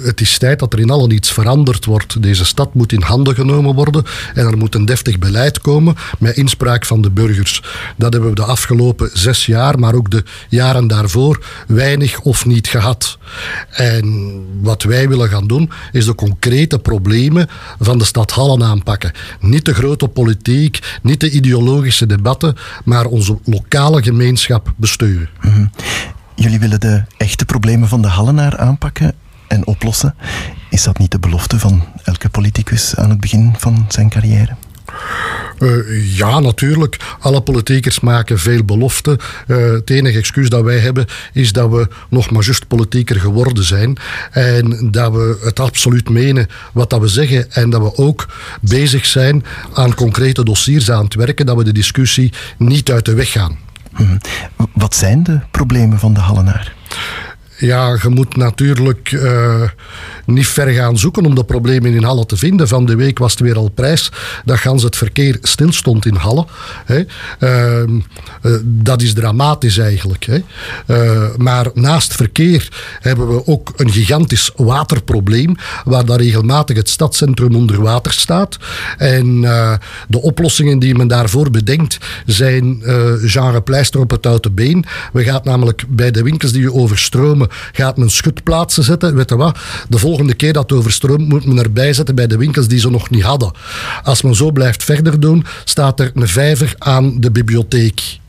het 0.02 0.20
is 0.20 0.38
tijd 0.38 0.58
dat 0.58 0.72
er 0.72 0.80
in 0.80 0.90
allen 0.90 1.10
iets 1.10 1.32
veranderd 1.32 1.84
wordt. 1.84 2.22
Deze 2.22 2.44
stad 2.44 2.74
moet 2.74 2.92
in 2.92 3.02
handen 3.02 3.34
genomen 3.34 3.74
worden 3.74 4.04
en 4.34 4.46
er 4.46 4.56
moet 4.56 4.74
een 4.74 4.84
deftig 4.84 5.18
beleid 5.18 5.60
komen 5.60 5.94
met 6.18 6.36
inspraak 6.36 6.84
van 6.84 7.02
de 7.02 7.10
burgers. 7.10 7.62
Dat 7.96 8.12
hebben 8.12 8.30
we 8.30 8.36
de 8.36 8.44
afgelopen 8.44 9.10
zes 9.12 9.46
jaar, 9.46 9.78
maar 9.78 9.94
ook 9.94 10.10
de 10.10 10.24
jaren 10.48 10.86
daarvoor 10.86 11.44
weinig 11.66 12.20
of 12.20 12.46
niet 12.46 12.68
gehad. 12.68 13.18
En 13.70 14.32
wat 14.60 14.82
wij 14.82 15.08
willen 15.08 15.28
gaan 15.28 15.46
doen, 15.46 15.70
is 15.92 16.04
de 16.04 16.14
concrete 16.14 16.78
problemen 16.78 17.48
van 17.80 17.98
de 17.98 18.04
stad 18.04 18.30
Hallen 18.30 18.62
aanpakken. 18.62 19.12
Niet 19.40 19.64
de 19.64 19.74
grote 19.74 20.08
politiek, 20.08 20.98
niet 21.02 21.20
de 21.20 21.30
ideologische 21.30 21.90
debatten, 21.98 22.56
maar 22.84 23.06
onze 23.06 23.38
lokale 23.44 24.02
gemeenschap 24.02 24.72
besturen. 24.76 25.28
Mhm. 25.40 25.66
Jullie 26.34 26.58
willen 26.58 26.80
de 26.80 27.02
echte 27.16 27.44
problemen 27.44 27.88
van 27.88 28.02
de 28.02 28.08
Hallenaar 28.08 28.58
aanpakken 28.58 29.14
en 29.48 29.66
oplossen. 29.66 30.14
Is 30.70 30.82
dat 30.82 30.98
niet 30.98 31.10
de 31.10 31.18
belofte 31.18 31.58
van 31.58 31.84
elke 32.04 32.28
politicus 32.28 32.96
aan 32.96 33.10
het 33.10 33.20
begin 33.20 33.54
van 33.58 33.84
zijn 33.88 34.08
carrière? 34.08 34.56
Eh, 35.58 36.16
ja, 36.16 36.40
natuurlijk. 36.40 36.96
Alle 37.20 37.40
politiekers 37.40 38.00
maken 38.00 38.38
veel 38.38 38.64
beloften. 38.64 39.18
Eh, 39.46 39.56
het 39.56 39.90
enige 39.90 40.18
excuus 40.18 40.48
dat 40.48 40.64
wij 40.64 40.78
hebben 40.78 41.06
is 41.32 41.52
dat 41.52 41.70
we 41.70 41.88
nog 42.08 42.30
maar 42.30 42.44
juist 42.44 42.68
politieker 42.68 43.20
geworden 43.20 43.64
zijn. 43.64 43.96
En 44.30 44.90
dat 44.90 45.12
we 45.12 45.38
het 45.44 45.60
absoluut 45.60 46.08
menen 46.08 46.46
wat 46.72 46.90
dat 46.90 47.00
we 47.00 47.08
zeggen. 47.08 47.52
En 47.52 47.70
dat 47.70 47.80
we 47.82 47.96
ook 47.96 48.26
bezig 48.60 49.06
zijn 49.06 49.44
aan 49.72 49.94
concrete 49.94 50.44
dossiers 50.44 50.90
aan 50.90 51.04
het 51.04 51.14
werken. 51.14 51.46
Dat 51.46 51.56
we 51.56 51.64
de 51.64 51.72
discussie 51.72 52.32
niet 52.58 52.90
uit 52.90 53.04
de 53.04 53.14
weg 53.14 53.30
gaan. 53.30 53.58
Mhm. 53.92 54.16
Wat 54.72 54.94
zijn 54.94 55.22
de 55.22 55.40
problemen 55.50 55.98
van 55.98 56.14
de 56.14 56.20
Hallenaar? 56.20 56.74
Ja, 57.62 57.98
je 58.02 58.08
moet 58.08 58.36
natuurlijk 58.36 59.12
eh, 59.12 59.62
niet 60.26 60.46
ver 60.46 60.68
gaan 60.68 60.98
zoeken 60.98 61.26
om 61.26 61.34
de 61.34 61.44
problemen 61.44 61.94
in 61.94 62.02
Halle 62.02 62.26
te 62.26 62.36
vinden. 62.36 62.68
Van 62.68 62.86
de 62.86 62.96
week 62.96 63.18
was 63.18 63.30
het 63.30 63.40
weer 63.40 63.56
al 63.56 63.68
prijs 63.68 64.12
dat 64.44 64.58
gans 64.58 64.82
het 64.82 64.96
verkeer 64.96 65.38
stilstond 65.42 66.06
in 66.06 66.14
Halle. 66.14 66.46
Hè. 66.84 67.02
Ehm, 67.38 68.00
eh, 68.42 68.52
dat 68.62 69.02
is 69.02 69.14
dramatisch 69.14 69.78
eigenlijk. 69.78 70.24
Hè. 70.24 70.38
Eh, 70.86 71.36
maar 71.36 71.70
naast 71.74 72.14
verkeer 72.14 72.68
hebben 73.00 73.28
we 73.28 73.46
ook 73.46 73.72
een 73.76 73.90
gigantisch 73.90 74.50
waterprobleem, 74.56 75.56
waar 75.84 76.04
daar 76.04 76.20
regelmatig 76.20 76.76
het 76.76 76.88
stadscentrum 76.88 77.54
onder 77.54 77.82
water 77.82 78.12
staat. 78.12 78.58
En 78.98 79.40
de 80.08 80.22
oplossingen 80.22 80.78
die 80.78 80.94
men 80.94 81.08
daarvoor 81.08 81.50
bedenkt 81.50 81.98
zijn 82.26 82.82
genre 83.24 83.60
pleister 83.60 84.00
op 84.00 84.10
het 84.10 84.24
houten 84.24 84.54
been. 84.54 84.84
We 85.12 85.24
gaan 85.24 85.40
namelijk 85.44 85.84
bij 85.88 86.10
de 86.10 86.22
winkels 86.22 86.52
die 86.52 86.62
je 86.62 86.72
overstromen, 86.72 87.50
gaat 87.72 87.96
men 87.96 88.10
schutplaatsen 88.10 88.82
zetten. 88.82 89.14
Weet 89.14 89.28
je 89.28 89.36
wat? 89.36 89.58
De 89.88 89.98
volgende 89.98 90.34
keer 90.34 90.52
dat 90.52 90.70
het 90.70 90.78
overstroomt, 90.78 91.28
moet 91.28 91.44
men 91.44 91.58
erbij 91.58 91.92
zetten 91.92 92.14
bij 92.14 92.26
de 92.26 92.36
winkels 92.36 92.68
die 92.68 92.80
ze 92.80 92.90
nog 92.90 93.10
niet 93.10 93.22
hadden. 93.22 93.52
Als 94.02 94.22
men 94.22 94.34
zo 94.34 94.50
blijft 94.50 94.84
verder 94.84 95.20
doen, 95.20 95.44
staat 95.64 96.00
er 96.00 96.10
een 96.14 96.28
vijver 96.28 96.74
aan 96.78 97.20
de 97.20 97.30
bibliotheek. 97.30 98.20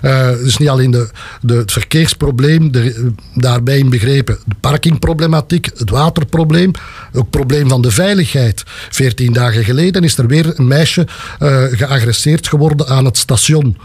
Eh, 0.00 0.28
dus 0.28 0.56
niet 0.56 0.68
alleen 0.68 0.90
de, 0.90 1.10
de, 1.40 1.54
het 1.54 1.72
verkeersprobleem, 1.72 2.72
de, 2.72 3.12
daarbij 3.34 3.78
inbegrepen 3.78 4.38
de 4.44 4.54
parkingproblematiek, 4.60 5.70
het 5.76 5.90
waterprobleem, 5.90 6.70
ook 7.12 7.20
het 7.20 7.30
probleem 7.30 7.68
van 7.68 7.82
de 7.82 7.90
veiligheid. 7.90 8.62
Veertien 8.90 9.32
dagen 9.32 9.64
geleden 9.64 10.04
is 10.04 10.18
er 10.18 10.26
weer 10.26 10.58
een 10.58 10.68
meisje 10.68 11.06
eh, 11.38 11.64
geagresseerd 11.70 12.48
geworden 12.48 12.88
aan 12.88 13.04
het 13.04 13.18
station. 13.18 13.76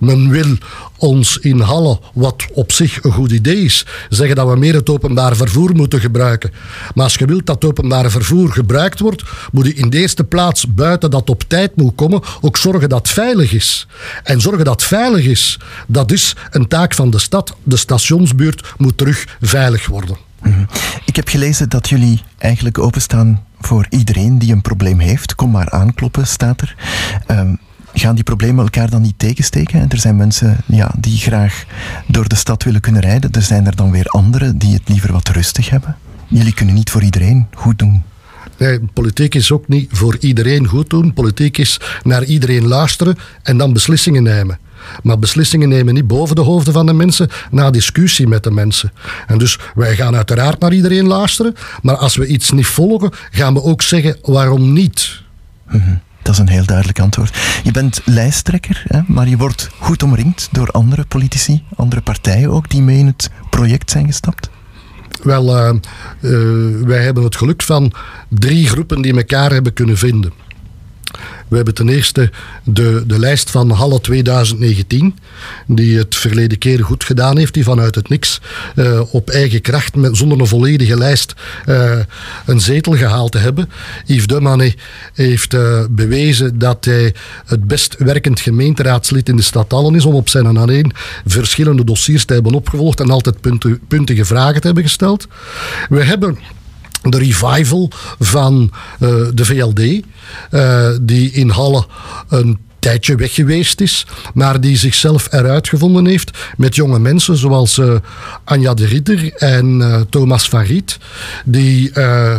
Men 0.00 0.30
wil 0.30 0.56
ons 1.02 1.38
in 1.38 1.60
Halle, 1.60 1.98
wat 2.14 2.44
op 2.52 2.72
zich 2.72 3.04
een 3.04 3.12
goed 3.12 3.30
idee 3.30 3.64
is, 3.64 3.86
zeggen 4.08 4.36
dat 4.36 4.48
we 4.48 4.56
meer 4.56 4.74
het 4.74 4.90
openbaar 4.90 5.36
vervoer 5.36 5.74
moeten 5.74 6.00
gebruiken. 6.00 6.50
Maar 6.94 7.04
als 7.04 7.14
je 7.14 7.26
wilt 7.26 7.46
dat 7.46 7.64
openbaar 7.64 8.10
vervoer 8.10 8.52
gebruikt 8.52 9.00
wordt, 9.00 9.22
moet 9.52 9.66
je 9.66 9.74
in 9.74 9.90
de 9.90 9.98
eerste 9.98 10.24
plaats 10.24 10.74
buiten 10.74 11.10
dat 11.10 11.30
op 11.30 11.44
tijd 11.46 11.76
moet 11.76 11.94
komen, 11.94 12.22
ook 12.40 12.56
zorgen 12.56 12.88
dat 12.88 12.98
het 12.98 13.08
veilig 13.08 13.52
is. 13.52 13.86
En 14.22 14.40
zorgen 14.40 14.64
dat 14.64 14.80
het 14.80 14.88
veilig 14.88 15.24
is, 15.24 15.58
dat 15.86 16.12
is 16.12 16.36
een 16.50 16.68
taak 16.68 16.94
van 16.94 17.10
de 17.10 17.18
stad. 17.18 17.56
De 17.62 17.76
stationsbuurt 17.76 18.74
moet 18.76 18.98
terug 18.98 19.36
veilig 19.40 19.86
worden. 19.86 20.16
Mhm. 20.42 20.64
Ik 21.04 21.16
heb 21.16 21.28
gelezen 21.28 21.68
dat 21.68 21.88
jullie 21.88 22.22
eigenlijk 22.38 22.78
openstaan 22.78 23.44
voor 23.60 23.86
iedereen 23.88 24.38
die 24.38 24.52
een 24.52 24.62
probleem 24.62 24.98
heeft. 24.98 25.34
Kom 25.34 25.50
maar 25.50 25.70
aankloppen, 25.70 26.26
staat 26.26 26.60
er. 26.60 26.74
Ehm, 27.26 27.54
gaan 27.94 28.14
die 28.14 28.24
problemen 28.24 28.64
elkaar 28.64 28.90
dan 28.90 29.02
niet 29.02 29.18
tegensteken? 29.18 29.80
En 29.80 29.88
er 29.88 29.98
zijn 29.98 30.16
mensen 30.16 30.56
ja, 30.66 30.94
die 30.98 31.18
graag 31.18 31.64
door 32.06 32.28
de 32.28 32.34
stad 32.34 32.62
willen 32.62 32.80
kunnen 32.80 33.02
rijden. 33.02 33.30
Er 33.30 33.42
zijn 33.42 33.66
er 33.66 33.76
dan 33.76 33.90
weer 33.90 34.06
anderen 34.06 34.58
die 34.58 34.74
het 34.74 34.88
liever 34.88 35.12
wat 35.12 35.28
rustig 35.28 35.70
hebben. 35.70 35.96
Jullie 36.28 36.54
kunnen 36.54 36.74
niet 36.74 36.90
voor 36.90 37.02
iedereen 37.02 37.46
goed 37.54 37.78
doen. 37.78 38.02
Nee, 38.56 38.80
politiek 38.92 39.34
is 39.34 39.52
ook 39.52 39.68
niet 39.68 39.88
voor 39.92 40.16
iedereen 40.20 40.66
goed 40.66 40.90
doen. 40.90 41.12
Politiek 41.12 41.58
is 41.58 41.80
naar 42.02 42.24
iedereen 42.24 42.66
luisteren 42.66 43.16
en 43.42 43.56
dan 43.56 43.72
beslissingen 43.72 44.22
nemen. 44.22 44.58
Maar 45.02 45.18
beslissingen 45.18 45.68
nemen 45.68 45.94
niet 45.94 46.06
boven 46.06 46.36
de 46.36 46.42
hoofden 46.42 46.72
van 46.72 46.86
de 46.86 46.92
mensen, 46.92 47.28
na 47.50 47.70
discussie 47.70 48.28
met 48.28 48.42
de 48.42 48.50
mensen. 48.50 48.92
En 49.26 49.38
dus 49.38 49.58
wij 49.74 49.94
gaan 49.94 50.16
uiteraard 50.16 50.60
naar 50.60 50.72
iedereen 50.72 51.06
luisteren, 51.06 51.54
maar 51.82 51.96
als 51.96 52.16
we 52.16 52.26
iets 52.26 52.50
niet 52.50 52.66
volgen, 52.66 53.10
gaan 53.30 53.54
we 53.54 53.62
ook 53.62 53.82
zeggen 53.82 54.16
waarom 54.22 54.72
niet. 54.72 55.22
Mhm. 55.70 55.94
Dat 56.22 56.34
is 56.34 56.38
een 56.38 56.48
heel 56.48 56.66
duidelijk 56.66 57.00
antwoord. 57.00 57.36
Je 57.62 57.70
bent 57.70 58.00
lijsttrekker, 58.04 58.82
hè, 58.86 59.00
maar 59.06 59.28
je 59.28 59.36
wordt 59.36 59.68
goed 59.78 60.02
omringd 60.02 60.48
door 60.52 60.68
andere 60.70 61.04
politici, 61.04 61.62
andere 61.76 62.00
partijen 62.00 62.50
ook, 62.50 62.70
die 62.70 62.82
mee 62.82 62.98
in 62.98 63.06
het 63.06 63.30
project 63.50 63.90
zijn 63.90 64.06
gestapt. 64.06 64.50
Wel, 65.22 65.56
eh, 65.56 65.68
eh, 65.68 66.86
wij 66.86 67.02
hebben 67.02 67.24
het 67.24 67.36
geluk 67.36 67.62
van 67.62 67.92
drie 68.28 68.68
groepen 68.68 69.02
die 69.02 69.16
elkaar 69.16 69.52
hebben 69.52 69.72
kunnen 69.72 69.98
vinden. 69.98 70.32
We 71.48 71.56
hebben 71.56 71.74
ten 71.74 71.88
eerste 71.88 72.30
de, 72.64 73.04
de 73.06 73.18
lijst 73.18 73.50
van 73.50 73.70
Halle 73.70 74.00
2019, 74.00 75.18
die 75.66 75.98
het 75.98 76.14
verleden 76.14 76.58
keer 76.58 76.84
goed 76.84 77.04
gedaan 77.04 77.38
heeft, 77.38 77.54
die 77.54 77.64
vanuit 77.64 77.94
het 77.94 78.08
niks 78.08 78.40
eh, 78.74 79.00
op 79.10 79.30
eigen 79.30 79.60
kracht, 79.60 79.94
met, 79.94 80.16
zonder 80.16 80.40
een 80.40 80.46
volledige 80.46 80.96
lijst, 80.96 81.34
eh, 81.66 81.98
een 82.46 82.60
zetel 82.60 82.92
gehaald 82.92 83.32
te 83.32 83.38
hebben. 83.38 83.70
Yves 84.06 84.26
Demanet 84.26 84.76
heeft 85.14 85.54
eh, 85.54 85.84
bewezen 85.90 86.58
dat 86.58 86.84
hij 86.84 87.14
het 87.46 87.64
best 87.64 87.96
werkend 87.98 88.40
gemeenteraadslid 88.40 89.28
in 89.28 89.36
de 89.36 89.42
stad 89.42 89.72
Allen 89.72 89.94
is, 89.94 90.04
om 90.04 90.14
op 90.14 90.28
zijn 90.28 90.46
en 90.46 90.56
alleen 90.56 90.92
verschillende 91.26 91.84
dossiers 91.84 92.24
te 92.24 92.34
hebben 92.34 92.54
opgevolgd 92.54 93.00
en 93.00 93.10
altijd 93.10 93.40
punten, 93.40 93.80
puntige 93.88 94.24
vragen 94.24 94.60
te 94.60 94.66
hebben 94.66 94.84
gesteld. 94.84 95.26
We 95.88 96.04
hebben 96.04 96.38
de 97.02 97.18
revival 97.18 97.90
van 98.18 98.70
eh, 99.00 99.08
de 99.34 99.44
VLD, 99.44 100.04
eh, 100.50 100.88
die 101.00 101.32
in 101.32 101.48
Halle 101.48 101.86
een 102.28 102.58
tijdje 102.82 103.14
weg 103.14 103.34
geweest 103.34 103.80
is, 103.80 104.06
maar 104.34 104.60
die 104.60 104.76
zichzelf 104.76 105.32
eruit 105.32 105.68
gevonden 105.68 106.06
heeft 106.06 106.38
met 106.56 106.74
jonge 106.74 106.98
mensen 106.98 107.36
zoals 107.36 107.78
eh, 107.78 107.94
Anja 108.44 108.74
de 108.74 108.86
Ridder 108.86 109.32
en 109.32 109.82
eh, 109.82 110.00
Thomas 110.10 110.48
van 110.48 110.62
Riet, 110.62 110.98
die 111.44 111.92
eh, 111.92 112.34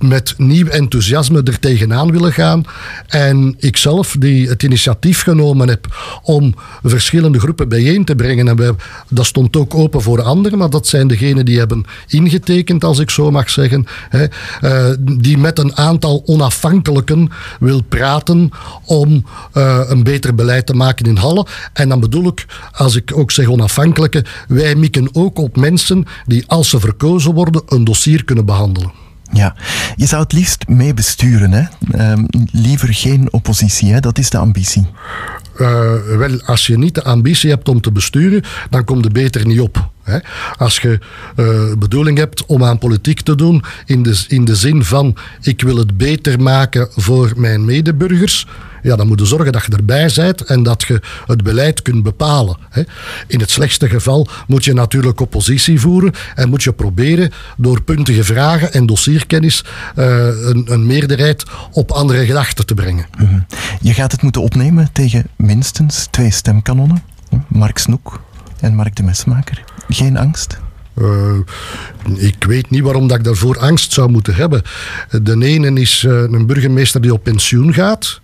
met 0.00 0.34
nieuw 0.36 0.66
enthousiasme 0.66 1.42
er 1.42 1.58
tegenaan 1.58 2.12
willen 2.12 2.32
gaan. 2.32 2.64
En 3.06 3.54
ikzelf, 3.58 4.16
die 4.18 4.48
het 4.48 4.62
initiatief 4.62 5.22
genomen 5.22 5.68
heb 5.68 5.86
om 6.22 6.54
verschillende 6.82 7.40
groepen 7.40 7.68
bijeen 7.68 8.04
te 8.04 8.14
brengen. 8.14 8.48
En 8.48 8.56
we, 8.56 8.74
dat 9.08 9.26
stond 9.26 9.56
ook 9.56 9.74
open 9.74 10.02
voor 10.02 10.22
anderen, 10.22 10.58
maar 10.58 10.70
dat 10.70 10.86
zijn 10.86 11.08
degenen 11.08 11.44
die 11.44 11.58
hebben 11.58 11.84
ingetekend, 12.08 12.84
als 12.84 12.98
ik 12.98 13.10
zo 13.10 13.30
mag 13.30 13.50
zeggen, 13.50 13.86
hè, 14.08 14.26
die 14.98 15.38
met 15.38 15.58
een 15.58 15.76
aantal 15.76 16.22
onafhankelijken 16.26 17.30
wil 17.60 17.82
praten 17.82 18.50
om 18.84 19.24
eh, 19.62 19.80
een 19.90 20.02
beter 20.02 20.34
beleid 20.34 20.66
te 20.66 20.74
maken 20.74 21.06
in 21.06 21.16
Halle. 21.16 21.46
En 21.72 21.88
dan 21.88 22.00
bedoel 22.00 22.26
ik, 22.26 22.46
als 22.72 22.96
ik 22.96 23.16
ook 23.16 23.30
zeg 23.30 23.46
onafhankelijke, 23.46 24.24
wij 24.48 24.74
mikken 24.74 25.08
ook 25.12 25.38
op 25.38 25.56
mensen 25.56 26.04
die, 26.26 26.44
als 26.46 26.68
ze 26.68 26.80
verkozen 26.80 27.34
worden, 27.34 27.62
een 27.66 27.84
dossier 27.84 28.24
kunnen 28.24 28.44
behandelen. 28.44 28.92
Ja, 29.32 29.56
je 29.96 30.06
zou 30.06 30.22
het 30.22 30.32
liefst 30.32 30.68
mee 30.68 30.94
besturen, 30.94 31.52
hè? 31.52 31.64
Ehm, 31.90 32.24
liever 32.50 32.94
geen 32.94 33.32
oppositie, 33.32 33.92
hè? 33.92 34.00
Dat 34.00 34.18
is 34.18 34.30
de 34.30 34.38
ambitie. 34.38 34.86
Eh, 35.56 35.94
wel, 36.16 36.40
als 36.44 36.66
je 36.66 36.78
niet 36.78 36.94
de 36.94 37.04
ambitie 37.04 37.50
hebt 37.50 37.68
om 37.68 37.80
te 37.80 37.92
besturen, 37.92 38.42
dan 38.70 38.84
komt 38.84 39.04
er 39.04 39.12
beter 39.12 39.46
niet 39.46 39.60
op. 39.60 39.90
Hè. 40.02 40.18
Als 40.56 40.78
je 40.78 40.98
eh, 41.36 41.72
bedoeling 41.78 42.18
hebt 42.18 42.46
om 42.46 42.64
aan 42.64 42.78
politiek 42.78 43.20
te 43.20 43.34
doen 43.34 43.64
in 43.86 44.02
de, 44.02 44.24
in 44.28 44.44
de 44.44 44.56
zin 44.56 44.84
van 44.84 45.16
ik 45.40 45.62
wil 45.62 45.76
het 45.76 45.96
beter 45.96 46.40
maken 46.40 46.88
voor 46.90 47.32
mijn 47.36 47.64
medeburgers, 47.64 48.46
ja, 48.82 48.96
dan 48.96 49.06
moet 49.06 49.20
je 49.20 49.26
zorgen 49.26 49.52
dat 49.52 49.64
je 49.64 49.72
erbij 49.72 50.10
bent 50.14 50.40
en 50.40 50.62
dat 50.62 50.82
je 50.82 51.00
het 51.26 51.42
beleid 51.42 51.82
kunt 51.82 52.02
bepalen. 52.02 52.56
Hè. 52.70 52.82
In 53.26 53.40
het 53.40 53.50
slechtste 53.50 53.88
geval 53.88 54.28
moet 54.46 54.64
je 54.64 54.72
natuurlijk 54.72 55.20
oppositie 55.20 55.80
voeren 55.80 56.12
en 56.34 56.48
moet 56.48 56.62
je 56.62 56.72
proberen 56.72 57.30
door 57.56 57.82
puntige 57.82 58.24
vragen 58.24 58.72
en 58.72 58.86
dossierkennis 58.86 59.64
eh, 59.94 60.26
een, 60.26 60.72
een 60.72 60.86
meerderheid 60.86 61.44
op 61.70 61.90
andere 61.90 62.26
gedachten 62.26 62.66
te 62.66 62.74
brengen. 62.74 63.06
Mhm. 63.18 63.38
Je 63.80 63.94
gaat 63.94 64.12
het 64.12 64.22
moeten 64.22 64.42
opnemen 64.42 64.88
tegen 64.92 65.26
minstens 65.36 66.08
twee 66.10 66.30
stemkanonnen. 66.30 67.02
Mark 67.48 67.78
Snoek 67.78 68.20
en 68.62 68.74
Mark 68.74 68.96
de 68.96 69.02
Mesmaker. 69.02 69.64
Geen 69.88 70.16
angst? 70.16 70.60
Eh, 70.94 71.36
ik 72.14 72.44
weet 72.44 72.70
niet 72.70 72.82
waarom 72.82 73.06
dat 73.06 73.18
ik 73.18 73.24
daarvoor 73.24 73.58
angst 73.58 73.92
zou 73.92 74.10
moeten 74.10 74.34
hebben. 74.34 74.62
De 75.22 75.44
ene 75.44 75.80
is 75.80 76.04
eh, 76.04 76.12
een 76.12 76.46
burgemeester 76.46 77.00
die 77.00 77.12
op 77.12 77.22
pensioen 77.22 77.74
gaat 77.74 78.20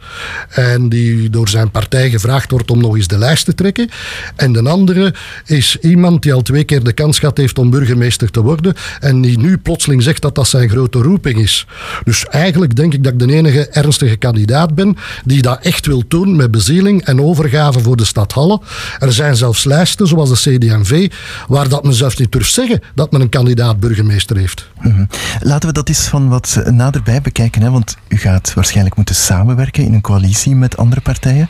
en 0.48 0.88
die 0.88 1.30
door 1.30 1.48
zijn 1.48 1.70
partij 1.70 2.10
gevraagd 2.10 2.50
wordt 2.50 2.70
om 2.70 2.80
nog 2.80 2.96
eens 2.96 3.06
de 3.06 3.18
lijst 3.18 3.44
te 3.44 3.54
trekken. 3.54 3.90
En 4.36 4.52
de 4.52 4.62
andere 4.68 5.14
is 5.44 5.76
iemand 5.80 6.22
die 6.22 6.32
al 6.32 6.42
twee 6.42 6.64
keer 6.64 6.82
de 6.82 6.92
kans 6.92 7.18
gehad 7.18 7.36
heeft 7.36 7.58
om 7.58 7.70
burgemeester 7.70 8.30
te 8.30 8.42
worden 8.42 8.74
en 9.00 9.20
die 9.20 9.38
nu 9.38 9.58
plotseling 9.58 10.02
zegt 10.02 10.22
dat 10.22 10.34
dat 10.34 10.48
zijn 10.48 10.68
grote 10.68 10.98
roeping 10.98 11.38
is. 11.38 11.66
Dus 12.04 12.26
eigenlijk 12.26 12.76
denk 12.76 12.94
ik 12.94 13.04
dat 13.04 13.12
ik 13.12 13.18
de 13.18 13.32
enige 13.34 13.68
ernstige 13.68 14.16
kandidaat 14.16 14.74
ben 14.74 14.96
die 15.24 15.42
dat 15.42 15.58
echt 15.62 15.86
wil 15.86 16.02
doen 16.08 16.36
met 16.36 16.50
bezieling 16.50 17.04
en 17.04 17.22
overgave 17.22 17.80
voor 17.80 17.96
de 17.96 18.04
stad 18.04 18.32
Halle. 18.32 18.60
Er 18.98 19.12
zijn 19.12 19.36
zelfs 19.36 19.64
lijsten, 19.64 20.06
zoals 20.06 20.42
de 20.42 20.56
CD&V, 20.56 21.10
waar 21.48 21.68
dat 21.68 21.84
men 21.84 21.94
zelfs 21.94 22.16
niet 22.16 22.32
durft 22.32 22.57
zeggen 22.64 22.80
dat 22.94 23.12
men 23.12 23.20
een 23.20 23.28
kandidaat 23.28 23.80
burgemeester 23.80 24.36
heeft. 24.36 24.70
Mhm. 24.80 25.04
Laten 25.40 25.68
we 25.68 25.74
dat 25.74 25.88
eens 25.88 26.06
van 26.08 26.28
wat 26.28 26.62
naderbij 26.70 27.20
bekijken, 27.20 27.62
hè? 27.62 27.70
want 27.70 27.96
u 28.08 28.16
gaat 28.16 28.54
waarschijnlijk 28.54 28.96
moeten 28.96 29.14
samenwerken 29.14 29.84
in 29.84 29.94
een 29.94 30.00
coalitie 30.00 30.54
met 30.54 30.76
andere 30.76 31.00
partijen. 31.00 31.48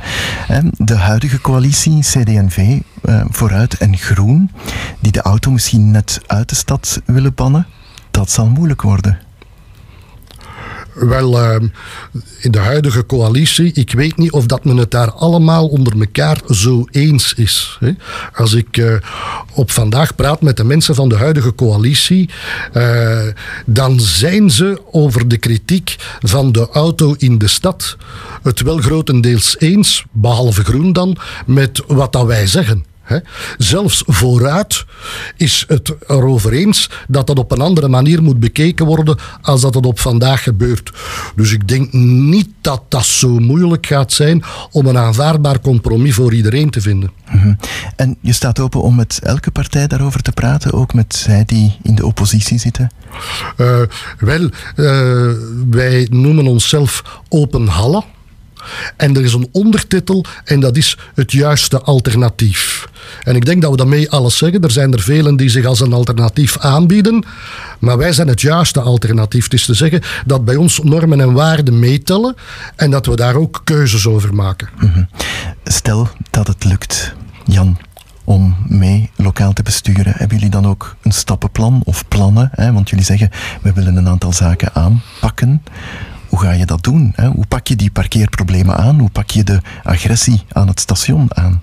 De 0.77 0.97
huidige 0.97 1.41
coalitie, 1.41 2.01
CD&V, 2.01 2.79
eh, 3.03 3.25
Vooruit 3.29 3.79
en 3.79 3.97
Groen, 3.97 4.51
die 5.01 5.13
de 5.13 5.23
auto 5.23 5.51
misschien 5.51 5.91
net 5.91 6.21
uit 6.27 6.49
de 6.49 6.55
stad 6.55 7.01
willen 7.05 7.35
bannen, 7.35 7.67
dat 8.11 8.31
zal 8.31 8.47
moeilijk 8.47 8.83
worden. 8.83 9.19
Wel, 10.99 11.39
ehm, 11.41 11.67
in 12.41 12.51
de 12.51 12.59
huidige 12.59 13.07
coalitie, 13.07 13.73
ik 13.73 13.93
weet 13.93 14.17
niet 14.17 14.33
of 14.33 14.47
dat 14.47 14.65
men 14.65 14.77
het 14.77 14.91
daar 14.91 15.13
allemaal 15.13 15.67
onder 15.69 15.93
elkaar 16.01 16.41
zo 16.49 16.85
eens 16.91 17.35
is. 17.35 17.77
Hè. 17.81 17.91
Als 18.35 18.53
ik 18.53 18.77
eh, 18.77 18.95
op 19.55 19.71
vandaag 19.71 20.15
praat 20.15 20.41
met 20.41 20.57
de 20.57 20.65
mensen 20.65 20.95
van 20.95 21.09
de 21.09 21.17
huidige 21.17 21.55
coalitie, 21.55 22.31
eh, 22.73 23.19
dan 23.67 24.01
zijn 24.01 24.51
ze 24.51 24.81
over 24.91 25.29
de 25.29 25.37
kritiek 25.37 25.97
van 26.21 26.53
de 26.53 26.69
auto 26.73 27.15
in 27.19 27.39
de 27.39 27.49
stad 27.49 27.97
het 28.43 28.61
wel 28.61 28.79
grotendeels 28.79 29.59
eens, 29.59 30.05
behalve 30.13 30.65
Groen 30.65 30.93
dan, 30.93 31.17
met 31.47 31.83
wat 31.87 32.13
dat 32.13 32.27
wij 32.27 32.47
zeggen. 32.47 32.85
Hè. 33.09 33.19
Zelfs 33.59 34.03
vooruit 34.07 34.85
is 35.37 35.65
het 35.69 35.95
erover 36.07 36.53
eens 36.53 36.91
dat 37.09 37.27
dat 37.27 37.39
op 37.39 37.53
een 37.53 37.61
andere 37.61 37.89
manier 37.89 38.23
moet 38.23 38.41
bekeken 38.41 38.87
worden 38.87 39.19
als 39.43 39.61
dat 39.61 39.75
het 39.75 39.87
op 39.87 40.01
vandaag 40.01 40.43
gebeurt. 40.43 40.93
Dus 41.35 41.53
ik 41.53 41.69
denk 41.69 41.93
niet 41.93 42.49
dat 42.61 42.83
dat 42.89 43.05
zo 43.05 43.39
moeilijk 43.39 43.87
gaat 43.87 44.13
zijn 44.13 44.43
om 44.71 44.87
een 44.87 44.99
aanvaardbaar 44.99 45.61
compromis 45.61 46.15
voor 46.15 46.35
iedereen 46.35 46.71
te 46.71 46.81
vinden. 46.81 47.11
Mhm. 47.31 47.55
En 47.97 48.17
je 48.21 48.33
staat 48.33 48.61
open 48.61 48.83
om 48.83 48.95
met 48.95 49.21
elke 49.23 49.51
partij 49.51 49.87
daarover 49.87 50.23
te 50.23 50.33
praten, 50.33 50.73
ook 50.73 50.95
met 50.95 51.15
zij 51.15 51.45
die 51.45 51.77
in 51.83 51.95
de 51.95 52.07
oppositie 52.07 52.59
zitten? 52.59 52.91
Eh, 53.57 53.81
wel, 54.19 54.51
eh, 54.77 55.33
wij 55.71 56.07
noemen 56.11 56.47
onszelf 56.47 57.21
Open 57.29 57.67
Halle. 57.67 58.05
En 58.97 59.17
er 59.17 59.25
is 59.25 59.33
een 59.33 59.49
ondertitel 59.53 60.25
en 60.45 60.61
dat 60.61 60.77
is 60.77 60.99
het 61.15 61.33
juiste 61.33 61.81
alternatief. 61.81 62.89
En 63.23 63.37
ik 63.37 63.45
denk 63.45 63.63
dat 63.63 63.71
we 63.71 63.77
daarmee 63.77 64.11
alles 64.11 64.37
zeggen. 64.37 64.63
Er 64.63 64.71
zijn 64.71 64.93
er 64.93 65.01
velen 65.01 65.37
die 65.37 65.49
zich 65.49 65.65
als 65.65 65.81
een 65.81 65.93
alternatief 65.93 66.59
aanbieden. 66.59 67.25
Maar 67.79 67.99
wij 67.99 68.13
zijn 68.13 68.29
het 68.29 68.41
juiste 68.41 68.81
alternatief. 68.81 69.45
Het 69.45 69.53
is 69.53 69.65
te 69.65 69.75
zeggen 69.75 70.03
dat 70.27 70.45
bij 70.45 70.57
ons 70.57 70.81
normen 70.83 71.21
en 71.21 71.33
waarden 71.33 71.79
meetellen 71.79 72.35
en 72.77 72.91
dat 72.91 73.07
we 73.07 73.17
daar 73.17 73.35
ook 73.35 73.61
keuzes 73.65 74.07
over 74.07 74.35
maken. 74.35 74.69
Mhm. 74.79 75.03
Stel 75.65 76.09
dat 76.31 76.47
het 76.47 76.65
lukt, 76.65 77.15
Jan, 77.45 77.79
om 78.25 78.57
mee 78.69 79.11
lokaal 79.17 79.53
te 79.53 79.63
besturen. 79.63 80.13
Hebben 80.17 80.37
jullie 80.37 80.53
dan 80.53 80.67
ook 80.67 80.97
een 81.03 81.13
stappenplan 81.13 81.81
of 81.85 82.09
plannen? 82.09 82.51
Hè? 82.53 82.73
Want 82.73 82.89
jullie 82.91 83.05
zeggen, 83.05 83.31
we 83.63 83.73
willen 83.73 83.97
een 83.97 84.09
aantal 84.09 84.33
zaken 84.33 84.75
aanpakken. 84.75 85.63
Hoe 86.39 86.47
ga 86.47 86.53
je 86.53 86.67
dat 86.67 86.83
doen? 86.83 87.13
Hè? 87.15 87.29
Hoe 87.29 87.47
pak 87.47 87.67
je 87.67 87.77
die 87.77 87.91
parkeerproblemen 87.91 88.77
aan? 88.77 88.99
Hoe 88.99 89.11
pak 89.11 89.31
je 89.31 89.45
de 89.45 89.61
agressie 89.83 90.43
aan 90.53 90.69
het 90.69 90.81
station 90.81 91.29
aan? 91.35 91.63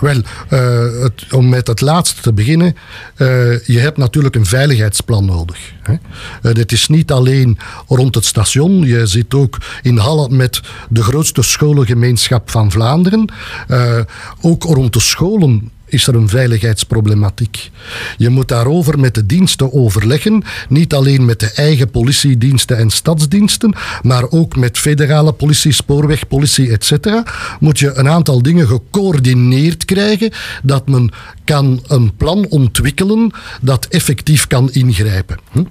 Wel, 0.00 0.20
eh, 0.48 1.02
het, 1.02 1.32
om 1.32 1.48
met 1.48 1.66
het 1.66 1.80
laatste 1.80 2.20
te 2.22 2.32
beginnen. 2.32 2.76
eh, 3.16 3.66
je 3.66 3.78
hebt 3.78 3.96
natuurlijk 3.96 4.34
een 4.34 4.46
veiligheidsplan 4.46 5.24
nodig. 5.24 5.72
Hè. 5.82 5.94
Eh, 6.42 6.54
dit 6.54 6.72
is 6.72 6.88
niet 6.88 7.12
alleen 7.12 7.58
rond 7.88 8.14
het 8.14 8.24
station. 8.24 8.82
Je 8.82 9.06
zit 9.06 9.34
ook 9.34 9.58
in 9.82 9.96
Halle 9.96 10.28
met 10.28 10.60
de 10.88 11.02
grootste 11.02 11.42
scholengemeenschap 11.42 12.50
van 12.50 12.70
Vlaanderen. 12.70 13.32
Eh, 13.68 13.98
ook 14.40 14.62
rond 14.62 14.92
de 14.92 15.00
scholen 15.00 15.70
is 15.94 16.06
er 16.06 16.14
een 16.14 16.28
veiligheidsproblematiek. 16.28 17.70
Je 18.16 18.28
moet 18.28 18.48
daarover 18.48 18.98
met 18.98 19.14
de 19.14 19.26
diensten 19.26 19.72
overleggen, 19.72 20.42
niet 20.68 20.94
alleen 20.94 21.24
met 21.24 21.40
de 21.40 21.50
eigen 21.54 21.90
politiediensten 21.90 22.76
en 22.76 22.90
stadsdiensten, 22.90 23.74
maar 24.02 24.30
ook 24.30 24.56
met 24.56 24.78
federale 24.78 25.32
politie, 25.32 25.72
spoorwegpolitie, 25.72 26.70
etc. 26.70 27.22
Moet 27.60 27.78
je 27.78 27.94
een 27.94 28.08
aantal 28.08 28.42
dingen 28.42 28.66
gecoördineerd 28.66 29.84
krijgen, 29.84 30.30
dat 30.62 30.88
men 30.88 31.10
kan 31.44 31.82
een 31.86 32.16
plan 32.16 32.46
ontwikkelen 32.48 33.30
dat 33.60 33.86
effectief 33.86 34.46
kan 34.46 34.72
ingrijpen. 34.72 35.38
Hm? 35.52 35.64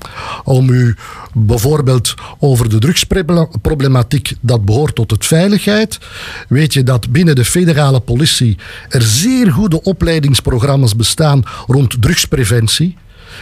Om 0.44 0.70
u 0.70 0.96
bijvoorbeeld 1.34 2.14
over 2.40 2.70
de 2.70 2.78
drugsproblematiek, 2.78 4.34
dat 4.42 4.66
behoort 4.66 4.96
tot 4.96 5.12
het 5.12 5.26
veiligheid, 5.26 6.00
weet 6.48 6.74
je 6.74 6.84
dat 6.84 7.10
binnen 7.10 7.36
de 7.36 7.46
federale 7.46 8.00
politie 8.00 8.58
er 8.90 9.02
zeer 9.02 9.52
goede 9.52 9.84
opleidingsprogramma's 10.14 10.96
bestaan 10.96 11.44
rond 11.68 12.02
drugspreventie. 12.02 12.98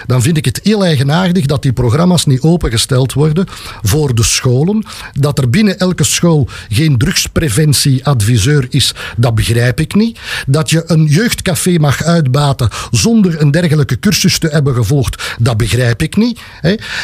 Dan 0.07 0.21
vind 0.21 0.37
ik 0.37 0.45
het 0.45 0.59
heel 0.63 0.83
eigenaardig 0.83 1.45
dat 1.45 1.61
die 1.61 1.73
programma's 1.73 2.25
niet 2.25 2.41
opengesteld 2.41 3.13
worden 3.13 3.45
voor 3.81 4.15
de 4.15 4.23
scholen. 4.23 4.85
Dat 5.13 5.37
er 5.37 5.49
binnen 5.49 5.79
elke 5.79 6.03
school 6.03 6.47
geen 6.69 6.97
drugspreventieadviseur 6.97 8.67
is, 8.69 8.93
dat 9.17 9.35
begrijp 9.35 9.79
ik 9.79 9.95
niet. 9.95 10.19
Dat 10.47 10.69
je 10.69 10.83
een 10.85 11.05
jeugdcafé 11.05 11.77
mag 11.77 12.03
uitbaten 12.03 12.69
zonder 12.91 13.41
een 13.41 13.51
dergelijke 13.51 13.99
cursus 13.99 14.37
te 14.37 14.47
hebben 14.47 14.75
gevolgd, 14.75 15.35
dat 15.39 15.57
begrijp 15.57 16.01
ik 16.01 16.15
niet. 16.15 16.39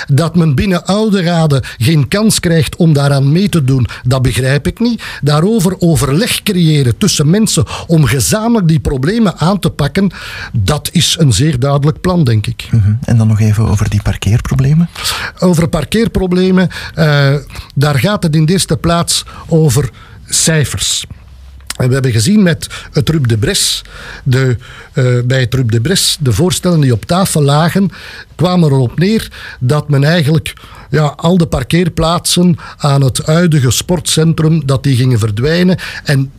Dat 0.08 0.36
men 0.36 0.56
binnen 0.56 0.86
ouderraden 0.86 1.64
geen 1.78 2.08
kans 2.08 2.40
krijgt 2.40 2.76
om 2.76 2.94
daaraan 2.94 3.32
mee 3.32 3.50
te 3.50 3.64
doen, 3.64 3.88
dat 4.04 4.22
begrijp 4.22 4.68
ik 4.68 4.80
niet. 4.80 5.04
Daarover 5.22 5.76
overleg 5.80 6.44
creëren 6.44 6.98
tussen 6.98 7.30
mensen 7.30 7.66
om 7.88 8.06
gezamenlijk 8.06 8.68
die 8.68 8.80
problemen 8.80 9.38
aan 9.38 9.60
te 9.60 9.70
pakken, 9.70 10.12
dat 10.52 10.90
is 10.92 11.16
een 11.20 11.34
zeer 11.34 11.60
duidelijk 11.60 12.02
plan, 12.02 12.24
denk 12.24 12.48
ik. 12.48 12.70
Mhm. 12.78 12.94
En 13.04 13.18
dan 13.18 13.28
nog 13.28 13.40
even 13.40 13.68
over 13.68 13.90
die 13.90 14.02
parkeerproblemen. 14.02 14.90
Over 15.40 15.68
parkeerproblemen, 15.68 16.70
eh, 16.94 17.36
daar 17.76 18.00
gaat 18.00 18.24
het 18.24 18.36
in 18.36 18.46
de 18.46 18.52
eerste 18.52 18.78
plaats 18.78 19.26
over 19.48 19.90
cijfers. 20.26 21.06
En 21.78 21.88
we 21.88 21.94
hebben 21.94 22.12
gezien 22.12 22.44
met 22.44 22.68
het 22.92 23.10
Rup 23.10 23.28
de 23.28 23.38
Bres, 23.38 23.82
de, 24.24 24.58
eh, 24.94 25.06
bij 25.26 25.40
het 25.40 25.72
de 25.72 25.82
Bres, 25.82 26.18
de 26.20 26.34
voorstellen 26.34 26.80
die 26.80 26.94
op 26.94 27.06
tafel 27.06 27.42
lagen, 27.42 27.90
kwamen 28.36 28.70
erop 28.70 29.00
neer 29.00 29.32
dat 29.60 29.90
men 29.90 30.04
eigenlijk 30.04 30.54
ja, 30.90 31.14
al 31.16 31.38
de 31.38 31.48
parkeerplaatsen 31.48 32.58
aan 32.78 33.02
het 33.02 33.26
huidige 33.26 33.72
sportcentrum, 33.72 34.66
dat 34.66 34.84
die 34.84 34.96
gingen 34.96 35.20
verdwijnen. 35.20 35.78
En 36.04 36.32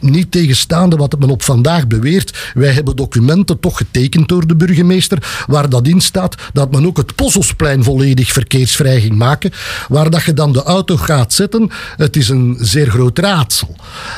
niet 0.00 0.30
tegenstaande 0.30 0.96
wat 0.96 1.18
men 1.18 1.30
op 1.30 1.42
vandaag 1.42 1.86
beweert. 1.86 2.50
Wij 2.54 2.72
hebben 2.72 2.96
documenten 2.96 3.60
toch 3.60 3.76
getekend 3.76 4.28
door 4.28 4.46
de 4.46 4.56
burgemeester, 4.56 5.44
waar 5.46 5.68
dat 5.68 5.86
in 5.86 6.00
staat 6.00 6.34
dat 6.52 6.70
men 6.70 6.86
ook 6.86 6.96
het 6.96 7.14
Pozzelsplein 7.14 7.84
volledig 7.84 8.32
verkeersvrij 8.32 9.00
ging 9.00 9.14
maken. 9.14 9.50
Waar 9.88 10.10
dat 10.10 10.22
je 10.22 10.32
dan 10.32 10.52
de 10.52 10.62
auto 10.62 10.96
gaat 10.96 11.32
zetten, 11.32 11.70
het 11.96 12.16
is 12.16 12.28
een 12.28 12.56
zeer 12.60 12.90
groot 12.90 13.18
raadsel. 13.18 13.76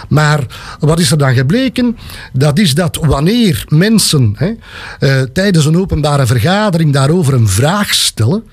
Maar 0.09 0.47
wat 0.79 0.99
is 0.99 1.11
er 1.11 1.19
dan 1.19 1.35
gebleken? 1.35 1.97
Dat 2.33 2.59
is 2.59 2.75
dat 2.75 2.97
wanneer 2.97 3.65
mensen 3.69 4.35
hè, 4.37 4.53
eh, 4.99 5.23
tijdens 5.33 5.65
een 5.65 5.79
openbare 5.79 6.27
vergadering 6.27 6.93
daarover 6.93 7.35
een 7.35 7.49
vraag 7.49 7.95
stellen, 7.95 8.45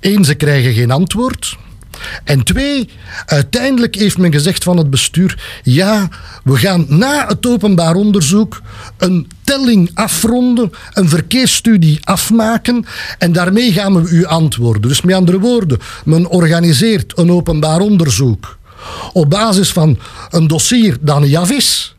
één, 0.00 0.24
ze 0.24 0.34
krijgen 0.34 0.72
geen 0.72 0.90
antwoord. 0.90 1.56
En 2.24 2.42
twee, 2.42 2.88
uiteindelijk 3.26 3.94
heeft 3.94 4.18
men 4.18 4.32
gezegd 4.32 4.64
van 4.64 4.76
het 4.76 4.90
bestuur: 4.90 5.60
ja, 5.62 6.08
we 6.44 6.56
gaan 6.56 6.86
na 6.88 7.26
het 7.26 7.46
openbaar 7.46 7.94
onderzoek 7.94 8.60
een 8.96 9.30
telling 9.44 9.90
afronden, 9.94 10.72
een 10.92 11.08
verkeersstudie 11.08 11.98
afmaken 12.04 12.86
en 13.18 13.32
daarmee 13.32 13.72
gaan 13.72 14.02
we 14.02 14.10
u 14.10 14.24
antwoorden. 14.24 14.88
Dus 14.88 15.02
met 15.02 15.14
andere 15.14 15.38
woorden, 15.38 15.78
men 16.04 16.28
organiseert 16.28 17.18
een 17.18 17.30
openbaar 17.30 17.80
onderzoek 17.80 18.58
op 19.12 19.30
basis 19.30 19.72
van 19.72 19.98
een 20.30 20.46
dossier 20.46 20.96
dat 21.00 21.20
niet 21.20 21.36
af. 21.36 21.96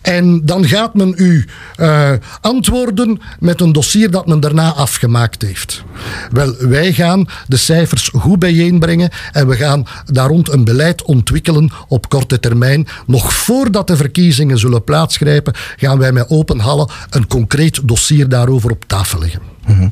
En 0.00 0.40
dan 0.44 0.66
gaat 0.66 0.94
men 0.94 1.14
u 1.16 1.46
eh, 1.76 2.10
antwoorden 2.40 3.20
met 3.38 3.60
een 3.60 3.72
dossier 3.72 4.10
dat 4.10 4.26
men 4.26 4.40
daarna 4.40 4.72
afgemaakt 4.72 5.42
heeft. 5.42 5.84
Wel, 6.30 6.54
wij 6.58 6.92
gaan 6.92 7.28
de 7.46 7.56
cijfers 7.56 8.10
goed 8.14 8.38
bijeenbrengen 8.38 9.10
en 9.32 9.48
we 9.48 9.56
gaan 9.56 9.86
daar 10.04 10.28
rond 10.28 10.52
een 10.52 10.64
beleid 10.64 11.02
ontwikkelen 11.02 11.70
op 11.88 12.08
korte 12.08 12.40
termijn. 12.40 12.86
Nog 13.06 13.34
voordat 13.34 13.86
de 13.86 13.96
verkiezingen 13.96 14.58
zullen 14.58 14.84
plaatsgrijpen, 14.84 15.54
gaan 15.76 15.98
wij 15.98 16.12
met 16.12 16.30
open 16.30 16.58
hallen 16.58 16.90
een 17.10 17.26
concreet 17.26 17.80
dossier 17.88 18.28
daarover 18.28 18.70
op 18.70 18.84
tafel 18.86 19.18
leggen. 19.18 19.40
Mhm. 19.66 19.88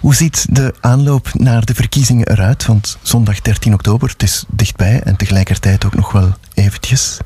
Hoe 0.00 0.14
ziet 0.14 0.46
de 0.50 0.74
aanloop 0.80 1.30
naar 1.32 1.64
de 1.64 1.74
verkiezingen 1.74 2.28
eruit? 2.28 2.66
Want 2.66 2.98
zondag 3.02 3.40
13 3.40 3.74
oktober, 3.74 4.08
het 4.08 4.22
is 4.22 4.44
dichtbij 4.48 5.00
en 5.00 5.16
tegelijkertijd 5.16 5.84
ook 5.84 5.94
nog 5.94 6.12
wel 6.12 6.34
eventjes. 6.54 7.18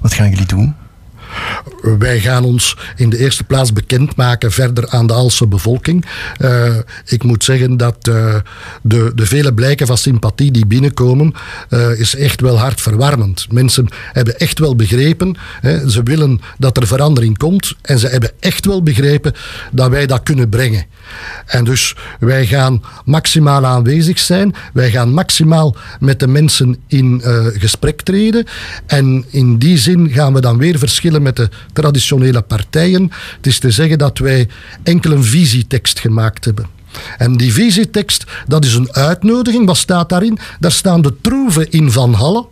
Wat 0.00 0.14
gaan 0.14 0.30
jullie 0.30 0.46
doen? 0.46 0.74
Wij 1.98 2.20
gaan 2.20 2.44
ons 2.44 2.76
in 2.96 3.10
de 3.10 3.18
eerste 3.18 3.44
plaats 3.44 3.72
bekendmaken 3.72 4.52
verder 4.52 4.88
aan 4.88 5.06
de 5.06 5.12
Alse 5.12 5.46
bevolking. 5.46 6.04
Eh, 6.36 6.76
ik 7.06 7.22
moet 7.22 7.44
zeggen 7.44 7.76
dat 7.76 8.08
eh, 8.08 8.34
de, 8.82 9.12
de 9.14 9.26
vele 9.26 9.54
blijken 9.54 9.86
van 9.86 9.98
sympathie 9.98 10.50
die 10.50 10.66
binnenkomen, 10.66 11.34
eh, 11.68 12.00
is 12.00 12.14
echt 12.14 12.40
wel 12.40 12.58
hartverwarmend. 12.58 13.52
Mensen 13.52 13.88
hebben 14.12 14.38
echt 14.38 14.58
wel 14.58 14.76
begrepen, 14.76 15.36
hè, 15.60 15.90
ze 15.90 16.02
willen 16.02 16.40
dat 16.58 16.76
er 16.76 16.86
verandering 16.86 17.38
komt 17.38 17.74
en 17.82 17.98
ze 17.98 18.08
hebben 18.08 18.30
echt 18.40 18.66
wel 18.66 18.82
begrepen 18.82 19.32
dat 19.70 19.90
wij 19.90 20.06
dat 20.06 20.22
kunnen 20.22 20.48
brengen. 20.48 20.86
En 21.46 21.64
dus 21.64 21.96
wij 22.20 22.46
gaan 22.46 22.82
maximaal 23.04 23.64
aanwezig 23.64 24.18
zijn, 24.18 24.54
wij 24.72 24.90
gaan 24.90 25.12
maximaal 25.12 25.76
met 26.00 26.20
de 26.20 26.26
mensen 26.26 26.76
in 26.86 27.22
gesprek 27.58 28.02
treden 28.02 28.46
en 28.86 29.24
in 29.30 29.58
die 29.58 29.78
zin 29.78 30.10
gaan 30.10 30.34
we 30.34 30.40
dan 30.40 30.58
weer 30.58 30.78
verschillen 30.78 31.22
met 31.24 31.36
de 31.36 31.48
traditionele 31.72 32.42
partijen. 32.42 33.10
Het 33.36 33.46
is 33.46 33.58
te 33.58 33.70
zeggen 33.70 33.98
dat 33.98 34.18
wij 34.18 34.48
enkel 34.82 35.12
een 35.12 35.24
visietekst 35.24 36.00
gemaakt 36.00 36.44
hebben. 36.44 36.66
En 37.18 37.36
die 37.36 37.52
visietekst, 37.52 38.24
dat 38.46 38.64
is 38.64 38.74
een 38.74 38.92
uitnodiging. 38.92 39.66
Wat 39.66 39.76
staat 39.76 40.08
daarin? 40.08 40.38
Daar 40.60 40.72
staan 40.72 41.02
de 41.02 41.14
troeven 41.20 41.70
in 41.70 41.90
Van 41.90 42.12
Halle. 42.12 42.46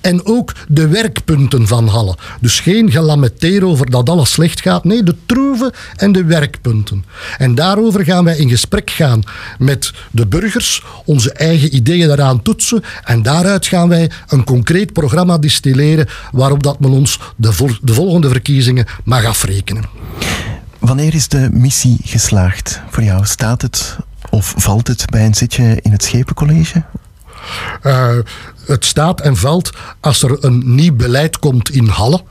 En 0.00 0.26
ook 0.26 0.52
de 0.68 0.88
werkpunten 0.88 1.66
van 1.66 1.88
Halle. 1.88 2.16
Dus 2.40 2.60
geen 2.60 2.90
gelamenteer 2.90 3.64
over 3.64 3.90
dat 3.90 4.08
alles 4.08 4.30
slecht 4.30 4.60
gaat. 4.60 4.84
Nee, 4.84 5.02
de 5.02 5.16
troeven 5.26 5.72
en 5.96 6.12
de 6.12 6.24
werkpunten. 6.24 7.04
En 7.38 7.54
daarover 7.54 8.04
gaan 8.04 8.24
wij 8.24 8.36
in 8.36 8.48
gesprek 8.48 8.90
gaan 8.90 9.22
met 9.58 9.92
de 10.10 10.26
burgers, 10.26 10.82
onze 11.04 11.32
eigen 11.32 11.74
ideeën 11.74 12.08
daaraan 12.08 12.42
toetsen. 12.42 12.82
En 13.04 13.22
daaruit 13.22 13.66
gaan 13.66 13.88
wij 13.88 14.10
een 14.28 14.44
concreet 14.44 14.92
programma 14.92 15.38
distilleren 15.38 16.08
waarop 16.32 16.62
dat 16.62 16.80
men 16.80 16.90
ons 16.90 17.18
de, 17.36 17.76
de 17.82 17.94
volgende 17.94 18.28
verkiezingen 18.28 18.86
mag 19.04 19.24
afrekenen. 19.24 19.84
Wanneer 20.78 21.14
is 21.14 21.28
de 21.28 21.48
missie 21.52 21.96
geslaagd 22.02 22.80
voor 22.90 23.02
jou? 23.02 23.26
Staat 23.26 23.62
het 23.62 23.96
of 24.30 24.54
valt 24.56 24.86
het 24.86 25.10
bij 25.10 25.26
een 25.26 25.34
zitje 25.34 25.78
in 25.82 25.92
het 25.92 26.02
Schepencollege? 26.02 26.82
Eh, 27.82 28.16
het 28.66 28.84
staat 28.84 29.20
en 29.20 29.36
valt 29.36 29.70
als 30.00 30.22
er 30.22 30.44
een 30.44 30.74
nieuw 30.74 30.94
beleid 30.94 31.38
komt 31.38 31.70
in 31.70 31.86
Halle. 31.86 32.22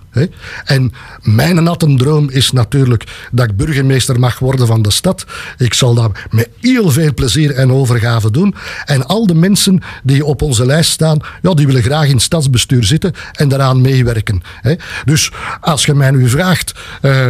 En 0.65 0.93
mijn 1.21 1.63
natte 1.63 1.95
droom 1.95 2.29
is 2.29 2.51
natuurlijk 2.51 3.27
dat 3.31 3.49
ik 3.49 3.57
burgemeester 3.57 4.19
mag 4.19 4.39
worden 4.39 4.67
van 4.67 4.81
de 4.81 4.91
stad. 4.91 5.25
Ik 5.57 5.73
zal 5.73 5.93
dat 5.93 6.11
met 6.29 6.49
heel 6.59 6.89
veel 6.89 7.13
plezier 7.13 7.55
en 7.55 7.71
overgave 7.71 8.31
doen. 8.31 8.55
En 8.85 9.05
al 9.05 9.27
de 9.27 9.35
mensen 9.35 9.81
die 10.03 10.25
op 10.25 10.41
onze 10.41 10.65
lijst 10.65 10.91
staan, 10.91 11.19
ja, 11.41 11.53
die 11.53 11.65
willen 11.65 11.83
graag 11.83 12.05
in 12.05 12.13
het 12.13 12.21
stadsbestuur 12.21 12.83
zitten 12.83 13.13
en 13.33 13.49
daaraan 13.49 13.81
meewerken. 13.81 14.41
Hè. 14.61 14.73
Dus 15.05 15.31
als 15.61 15.85
je 15.85 15.93
mij 15.93 16.11
nu 16.11 16.29
vraagt, 16.29 16.73
eh, 17.01 17.27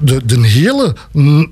de, 0.00 0.20
de 0.24 0.46
hele 0.46 0.94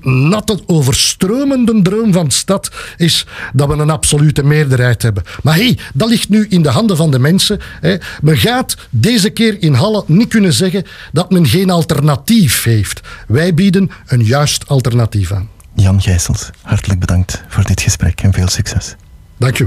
natte, 0.01 0.59
overstromende 0.65 1.81
droom 1.81 2.13
van 2.13 2.25
de 2.25 2.33
stad 2.33 2.71
is 2.97 3.25
dat 3.53 3.67
we 3.67 3.73
een 3.73 3.89
absolute 3.89 4.43
meerderheid 4.43 5.01
hebben. 5.01 5.23
Maar 5.43 5.55
hé, 5.55 5.63
hey, 5.63 5.77
dat 5.93 6.09
ligt 6.09 6.29
nu 6.29 6.45
in 6.49 6.61
de 6.61 6.69
handen 6.69 6.97
van 6.97 7.11
de 7.11 7.19
mensen. 7.19 7.59
Hè. 7.81 7.95
Men 8.21 8.37
gaat 8.37 8.77
deze 8.89 9.29
keer 9.29 9.61
in 9.61 9.73
Halle 9.73 10.03
niet 10.07 10.27
kunnen 10.27 10.53
zeggen 10.53 10.76
dat 11.11 11.31
men 11.31 11.45
geen 11.45 11.69
alternatief 11.69 12.63
heeft. 12.63 13.01
Wij 13.27 13.53
bieden 13.53 13.91
een 14.05 14.23
juist 14.23 14.67
alternatief 14.67 15.31
aan. 15.31 15.49
Jan 15.75 16.01
Gijsels, 16.01 16.49
hartelijk 16.61 16.99
bedankt 16.99 17.43
voor 17.47 17.63
dit 17.63 17.81
gesprek 17.81 18.21
en 18.21 18.33
veel 18.33 18.47
succes. 18.47 18.95
Dank 19.37 19.57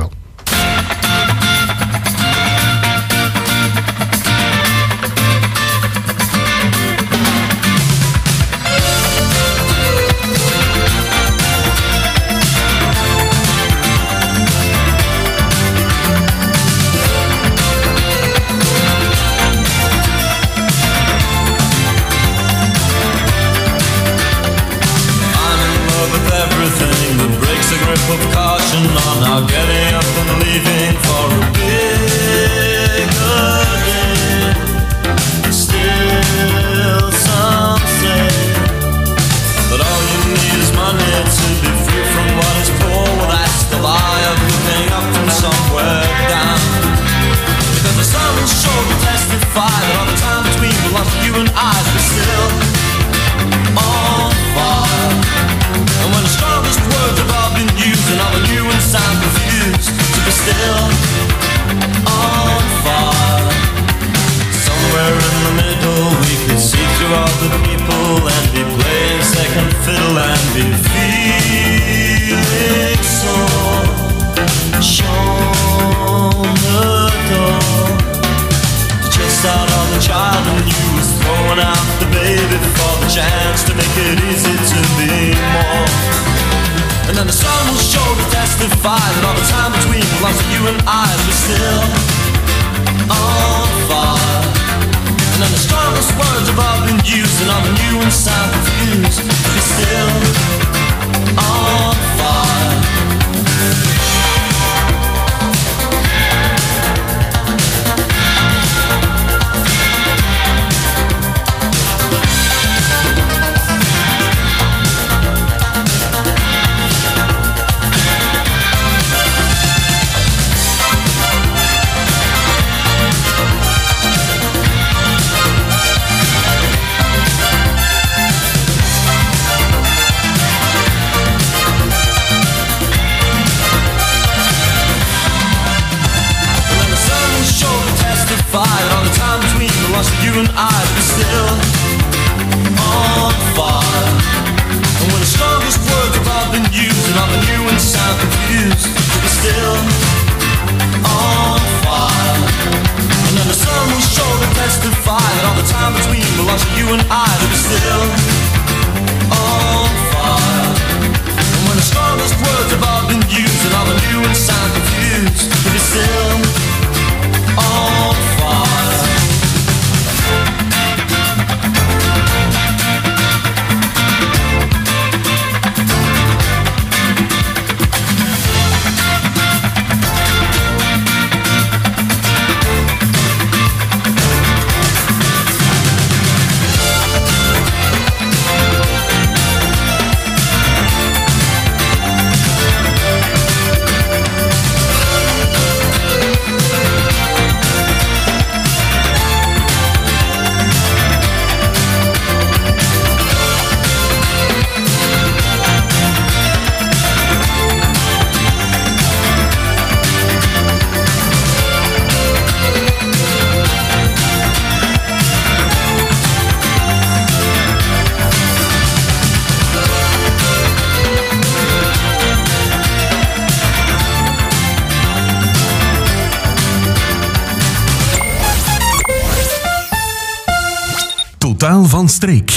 streek. 232.11 232.57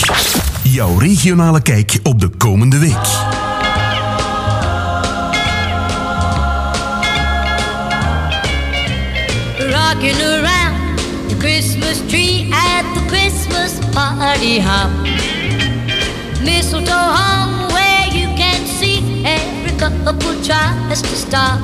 Jouw 0.64 0.98
regionale 0.98 1.62
kijk 1.62 2.00
op 2.04 2.20
de 2.20 2.30
komende 2.30 2.78
week. 2.78 3.08
Rocking 9.72 10.22
around 10.22 10.98
the 11.28 11.36
Christmas 11.38 11.98
tree 12.08 12.50
at 12.52 12.86
the 12.94 13.06
Christmas 13.08 13.72
party 13.92 14.62
hop. 14.62 14.92
Mistletoe 16.44 16.94
hung 16.94 17.72
where 17.72 18.08
you 18.12 18.36
can 18.36 18.66
see 18.80 19.24
every 19.24 19.78
couple 19.78 20.42
tries 20.42 21.02
to 21.02 21.16
stop. 21.16 21.60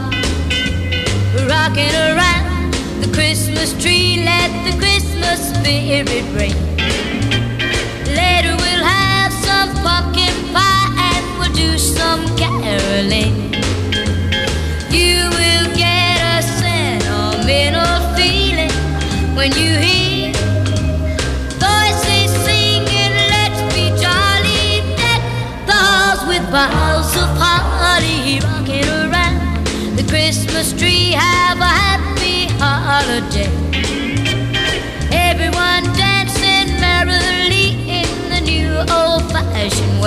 Rocking 1.47 1.95
around 1.95 2.73
the 3.01 3.09
Christmas 3.11 3.73
tree, 3.81 4.23
let 4.23 4.51
the 4.65 4.77
Christmas 4.77 5.53
spirit 5.53 6.23
ring. 6.33 6.78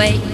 Wait. 0.03 0.32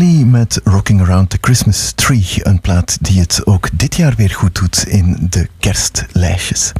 Met 0.00 0.60
Rocking 0.64 1.00
Around 1.00 1.30
the 1.30 1.38
Christmas 1.40 1.92
Tree. 1.92 2.26
Een 2.42 2.60
plaat 2.60 2.98
die 3.00 3.20
het 3.20 3.46
ook 3.46 3.68
dit 3.72 3.96
jaar 3.96 4.14
weer 4.16 4.30
goed 4.30 4.54
doet 4.54 4.84
in 4.88 5.16
de 5.30 5.48
kerstlijstjes. 5.58 6.72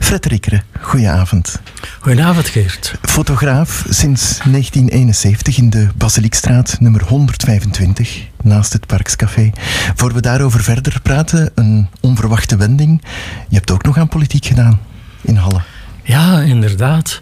Fred 0.00 0.26
Rikkeren, 0.26 0.62
goedenavond. 0.80 1.60
Goedenavond 2.00 2.48
Geert. 2.48 2.94
Fotograaf 3.02 3.84
sinds 3.88 4.38
1971 4.38 5.58
in 5.58 5.70
de 5.70 5.88
Basiliekstraat 5.96 6.80
nummer 6.80 7.04
125 7.04 8.26
naast 8.42 8.72
het 8.72 8.86
Parkscafé. 8.86 9.52
Voor 9.94 10.12
we 10.12 10.20
daarover 10.20 10.62
verder 10.62 11.00
praten, 11.02 11.50
een 11.54 11.88
onverwachte 12.00 12.56
wending. 12.56 13.02
Je 13.48 13.56
hebt 13.56 13.70
ook 13.70 13.82
nog 13.82 13.98
aan 13.98 14.08
politiek 14.08 14.44
gedaan 14.44 14.80
in 15.20 15.36
Halle. 15.36 15.60
Ja, 16.02 16.40
inderdaad. 16.40 17.20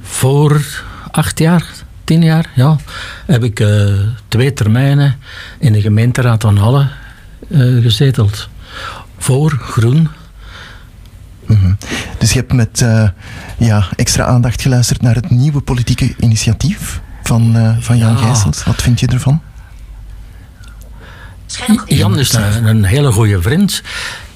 Voor 0.00 0.84
acht 1.10 1.38
jaar, 1.38 1.64
tien 2.06 2.22
jaar, 2.22 2.50
ja, 2.54 2.76
heb 3.26 3.44
ik 3.44 3.60
eh, 3.60 3.84
twee 4.28 4.52
termijnen 4.52 5.16
in 5.58 5.72
de 5.72 5.80
gemeenteraad 5.80 6.42
van 6.42 6.56
Halle 6.56 6.88
eh, 7.50 7.60
gezeteld. 7.60 8.48
Voor 9.18 9.50
Groen. 9.60 10.08
Mhm. 11.46 11.72
Dus 12.18 12.32
je 12.32 12.38
hebt 12.38 12.52
met 12.52 12.80
eh, 12.80 13.08
ja, 13.58 13.86
extra 13.96 14.24
aandacht 14.24 14.62
geluisterd 14.62 15.02
naar 15.02 15.14
het 15.14 15.30
nieuwe 15.30 15.60
politieke 15.60 16.14
initiatief 16.20 17.00
van, 17.22 17.76
van 17.80 17.98
Jan 17.98 18.12
Ja. 18.12 18.16
Gijsels. 18.16 18.64
Wat 18.64 18.82
vind 18.82 19.00
je 19.00 19.06
ervan? 19.06 19.42
Jan 21.86 22.18
is 22.18 22.32
een, 22.32 22.64
een 22.64 22.84
hele 22.84 23.12
goede 23.12 23.42
vriend. 23.42 23.82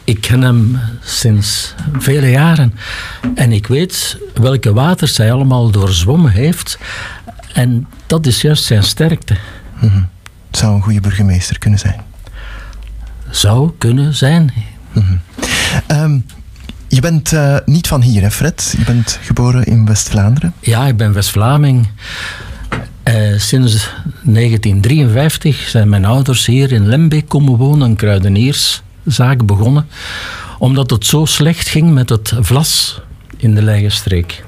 Ik 0.04 0.20
ken 0.20 0.42
hem 0.42 0.78
sinds 1.00 1.74
vele 1.98 2.30
jaren. 2.30 2.74
En 3.34 3.52
ik 3.52 3.66
weet 3.66 4.18
welke 4.34 4.72
waters 4.72 5.16
hij 5.16 5.32
allemaal 5.32 5.70
doorzwommen 5.70 6.30
heeft. 6.30 6.78
En 7.52 7.86
dat 8.06 8.26
is 8.26 8.40
juist 8.40 8.64
zijn 8.64 8.82
sterkte. 8.82 9.36
Mhm. 9.80 10.02
Het 10.46 10.58
zou 10.58 10.74
een 10.74 10.82
goede 10.82 11.00
burgemeester 11.00 11.58
kunnen 11.58 11.78
zijn. 11.78 12.00
Zou 13.30 13.70
kunnen 13.78 14.14
zijn. 14.14 14.52
Ehm, 15.86 16.18
je 16.88 17.00
bent 17.00 17.32
eh, 17.32 17.56
niet 17.64 17.86
van 17.86 18.02
hier, 18.02 18.22
hè 18.22 18.30
Fred? 18.30 18.74
Je 18.78 18.84
bent 18.84 19.18
geboren 19.22 19.64
in 19.64 19.86
West-Vlaanderen. 19.86 20.54
Ja, 20.60 20.86
ik 20.86 20.96
ben 20.96 21.12
West-Vlaming. 21.12 21.88
Eh, 23.02 23.38
sinds 23.38 23.90
1953 24.22 25.68
zijn 25.68 25.88
mijn 25.88 26.04
ouders 26.04 26.46
hier 26.46 26.72
in 26.72 26.86
Lembeek 26.86 27.28
komen 27.28 27.56
wonen, 27.56 27.88
een 27.88 27.96
kruidenierszaak 27.96 29.46
begonnen, 29.46 29.86
omdat 30.58 30.90
het 30.90 31.06
zo 31.06 31.24
slecht 31.24 31.68
ging 31.68 31.92
met 31.92 32.08
het 32.08 32.32
vlas 32.40 33.00
in 33.36 33.54
de 33.54 33.62
Leigenstreek. 33.62 34.44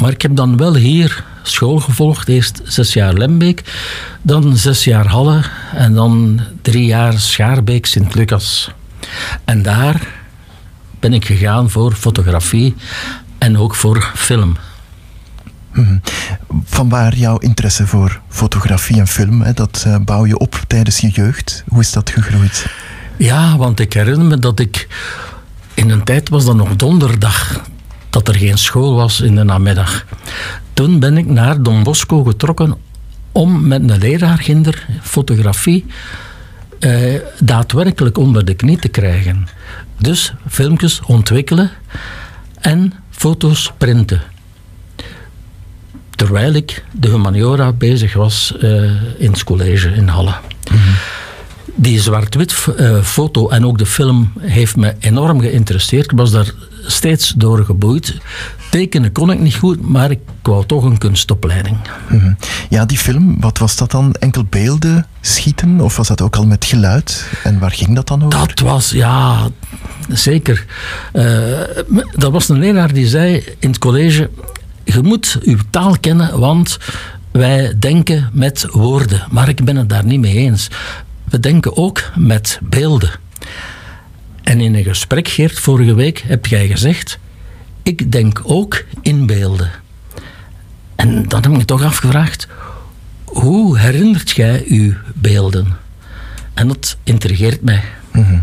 Maar 0.00 0.10
ik 0.10 0.22
heb 0.22 0.36
dan 0.36 0.56
wel 0.56 0.74
hier 0.74 1.24
school 1.42 1.78
gevolgd, 1.78 2.28
eerst 2.28 2.60
zes 2.64 2.92
jaar 2.92 3.12
Lembeek, 3.12 3.62
dan 4.22 4.56
zes 4.56 4.84
jaar 4.84 5.06
Halle 5.06 5.42
en 5.74 5.94
dan 5.94 6.40
drie 6.62 6.84
jaar 6.84 7.18
Schaarbeek 7.18 7.86
Sint-Lucas. 7.86 8.70
En 9.44 9.62
daar 9.62 10.08
ben 11.00 11.12
ik 11.12 11.24
gegaan 11.24 11.70
voor 11.70 11.92
fotografie 11.92 12.74
en 13.38 13.58
ook 13.58 13.74
voor 13.74 14.12
film. 14.14 14.56
Mhm. 15.72 15.96
Vanwaar 16.64 17.16
jouw 17.16 17.38
interesse 17.38 17.86
voor 17.86 18.20
fotografie 18.28 18.98
en 18.98 19.06
film? 19.06 19.42
Hè? 19.42 19.52
Dat 19.52 19.82
eh, 19.86 19.96
bouw 20.04 20.26
je 20.26 20.38
op 20.38 20.62
tijdens 20.66 20.98
je 20.98 21.08
jeugd. 21.08 21.64
Hoe 21.68 21.80
is 21.80 21.92
dat 21.92 22.10
gegroeid? 22.10 22.66
Ja, 23.16 23.56
want 23.56 23.80
ik 23.80 23.92
herinner 23.92 24.26
me 24.26 24.38
dat 24.38 24.60
ik 24.60 24.88
in 25.74 25.90
een 25.90 26.04
tijd 26.04 26.28
was 26.28 26.44
dat 26.44 26.56
nog 26.56 26.76
donderdag, 26.76 27.60
dat 28.10 28.28
er 28.28 28.34
geen 28.34 28.58
school 28.58 28.94
was 28.94 29.20
in 29.20 29.34
de 29.34 29.44
namiddag. 29.44 30.04
Toen 30.72 30.98
ben 30.98 31.16
ik 31.16 31.26
naar 31.26 31.62
Don 31.62 31.82
Bosco 31.82 32.24
getrokken 32.24 32.76
om 33.32 33.66
met 33.66 33.90
een 33.90 33.98
leraar 33.98 34.38
ginder 34.38 34.86
fotografie 35.02 35.86
eh, 36.78 37.14
daadwerkelijk 37.38 38.18
onder 38.18 38.44
de 38.44 38.54
knie 38.54 38.78
te 38.78 38.88
krijgen. 38.88 39.48
Dus 39.98 40.32
filmpjes 40.48 41.00
ontwikkelen 41.06 41.70
en 42.60 42.92
foto's 43.10 43.72
printen. 43.78 44.20
Terwijl 46.10 46.52
ik 46.52 46.84
de 46.92 47.08
humaniora 47.08 47.72
bezig 47.72 48.14
was 48.14 48.56
eh, 48.60 48.82
in 49.18 49.30
het 49.30 49.44
college 49.44 49.88
in 49.88 50.08
Halle. 50.08 50.34
Die 51.74 52.00
zwart-wit 52.00 52.66
eh, 52.76 53.02
foto 53.02 53.48
en 53.48 53.66
ook 53.66 53.78
de 53.78 53.86
film 53.86 54.32
heeft 54.38 54.76
me 54.76 54.94
enorm 54.98 55.40
geïnteresseerd. 55.40 56.12
Ik 56.12 56.18
was 56.18 56.30
daar 56.30 56.52
steeds 56.86 57.32
door 57.36 57.64
geboeid. 57.64 58.16
Tekenen 58.70 59.12
kon 59.12 59.30
ik 59.30 59.40
niet 59.40 59.54
goed, 59.54 59.88
maar 59.88 60.10
ik 60.10 60.18
wou 60.42 60.66
toch 60.66 60.84
een 60.84 60.98
kunstopleiding. 60.98 61.76
Mhm. 62.08 62.32
Ja, 62.68 62.84
die 62.84 62.98
film, 62.98 63.40
wat 63.40 63.58
was 63.58 63.76
dat 63.76 63.90
dan? 63.90 64.12
Enkel 64.12 64.44
beelden 64.44 65.06
schieten? 65.20 65.80
Of 65.80 65.96
was 65.96 66.08
dat 66.08 66.20
ook 66.20 66.36
al 66.36 66.46
met 66.46 66.64
geluid? 66.64 67.28
En 67.42 67.58
waar 67.58 67.70
ging 67.70 67.94
dat 67.94 68.08
dan 68.08 68.24
over? 68.24 68.38
Dat 68.38 68.58
was, 68.60 68.90
ja, 68.90 69.48
zeker. 70.08 70.66
Eh, 71.12 71.22
dat 72.12 72.32
was 72.32 72.48
een 72.48 72.58
leraar 72.58 72.92
die 72.92 73.06
zei 73.06 73.44
in 73.58 73.68
het 73.68 73.78
college: 73.78 74.30
Je 74.84 75.02
moet 75.02 75.38
uw 75.42 75.58
taal 75.70 75.96
kennen, 76.00 76.38
want 76.38 76.78
wij 77.30 77.74
denken 77.78 78.30
met 78.32 78.66
woorden. 78.70 79.26
Maar 79.30 79.48
ik 79.48 79.64
ben 79.64 79.76
het 79.76 79.88
daar 79.88 80.04
niet 80.04 80.20
mee 80.20 80.36
eens. 80.36 80.68
We 81.24 81.40
denken 81.40 81.76
ook 81.76 82.02
met 82.16 82.58
beelden. 82.62 83.10
En 84.42 84.60
in 84.60 84.74
een 84.74 84.84
gesprek, 84.84 85.28
Geert, 85.28 85.58
vorige 85.58 85.94
week 85.94 86.24
heb 86.26 86.46
jij 86.46 86.68
gezegd: 86.68 87.18
Ik 87.82 88.12
denk 88.12 88.40
ook 88.44 88.84
in 89.02 89.26
beelden. 89.26 89.70
En 90.96 91.28
dan 91.28 91.42
heb 91.42 91.50
ik 91.50 91.58
me 91.58 91.64
toch 91.64 91.84
afgevraagd: 91.84 92.48
Hoe 93.24 93.78
herinnert 93.78 94.30
jij 94.30 94.64
uw 94.66 94.94
beelden? 95.14 95.76
En 96.54 96.68
dat 96.68 96.96
intrigeert 97.04 97.62
mij. 97.62 97.82
Mhm. 98.12 98.38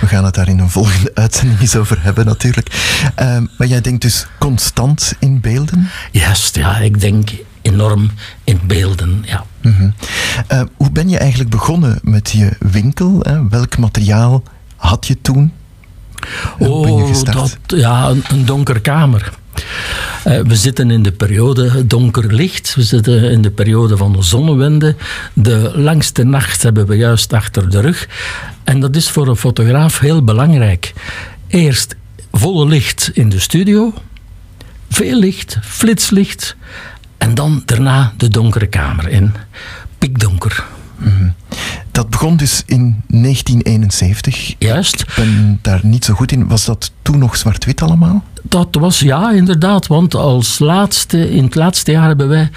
We 0.00 0.06
gaan 0.06 0.24
het 0.24 0.34
daar 0.34 0.48
in 0.48 0.58
een 0.58 0.70
volgende 0.70 1.10
uitzending 1.24 1.60
eens 1.60 1.76
over 1.76 2.02
hebben, 2.02 2.26
natuurlijk. 2.26 3.00
Ehm, 3.14 3.46
maar 3.58 3.66
jij 3.66 3.80
denkt 3.80 4.02
dus 4.02 4.26
constant 4.38 5.12
in 5.18 5.40
beelden? 5.40 5.88
Juist, 6.12 6.56
ja, 6.56 6.78
ik 6.78 7.00
denk 7.00 7.30
enorm 7.62 8.10
in 8.44 8.60
beelden, 8.66 9.22
ja. 9.26 9.44
Mhm. 9.62 9.90
Eh, 10.46 10.62
hoe 10.76 10.90
ben 10.90 11.08
je 11.08 11.18
eigenlijk 11.18 11.50
begonnen 11.50 11.98
met 12.02 12.30
je 12.30 12.50
winkel? 12.58 13.20
Hè? 13.22 13.48
Welk 13.48 13.78
materiaal 13.78 14.42
had 14.78 15.06
je 15.06 15.20
toen? 15.20 15.52
Oh, 16.58 17.12
dat, 17.24 17.56
ja, 17.66 18.08
een, 18.08 18.24
een 18.28 18.44
donker 18.44 18.80
kamer. 18.80 19.32
Eh, 20.24 20.40
we 20.40 20.56
zitten 20.56 20.90
in 20.90 21.02
de 21.02 21.12
periode 21.12 21.86
donker 21.86 22.34
licht. 22.34 22.74
We 22.74 22.82
zitten 22.82 23.30
in 23.30 23.42
de 23.42 23.50
periode 23.50 23.96
van 23.96 24.12
de 24.12 24.22
zonnewende. 24.22 24.96
De 25.32 25.72
langste 25.74 26.22
nacht 26.24 26.62
hebben 26.62 26.86
we 26.86 26.96
juist 26.96 27.32
achter 27.32 27.70
de 27.70 27.80
rug. 27.80 28.08
En 28.64 28.80
dat 28.80 28.96
is 28.96 29.10
voor 29.10 29.28
een 29.28 29.36
fotograaf 29.36 29.98
heel 29.98 30.24
belangrijk. 30.24 30.92
Eerst 31.46 31.96
volle 32.32 32.66
licht 32.66 33.10
in 33.14 33.28
de 33.28 33.38
studio. 33.38 33.94
Veel 34.90 35.18
licht, 35.18 35.58
flitslicht. 35.62 36.56
En 37.18 37.34
dan 37.34 37.62
daarna 37.64 38.12
de 38.16 38.28
donkere 38.28 38.66
kamer 38.66 39.08
in. 39.08 39.32
Pikdonker. 39.98 40.64
Mhm. 40.96 41.28
Dat 41.98 42.10
begon 42.10 42.36
dus 42.36 42.62
in 42.66 43.02
1971. 43.06 44.54
Juist. 44.58 45.00
Ik 45.00 45.12
ben 45.16 45.58
daar 45.62 45.80
niet 45.82 46.04
zo 46.04 46.14
goed 46.14 46.32
in. 46.32 46.48
Was 46.48 46.64
dat 46.64 46.92
toen 47.02 47.18
nog 47.18 47.36
zwart-wit 47.36 47.82
allemaal? 47.82 48.24
Dat 48.42 48.68
was 48.70 49.00
ja, 49.00 49.32
inderdaad. 49.32 49.86
Want 49.86 50.14
als 50.14 50.58
laatste, 50.58 51.30
in 51.30 51.44
het 51.44 51.54
laatste 51.54 51.90
jaar 51.90 52.06
hebben 52.06 52.28
wij 52.28 52.50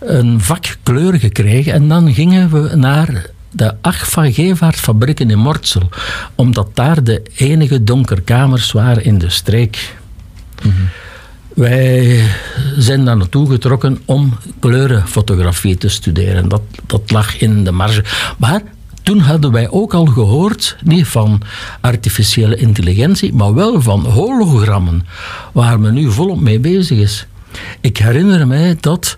een 0.00 0.40
vak 0.40 0.76
kleur 0.82 1.18
gekregen. 1.18 1.72
En 1.72 1.88
dan 1.88 2.14
gingen 2.14 2.50
we 2.50 2.76
naar 2.76 3.26
de 3.50 3.74
Agfa 3.80 4.30
Gevaart 4.30 4.76
fabrieken 4.76 5.30
in 5.30 5.38
Mortsel. 5.38 5.88
Omdat 6.34 6.68
daar 6.74 7.04
de 7.04 7.22
enige 7.36 7.84
donkerkamers 7.84 8.72
waren 8.72 9.04
in 9.04 9.18
de 9.18 9.30
streek. 9.30 9.96
Wij 11.54 12.24
zijn 12.78 13.04
daar 13.04 13.16
naartoe 13.16 13.50
getrokken 13.50 14.02
om 14.04 14.36
kleurenfotografie 14.60 15.78
te 15.78 15.88
studeren. 15.88 16.48
Dat, 16.48 16.62
dat 16.86 17.10
lag 17.10 17.38
in 17.38 17.64
de 17.64 17.72
marge. 17.72 18.04
Maar 18.38 18.62
toen 19.02 19.18
hadden 19.18 19.52
wij 19.52 19.70
ook 19.70 19.94
al 19.94 20.06
gehoord, 20.06 20.76
niet 20.84 21.06
van 21.06 21.40
artificiële 21.80 22.56
intelligentie, 22.56 23.32
maar 23.32 23.54
wel 23.54 23.80
van 23.80 24.06
hologrammen, 24.06 25.06
waar 25.52 25.80
men 25.80 25.94
nu 25.94 26.10
volop 26.10 26.40
mee 26.40 26.58
bezig 26.58 26.98
is. 26.98 27.26
Ik 27.80 27.96
herinner 27.96 28.46
mij 28.46 28.76
dat 28.80 29.16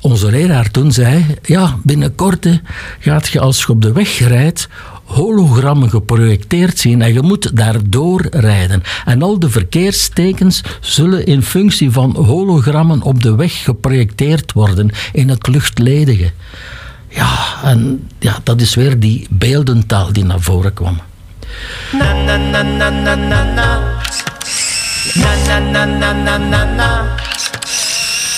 onze 0.00 0.30
leraar 0.30 0.70
toen 0.70 0.92
zei: 0.92 1.24
Ja, 1.42 1.76
binnenkort 1.82 2.46
gaat 2.98 3.28
je 3.28 3.40
als 3.40 3.60
je 3.60 3.68
op 3.68 3.82
de 3.82 3.92
weg 3.92 4.18
rijdt 4.18 4.68
hologrammen 5.10 5.90
geprojecteerd 5.90 6.78
zien 6.78 7.02
en 7.02 7.12
je 7.12 7.22
moet 7.22 7.56
daardoor 7.56 8.26
rijden. 8.30 8.82
En 9.04 9.22
al 9.22 9.38
de 9.38 9.50
verkeerstekens 9.50 10.62
zullen 10.80 11.26
in 11.26 11.42
functie 11.42 11.90
van 11.90 12.16
hologrammen 12.16 13.02
op 13.02 13.22
de 13.22 13.34
weg 13.34 13.62
geprojecteerd 13.62 14.52
worden 14.52 14.90
in 15.12 15.28
het 15.28 15.46
luchtledige. 15.46 16.30
Ja, 17.10 17.28
en 17.64 18.08
ja, 18.18 18.36
dat 18.42 18.60
is 18.60 18.74
weer 18.74 18.98
die 18.98 19.26
beeldentaal 19.30 20.12
die 20.12 20.24
naar 20.24 20.40
voren 20.40 20.74
kwam. 20.74 21.00
Na 21.92 22.12
na 22.12 22.36
na 22.36 22.62
na 22.62 22.90
na 22.90 23.14
na 23.14 23.42
na. 23.44 23.78
Na 25.14 25.34
na 25.46 25.58
na 25.58 25.84
na 25.84 26.12
na 26.12 26.38
na 26.38 26.64
na. 26.64 27.04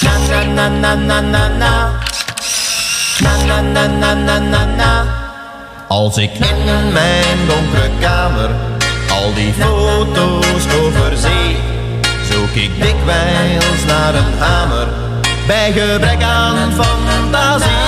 Na 0.00 0.18
na 0.28 0.68
na 0.68 0.68
na 0.68 0.94
na 0.94 1.20
na 1.20 1.48
na. 1.48 1.90
Na 3.20 3.44
na 3.46 3.60
na 3.60 3.86
na 3.86 4.14
na 4.14 4.38
na 4.38 4.64
na. 4.64 5.04
Als 5.88 6.16
ik 6.16 6.30
in 6.34 6.92
mijn 6.92 7.38
donkere 7.46 7.90
kamer 8.00 8.50
al 9.10 9.34
die 9.34 9.52
foto's 9.52 10.64
overzie, 10.80 11.56
zoek 12.30 12.50
ik 12.54 12.70
dikwijls 12.82 13.84
naar 13.86 14.14
een 14.14 14.38
hamer. 14.38 14.86
Bij 15.46 15.72
gebrek 15.72 16.22
aan 16.22 16.72
fantasie, 16.72 17.81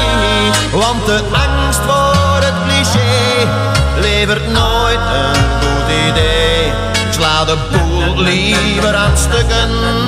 want 0.87 1.07
de 1.07 1.21
angst 1.33 1.81
voor 1.87 2.41
het 2.45 2.55
cliché 2.67 3.49
levert 4.01 4.47
nooit 4.47 5.01
een 5.21 5.43
goed 5.61 5.89
idee. 6.09 6.67
Ik 7.07 7.13
sla 7.13 7.45
de 7.45 7.57
boel 7.71 8.23
liever 8.23 8.95
aan 8.95 9.17
stukken 9.17 10.04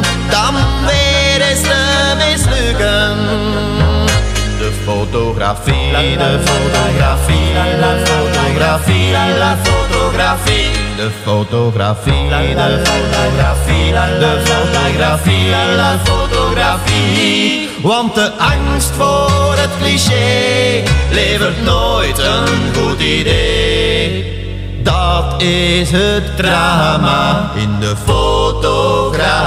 fotografie, 4.86 5.90
de 5.92 6.40
fotografie, 6.44 7.54
de 7.54 8.02
fotografie, 8.04 9.10
de 9.12 9.56
fotografie, 9.62 10.70
de 10.96 11.10
fotografie, 11.24 12.28
de 12.30 12.82
fotografie, 12.84 13.92
de 14.18 14.40
fotografie, 14.44 15.50
de 15.76 15.98
fotografie. 16.04 17.68
Want 17.82 18.14
de 18.14 18.32
angst 18.32 18.90
voor 18.90 19.54
het 19.56 19.70
cliché 19.80 20.82
levert 21.10 21.64
nooit 21.64 22.18
een 22.18 22.74
goed 22.74 23.00
idee. 23.00 24.34
Dat 24.82 25.42
is 25.42 25.90
het 25.90 26.36
drama 26.36 27.50
in 27.54 27.80
de 27.80 27.94
fotografie. 28.04 29.46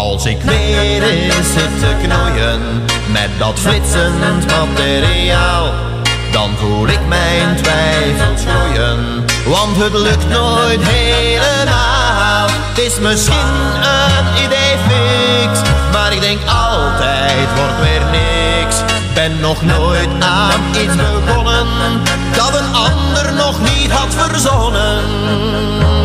Als 0.00 0.24
ik 0.24 0.42
weer 0.42 1.02
eens 1.02 1.52
zit 1.52 1.78
te 1.78 1.94
knoeien 2.02 2.60
met 3.12 3.30
dat 3.38 3.58
flitsend 3.58 4.46
materiaal, 4.46 5.72
dan 6.32 6.50
voel 6.56 6.88
ik 6.88 7.06
mijn 7.08 7.56
twijfels 7.56 8.42
groeien. 8.46 9.24
Want 9.44 9.76
het 9.76 9.92
lukt 9.92 10.28
nooit 10.28 10.80
helemaal. 10.82 12.48
Het 12.50 12.78
is 12.78 12.98
misschien 12.98 13.54
een 13.82 14.44
idee 14.44 14.76
fix, 14.88 15.60
maar 15.92 16.12
ik 16.12 16.20
denk 16.20 16.40
altijd 16.46 17.48
wordt 17.56 17.80
weer 17.80 18.04
niks. 18.10 18.76
Ben 19.14 19.40
nog 19.40 19.62
nooit 19.62 20.08
aan 20.20 20.60
iets 20.70 20.96
begonnen 20.96 21.66
dat 22.36 22.54
een 22.54 22.74
ander 22.74 23.32
nog 23.34 23.60
niet 23.60 23.90
had 23.90 24.14
verzonnen. 24.14 25.99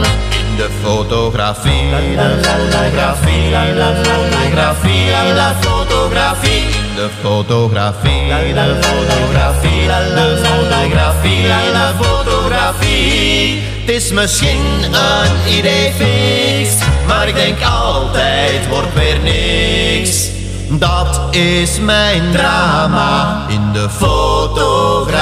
De 0.57 0.69
fotografie, 0.83 1.89
de 1.89 2.39
fotografie, 2.41 3.49
de 3.49 3.93
fotografie, 4.03 5.09
de 5.35 5.53
fotografie, 5.61 6.63
De 6.95 7.09
fotografie, 7.21 8.27
de 8.53 8.77
fotografie, 8.81 9.87
de 9.87 10.41
fotografie, 10.43 11.47
de 11.47 11.91
fotografie. 11.99 13.61
Het 13.79 13.89
is 13.95 14.11
misschien 14.11 14.83
een 14.83 15.57
idee 15.57 15.91
fix, 15.91 16.75
maar 17.07 17.27
ik 17.27 17.35
denk 17.35 17.57
altijd 17.61 18.67
wordt 18.69 18.93
weer 18.93 19.19
niks. 19.19 20.29
Dat 20.69 21.35
is 21.35 21.79
mijn 21.79 22.23
drama 22.31 23.45
in 23.47 23.71
de 23.73 23.89
fotografie. 23.89 25.15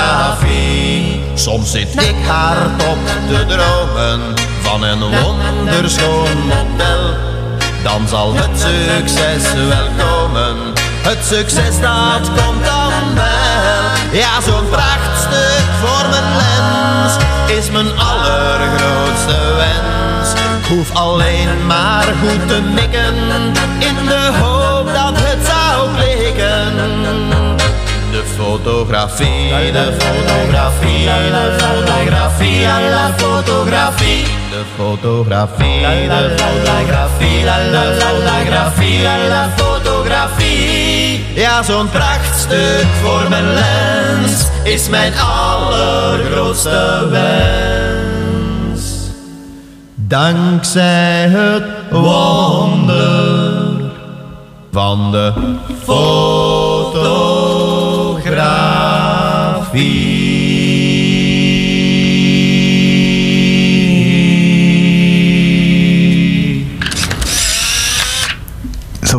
Soms 1.34 1.72
zit 1.72 2.02
ik 2.02 2.16
hardop 2.28 2.98
te 3.28 3.46
dromen 3.46 4.22
van 4.64 4.84
een 4.84 5.00
wonderschoon 5.00 6.38
model. 6.48 7.18
Dan 7.84 8.08
zal 8.08 8.34
het 8.36 8.60
succes 8.60 9.54
wel 9.54 10.08
komen. 10.08 10.56
Het 11.02 11.26
succes 11.26 11.80
dat 11.82 12.28
komt 12.28 12.66
dan 12.66 13.14
wel. 13.14 14.20
Ja, 14.20 14.42
zo'n 14.42 14.70
prachtstuk 14.70 15.66
voor 15.82 16.10
mijn 16.10 16.36
lens 16.42 17.14
is 17.58 17.72
mijn 17.72 17.98
allergrootste 17.98 19.38
wens. 19.56 20.30
Hoef 20.70 20.96
alleen 20.96 21.66
maar 21.68 22.04
goed 22.04 22.48
te 22.48 22.62
mikken 22.62 23.16
in 23.80 24.06
de 24.08 24.30
hoop 24.40 24.63
fotografie, 28.26 29.72
de 29.72 29.94
fotografie, 30.00 31.06
de 31.06 31.56
fotografie, 31.58 32.60
de 32.60 33.12
fotografie. 33.18 34.24
De 34.50 34.64
fotografie, 34.78 35.82
de 36.08 36.36
fotografie, 36.38 37.44
de 37.44 37.98
fotografie, 38.00 39.02
de 39.02 39.46
fotografie. 39.56 41.26
Ja, 41.36 41.64
zo'n 41.64 41.90
prachtstuk 41.90 42.86
voor 43.02 43.30
mijn 43.30 43.54
lens 43.54 44.48
is 44.64 44.90
mijn 44.90 45.14
allergrootste 45.20 47.08
wens. 47.10 48.82
Dankzij 49.96 51.28
het 51.28 51.64
wonder 51.92 53.54
van 54.72 55.12
de 55.12 55.34
fotografie. 55.84 57.33
Zo 59.74 59.80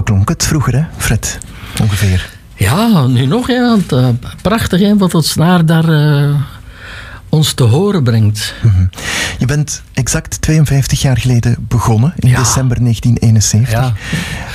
klonk 0.02 0.28
het 0.28 0.44
vroeger, 0.44 0.74
hè, 0.74 0.82
Fred? 0.96 1.38
Ongeveer. 1.80 2.30
Ja, 2.54 3.06
nu 3.06 3.26
nog, 3.26 3.46
hè, 3.46 3.60
want 3.60 3.92
eh, 3.92 4.08
prachtig 4.42 4.80
hè, 4.80 4.96
wat 4.96 5.12
het 5.12 5.24
snaar 5.24 5.66
daar 5.66 5.88
eh, 5.88 6.34
ons 7.28 7.52
te 7.52 7.62
horen 7.62 8.02
brengt. 8.02 8.54
Je 9.38 9.46
bent 9.46 9.82
exact 9.92 10.40
52 10.40 11.00
jaar 11.00 11.18
geleden 11.18 11.56
begonnen, 11.68 12.12
in 12.16 12.34
december 12.34 12.80
1971. 12.80 13.92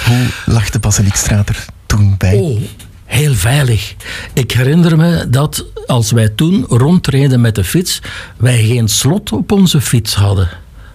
Hoe 0.06 0.26
lag 0.54 0.70
de 0.70 0.80
Basiliekstraat 0.80 1.50
er 1.50 1.66
toen 1.86 2.16
bij? 2.18 2.36
Oh, 2.36 2.62
heel 3.06 3.34
veilig. 3.34 3.96
Ik 4.34 4.52
herinner 4.52 4.98
me 4.98 5.30
dat 5.30 5.66
als 5.90 6.12
wij 6.12 6.30
toen 6.30 6.66
rondreden 6.68 7.42
met 7.42 7.56
de 7.56 7.64
fiets, 7.64 8.02
wij 8.38 8.64
geen 8.64 8.88
slot 8.88 9.32
op 9.32 9.52
onze 9.52 9.82
fiets 9.82 10.16
hadden. 10.16 10.50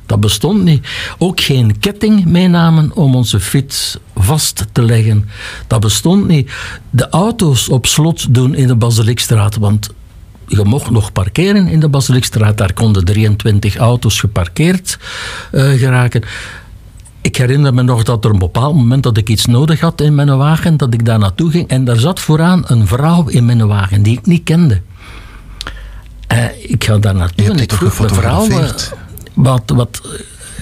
Dat 0.07 0.21
bestond 0.21 0.63
niet. 0.63 0.87
Ook 1.19 1.41
geen 1.41 1.79
ketting 1.79 2.25
meenamen 2.25 2.95
om 2.95 3.15
onze 3.15 3.41
fiets 3.41 3.99
vast 4.15 4.67
te 4.73 4.83
leggen. 4.83 5.29
Dat 5.67 5.81
bestond 5.81 6.27
niet. 6.27 6.51
De 6.91 7.09
auto's 7.09 7.69
op 7.69 7.87
slot 7.87 8.35
doen 8.35 8.55
in 8.55 8.67
de 8.67 8.77
Basiliekstraat, 8.77 9.57
want 9.57 9.91
je 10.49 10.65
mocht 10.65 10.91
nog 10.91 11.13
parkeren 11.13 11.69
in 11.69 11.81
de 11.81 11.89
Basiliekstraat. 11.89 12.59
Daar 12.59 12.73
konden 12.73 13.05
23 13.05 13.77
auto's 13.77 14.21
geparkeerd 14.21 14.99
eh, 15.51 15.73
geraken. 15.73 16.23
Ik 17.25 17.37
herinner 17.37 17.75
me 17.75 17.83
nog 17.83 18.03
dat 18.03 18.25
er 18.25 18.31
een 18.31 18.39
bepaald 18.39 18.75
moment 18.75 19.03
dat 19.03 19.17
ik 19.17 19.29
iets 19.29 19.47
nodig 19.47 19.81
had 19.81 20.01
in 20.01 20.15
mijn 20.15 20.37
wagen, 20.37 20.77
dat 20.77 20.95
ik 20.95 21.05
daar 21.05 21.19
naartoe 21.19 21.51
ging 21.51 21.69
en 21.69 21.85
daar 21.85 21.97
zat 21.97 22.21
vooraan 22.21 22.65
een 22.67 22.87
vrouw 22.87 23.29
in 23.29 23.45
mijn 23.45 23.67
wagen 23.67 24.03
die 24.03 24.19
ik 24.19 24.27
niet 24.27 24.43
kende. 24.43 24.81
Eh, 26.27 26.71
ik 26.71 26.85
ga 26.85 26.99
daar 26.99 27.15
naartoe 27.15 27.47
en 27.47 27.59
ik 27.59 27.73
vroeg 27.73 28.01
mevrouw, 28.01 28.49
eh, 28.49 28.71
wat, 29.35 29.63
wat, 29.67 30.01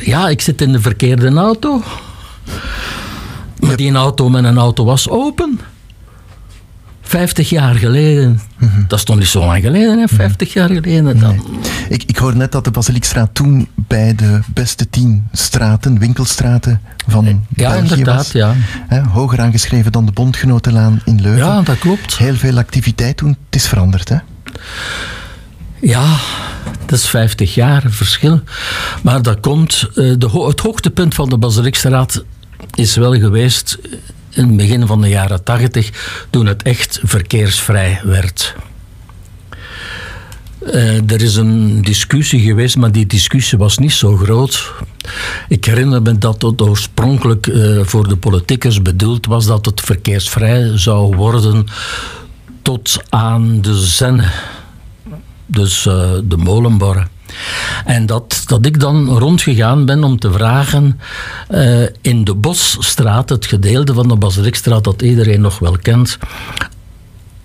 ja, 0.01 0.29
ik 0.29 0.41
zit 0.41 0.61
in 0.61 0.73
de 0.73 0.81
verkeerde 0.81 1.35
auto. 1.35 1.83
Maar 3.61 3.77
die 3.77 3.93
auto, 3.93 4.29
mijn 4.29 4.59
auto 4.59 4.85
was 4.85 5.09
open. 5.09 5.61
50 7.13 7.49
jaar 7.51 7.75
geleden. 7.75 8.41
Dat 8.89 8.99
is 8.99 9.05
toch 9.05 9.17
niet 9.19 9.27
zo 9.27 9.39
lang 9.47 9.63
geleden, 9.63 9.99
hè? 9.99 10.09
50 10.09 10.53
jaar 10.53 10.69
geleden. 10.69 11.19
Dan. 11.21 11.45
Ik, 11.89 12.03
ik 12.05 12.17
hoor 12.17 12.37
net 12.37 12.53
dat 12.53 12.65
de 12.65 12.71
Basiliekstraat 12.71 13.35
toen 13.35 13.69
bij 13.75 14.15
de 14.15 14.41
beste 14.55 14.91
tien 14.91 15.29
straten, 15.33 15.99
winkelstraten 15.99 16.81
van 17.07 17.25
Ja, 17.25 17.37
België 17.49 17.79
inderdaad, 17.79 18.17
was. 18.17 18.33
ja. 18.33 18.55
Hè, 18.89 19.01
hoger 19.03 19.41
aangeschreven 19.41 19.93
dan 19.93 20.07
de 20.07 20.13
Bondgenotenlaan 20.13 21.01
in 21.05 21.21
Leuven. 21.21 21.47
Ja, 21.47 21.61
dat 21.63 21.79
klopt. 21.79 22.17
Heel 22.19 22.35
veel 22.35 22.59
activiteit 22.59 23.17
toen. 23.17 23.29
Het 23.47 23.55
is 23.61 23.67
veranderd, 23.69 24.09
hè? 24.09 24.17
Ja, 25.81 26.17
dat 26.87 26.99
is 26.99 27.07
50 27.07 27.55
jaar 27.55 27.83
verschil. 27.89 28.41
Maar 29.03 29.23
dat 29.23 29.41
komt. 29.41 29.89
eh, 29.89 29.95
De, 30.19 30.45
het 30.47 30.61
hoogtepunt 30.61 31.15
van 31.15 31.29
de 31.29 31.39
Basiliekstraat 31.39 32.25
is 32.75 32.97
wel 32.97 33.13
geweest 33.15 33.79
in 34.35 34.47
het 34.47 34.57
begin 34.57 34.87
van 34.87 35.01
de 35.01 35.09
jaren 35.09 35.45
80, 35.45 36.27
toen 36.31 36.47
het 36.47 36.63
echt 36.63 37.01
verkeersvrij 37.03 38.01
werd. 38.05 38.55
Eh, 40.59 41.11
er 41.11 41.23
is 41.23 41.37
een 41.37 41.83
discussie 41.83 42.41
geweest, 42.41 42.77
maar 42.77 42.93
die 42.93 43.07
discussie 43.07 43.59
was 43.59 43.79
niet 43.79 43.93
zo 43.93 44.17
groot. 44.17 44.73
Ik 45.49 45.65
herinner 45.65 46.03
me 46.03 46.19
dat 46.19 46.43
het 46.43 46.63
oorspronkelijk 46.63 47.47
eh, 47.47 47.81
voor 47.83 48.09
de 48.09 48.17
politiekers 48.17 48.83
bedoeld 48.83 49.27
was 49.27 49.47
dat 49.47 49.67
het 49.67 49.81
verkeersvrij 49.81 50.79
zou 50.79 51.17
worden 51.17 51.67
tot 52.63 53.03
aan 53.09 53.61
de 53.61 53.79
Zenne 53.79 54.31
dus 55.47 55.87
eh, 55.87 56.13
de 56.25 56.37
molenborren. 56.37 57.09
En 57.85 58.07
dat, 58.07 58.43
dat 58.47 58.67
ik 58.67 58.81
dan 58.81 59.19
rondgegaan 59.19 59.85
ben 59.85 60.05
om 60.05 60.19
te 60.19 60.33
vragen 60.33 61.01
eh, 61.49 61.83
in 62.01 62.25
de 62.25 62.35
Bosstraat, 62.35 63.29
het 63.29 63.47
gedeelte 63.47 63.95
van 63.95 64.09
de 64.09 64.17
Basiliekstraat 64.17 64.85
dat 64.85 65.03
iedereen 65.03 65.41
nog 65.41 65.59
wel 65.59 65.77
kent. 65.83 66.19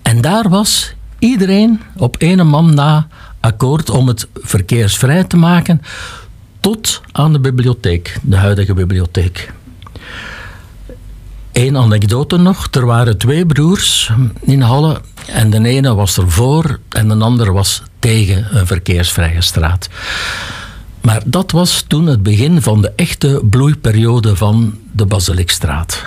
En 0.02 0.20
daar 0.20 0.48
was 0.48 0.94
iedereen 1.18 1.80
op 1.96 2.16
ene 2.18 2.44
man 2.44 2.74
na 2.74 3.06
akkoord 3.40 3.90
om 3.90 4.08
het 4.08 4.28
verkeersvrij 4.34 5.24
te 5.24 5.36
maken 5.36 5.82
tot 6.60 7.00
aan 7.12 7.32
de 7.32 7.40
bibliotheek, 7.40 8.18
de 8.22 8.36
huidige 8.36 8.74
bibliotheek. 8.74 9.52
Eén 11.58 11.76
anekdote 11.76 12.36
nog. 12.36 12.68
Er 12.70 12.86
waren 12.86 13.18
twee 13.18 13.46
broers 13.46 14.10
in 14.40 14.60
Halle. 14.60 15.00
En 15.26 15.50
de 15.50 15.68
ene 15.68 15.94
was 15.94 16.16
er 16.16 16.30
voor 16.30 16.78
en 16.88 17.08
de 17.08 17.14
ander 17.14 17.52
was 17.52 17.82
tegen 17.98 18.56
een 18.56 18.66
verkeersvrije 18.66 19.42
straat. 19.42 19.88
Maar 21.00 21.22
dat 21.24 21.50
was 21.50 21.84
toen 21.86 22.06
het 22.06 22.22
begin 22.22 22.62
van 22.62 22.82
de 22.82 22.92
echte 22.96 23.40
bloeiperiode 23.50 24.36
van 24.36 24.78
de 24.92 25.06
Basiliekstraat. 25.06 26.04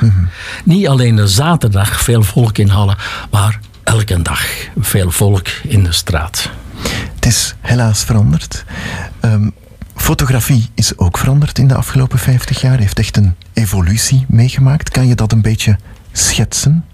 Niet 0.64 0.88
alleen 0.88 1.15
de 1.15 1.28
zaterdag 1.28 2.02
veel 2.02 2.23
volk 2.23 2.57
in 2.57 2.69
Halle, 2.69 2.98
maar 3.32 3.60
elke 3.84 4.22
dag 4.22 4.45
veel 4.80 5.11
volk 5.11 5.48
in 5.64 5.84
de 5.84 5.91
straat. 5.91 6.49
Het 7.15 7.26
is 7.26 7.56
helaas 7.60 8.03
veranderd. 8.03 8.64
Ehm, 9.19 9.49
fotografie 9.95 10.69
is 10.73 10.98
ook 10.98 11.18
veranderd 11.18 11.57
in 11.57 11.68
de 11.68 11.76
afgelopen 11.76 12.19
50 12.19 12.61
jaar. 12.61 12.80
Heeft 12.80 12.99
echt 12.99 13.18
een 13.18 13.36
evolutie 13.53 14.26
meegemaakt. 14.28 14.90
Kan 14.90 15.07
je 15.07 15.15
dat 15.15 15.32
een 15.32 15.41
beetje 15.41 15.78
schetsen? 16.11 16.86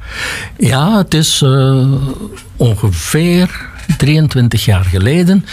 Ja, 0.57 0.97
het 0.97 1.13
is 1.13 1.41
eh, 1.41 1.91
ongeveer 2.55 3.69
23 3.97 4.65
jaar 4.65 4.85
geleden 4.85 5.45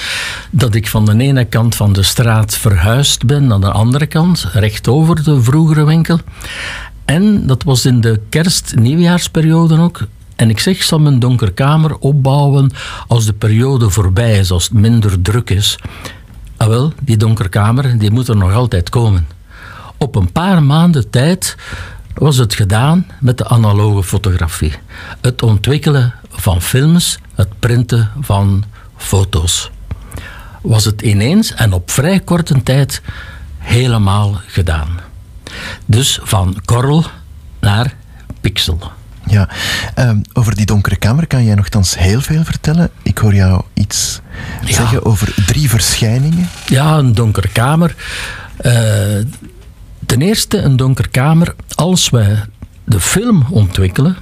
dat 0.50 0.74
ik 0.74 0.88
van 0.88 1.04
de 1.04 1.16
ene 1.18 1.44
kant 1.44 1.74
van 1.74 1.92
de 1.92 2.02
straat 2.02 2.56
verhuisd 2.56 3.26
ben 3.26 3.46
naar 3.46 3.60
de 3.60 3.70
andere 3.70 4.06
kant, 4.06 4.48
recht 4.52 4.88
over 4.88 5.24
de 5.24 5.42
vroegere 5.42 5.84
winkel. 5.84 6.18
En 7.04 7.46
dat 7.46 7.62
was 7.62 7.84
in 7.84 8.00
de 8.00 8.20
kerst-nieuwjaarsperiode 8.28 9.78
ook. 9.78 10.06
En 10.36 10.50
ik 10.50 10.58
zeg, 10.58 10.82
zal 10.82 11.00
mijn 11.00 11.18
donkerkamer 11.18 11.98
opbouwen 11.98 12.70
als 13.06 13.26
de 13.26 13.32
periode 13.32 13.90
voorbij 13.90 14.38
is, 14.38 14.50
als 14.50 14.64
het 14.64 14.72
minder 14.72 15.22
druk 15.22 15.50
is. 15.50 15.78
Ah 16.56 16.68
wel, 16.68 16.92
die 17.00 17.16
donkerkamer 17.16 17.98
die 17.98 18.10
moet 18.10 18.28
er 18.28 18.36
nog 18.36 18.52
altijd 18.52 18.88
komen. 18.90 19.26
Op 20.04 20.14
een 20.14 20.32
paar 20.32 20.62
maanden 20.62 21.10
tijd 21.10 21.56
was 22.14 22.36
het 22.36 22.54
gedaan 22.54 23.06
met 23.20 23.38
de 23.38 23.48
analoge 23.48 24.02
fotografie. 24.02 24.72
Het 25.20 25.42
ontwikkelen 25.42 26.14
van 26.30 26.62
films, 26.62 27.18
het 27.34 27.58
printen 27.58 28.10
van 28.20 28.64
foto's. 28.96 29.70
Was 30.62 30.84
het 30.84 31.02
ineens 31.02 31.54
en 31.54 31.72
op 31.72 31.90
vrij 31.90 32.20
korte 32.20 32.62
tijd 32.62 33.02
helemaal 33.58 34.40
gedaan. 34.46 35.00
Dus 35.86 36.18
van 36.22 36.56
korrel 36.64 37.04
naar 37.60 37.94
pixel. 38.40 38.78
Ja, 39.26 39.48
ehm, 39.94 40.20
over 40.32 40.56
die 40.56 40.66
donkere 40.66 40.96
kamer 40.96 41.26
kan 41.26 41.44
jij 41.44 41.54
nogthans 41.54 41.98
heel 41.98 42.20
veel 42.20 42.44
vertellen. 42.44 42.90
Ik 43.02 43.18
hoor 43.18 43.34
jou 43.34 43.62
iets 43.74 44.20
zeggen 44.64 45.04
over 45.04 45.34
drie 45.46 45.68
verschijningen. 45.68 46.48
Ja, 46.66 46.98
een 46.98 47.14
donkere 47.14 47.48
kamer. 47.48 47.94
Eh, 48.56 48.72
ten 50.06 50.22
eerste, 50.22 50.58
een 50.58 50.76
donkere 50.76 51.08
kamer. 51.08 51.54
Als 51.74 52.10
wij 52.10 52.44
de 52.84 53.00
film 53.00 53.46
ontwikkelen, 53.50 54.16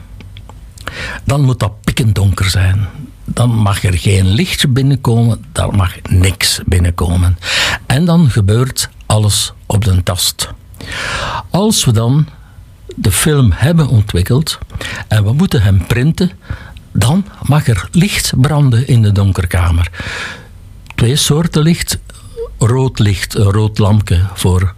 dan 1.24 1.40
moet 1.40 1.58
dat 1.58 1.80
pikkendonker 1.80 2.50
zijn. 2.50 2.86
Dan 3.24 3.50
mag 3.50 3.84
er 3.84 3.98
geen 3.98 4.26
lichtje 4.26 4.68
binnenkomen, 4.68 5.44
daar 5.52 5.74
mag 5.74 5.94
niks 6.08 6.60
binnenkomen. 6.66 7.38
En 7.86 8.04
dan 8.04 8.30
gebeurt 8.30 8.88
alles 9.06 9.52
op 9.66 9.84
de 9.84 10.02
tast. 10.02 10.48
Als 11.50 11.84
we 11.84 11.92
dan 11.92 12.26
de 12.96 13.12
film 13.12 13.52
hebben 13.54 13.88
ontwikkeld 13.88 14.58
en 15.08 15.24
we 15.24 15.32
moeten 15.32 15.62
hem 15.62 15.86
printen, 15.86 16.30
dan 16.92 17.24
mag 17.42 17.66
er 17.66 17.88
licht 17.92 18.32
branden 18.36 18.86
in 18.86 19.02
de 19.02 19.12
donkerkamer. 19.12 19.90
Twee 20.94 21.16
soorten 21.16 21.62
licht. 21.62 21.98
Rood 22.58 22.98
licht, 22.98 23.34
rood 23.34 23.78
lampje 23.78 24.20
voor 24.34 24.74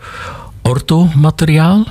orthomateriaal. 0.69 1.85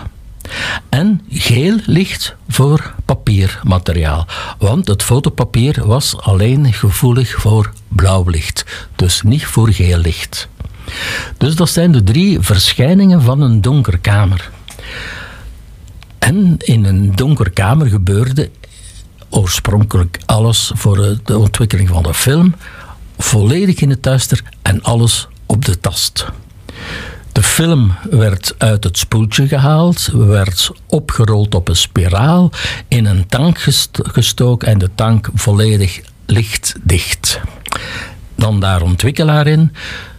En 0.89 1.21
geel 1.29 1.77
licht 1.85 2.35
voor 2.47 2.93
papiermateriaal. 3.05 4.25
Want 4.57 4.87
het 4.87 5.03
fotopapier 5.03 5.87
was 5.87 6.17
alleen 6.17 6.73
gevoelig 6.73 7.31
voor 7.31 7.73
blauw 7.87 8.23
licht. 8.29 8.65
Dus 8.95 9.21
niet 9.21 9.45
voor 9.45 9.71
geel 9.71 9.97
licht. 9.97 10.47
Dus 11.37 11.55
dat 11.55 11.69
zijn 11.69 11.91
de 11.91 12.03
drie 12.03 12.39
verschijningen 12.39 13.21
van 13.21 13.41
een 13.41 13.61
donkere 13.61 13.97
kamer. 13.97 14.49
En 16.19 16.55
in 16.57 16.85
een 16.85 17.15
donkere 17.15 17.49
kamer 17.49 17.87
gebeurde 17.87 18.49
oorspronkelijk 19.29 20.19
alles 20.25 20.71
voor 20.75 21.17
de 21.23 21.37
ontwikkeling 21.37 21.89
van 21.89 22.03
de 22.03 22.13
film. 22.13 22.55
Volledig 23.17 23.79
in 23.79 23.89
het 23.89 24.03
duister 24.03 24.43
en 24.61 24.81
alles 24.81 25.27
op 25.45 25.65
de 25.65 25.79
tast. 25.79 26.25
De 27.33 27.43
film 27.43 27.93
werd 28.09 28.55
uit 28.57 28.83
het 28.83 28.97
spoeltje 28.97 29.47
gehaald, 29.47 30.09
werd 30.13 30.71
opgerold 30.87 31.55
op 31.55 31.67
een 31.67 31.75
spiraal, 31.75 32.51
in 32.87 33.05
een 33.05 33.27
tank 33.27 33.59
gest- 33.59 33.99
gestoken 34.01 34.67
en 34.67 34.77
de 34.77 34.89
tank 34.95 35.29
volledig 35.33 36.01
lichtdicht. 36.25 37.39
Dan 38.35 38.59
daar 38.59 38.81
ontwikkelaar 38.81 39.47
in, 39.47 39.73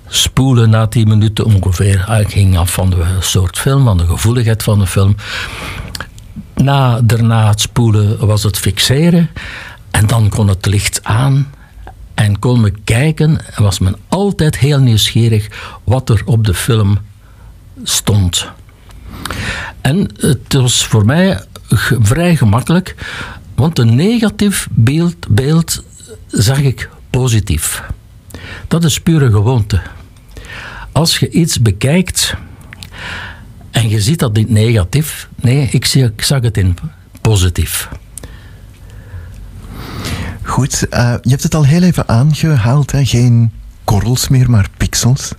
spoelen 0.09 0.70
na 0.70 0.86
10 0.86 1.09
minuten 1.09 1.45
ongeveer. 1.45 2.11
Het 2.11 2.32
ging 2.32 2.59
af 2.59 2.73
van 2.73 2.91
de 2.91 3.05
soort 3.20 3.59
film, 3.59 3.85
van 3.85 3.97
de 3.97 4.07
gevoeligheid 4.07 4.62
van 4.62 4.78
de 4.78 4.86
film. 4.86 5.16
Na, 6.55 7.01
daarna 7.01 7.49
het 7.49 7.61
spoelen 7.61 8.27
was 8.27 8.43
het 8.43 8.59
fixeren 8.59 9.31
en 9.91 10.07
dan 10.07 10.28
kon 10.28 10.49
het 10.49 10.66
licht 10.66 11.05
aan 11.05 11.51
en 12.15 12.39
kon 12.39 12.61
men 12.61 12.85
kijken 12.85 13.55
en 13.55 13.62
was 13.62 13.78
men 13.78 13.97
altijd 14.09 14.59
heel 14.59 14.78
nieuwsgierig 14.78 15.49
wat 15.85 16.09
er 16.09 16.23
op 16.24 16.45
de 16.45 16.55
film 16.55 16.99
stond. 17.82 18.49
En 19.81 20.11
het 20.16 20.53
was 20.53 20.86
voor 20.86 21.05
mij 21.05 21.45
vrij 22.01 22.36
gemakkelijk, 22.36 22.95
want 23.55 23.78
een 23.78 23.95
negatief 23.95 24.69
beeld, 24.70 25.28
beeld 25.28 25.85
zag 26.27 26.59
ik 26.59 26.89
positief. 27.11 27.82
Dat 28.69 28.85
is 28.85 29.01
pure 29.01 29.31
gewoonte. 29.31 29.81
Als 30.93 31.19
je 31.19 31.31
iets 31.31 31.62
bekijkt 31.62 32.35
en 33.70 33.89
je 33.89 34.01
ziet 34.01 34.19
dat 34.19 34.32
niet 34.32 34.51
negatief, 34.51 35.28
nee, 35.35 35.69
ik, 35.70 35.85
zie, 35.85 36.05
ik 36.05 36.23
zag 36.23 36.43
het 36.43 36.57
in 36.57 36.77
positief. 37.20 37.89
Goed, 40.45 40.89
eh, 40.89 41.15
je 41.23 41.31
hebt 41.31 41.43
het 41.43 41.55
al 41.55 41.65
heel 41.65 41.83
even 41.83 42.09
aangehaald, 42.09 42.93
hè? 42.93 43.05
geen 43.05 43.53
korrels 43.85 44.29
meer, 44.29 44.51
maar 44.51 44.69
pixels. 44.77 45.33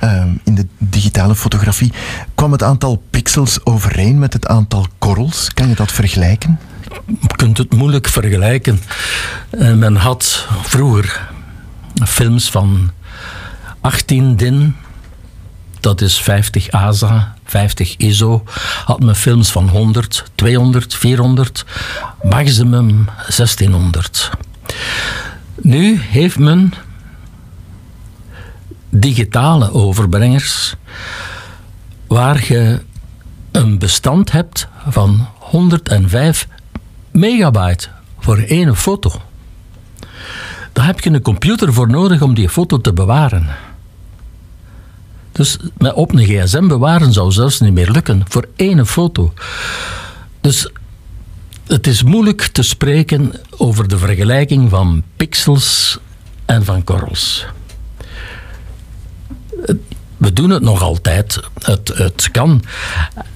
Ehm, 0.00 0.28
in 0.44 0.54
de 0.54 0.66
digitale 0.78 1.34
fotografie 1.34 1.92
kwam 2.34 2.52
het 2.52 2.62
aantal 2.62 3.02
pixels 3.10 3.64
overeen 3.64 4.18
met 4.18 4.32
het 4.32 4.46
aantal 4.46 4.86
korrels. 4.98 5.50
Kan 5.54 5.68
je 5.68 5.74
dat 5.74 5.92
vergelijken? 5.92 6.58
Je 7.06 7.36
kunt 7.36 7.58
het 7.58 7.74
moeilijk 7.74 8.08
vergelijken. 8.08 8.80
Eh, 9.50 9.74
men 9.74 9.96
had 9.96 10.46
vroeger 10.62 11.28
films 12.04 12.50
van 12.50 12.90
18 13.80 14.36
din, 14.36 14.76
dat 15.80 16.00
is 16.00 16.20
50 16.20 16.70
ASA, 16.70 17.34
50 17.44 17.96
ISO. 17.96 18.42
Had 18.84 19.00
men 19.00 19.16
films 19.16 19.50
van 19.50 19.68
100, 19.68 20.24
200, 20.34 20.94
400, 20.94 21.64
maximum 22.22 23.08
1600. 23.16 24.30
Nu 25.54 26.00
heeft 26.00 26.38
men 26.38 26.72
digitale 28.88 29.72
overbrengers 29.72 30.74
waar 32.06 32.44
je 32.48 32.82
een 33.52 33.78
bestand 33.78 34.32
hebt 34.32 34.68
van 34.88 35.28
105 35.38 36.46
megabyte 37.10 37.88
voor 38.18 38.38
één 38.38 38.76
foto. 38.76 39.12
Daar 40.72 40.86
heb 40.86 41.00
je 41.00 41.10
een 41.10 41.22
computer 41.22 41.72
voor 41.72 41.88
nodig 41.88 42.22
om 42.22 42.34
die 42.34 42.48
foto 42.48 42.80
te 42.80 42.92
bewaren. 42.92 43.46
Dus 45.32 45.56
met 45.78 45.92
op 45.92 46.12
een 46.12 46.24
gsm 46.24 46.66
bewaren 46.66 47.12
zou 47.12 47.32
zelfs 47.32 47.60
niet 47.60 47.72
meer 47.72 47.90
lukken 47.90 48.24
voor 48.28 48.48
één 48.56 48.86
foto. 48.86 49.32
Dus 50.40 50.70
het 51.66 51.86
is 51.86 52.02
moeilijk 52.02 52.42
te 52.42 52.62
spreken 52.62 53.32
over 53.56 53.88
de 53.88 53.98
vergelijking 53.98 54.70
van 54.70 55.02
pixels 55.16 55.98
en 56.44 56.64
van 56.64 56.84
korrels. 56.84 57.46
We 60.16 60.32
doen 60.32 60.50
het 60.50 60.62
nog 60.62 60.82
altijd. 60.82 61.40
Het, 61.58 61.88
het 61.94 62.28
kan. 62.32 62.62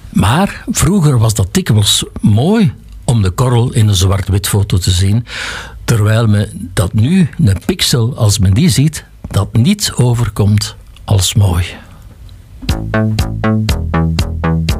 Maar 0.09 0.63
vroeger 0.71 1.17
was 1.17 1.33
dat 1.33 1.53
dikwijls 1.53 2.05
mooi 2.21 2.73
om 3.03 3.21
de 3.21 3.29
korrel 3.29 3.73
in 3.73 3.87
een 3.87 3.95
zwart-wit 3.95 4.47
foto 4.47 4.77
te 4.77 4.91
zien. 4.91 5.25
Terwijl 5.83 6.27
me 6.27 6.49
dat 6.53 6.93
nu, 6.93 7.29
een 7.37 7.61
pixel, 7.65 8.17
als 8.17 8.39
men 8.39 8.53
die 8.53 8.69
ziet, 8.69 9.05
dat 9.27 9.53
niet 9.53 9.91
overkomt 9.95 10.75
als 11.03 11.33
mooi. 11.33 11.65
Thank 12.67 13.71
you. 14.69 14.74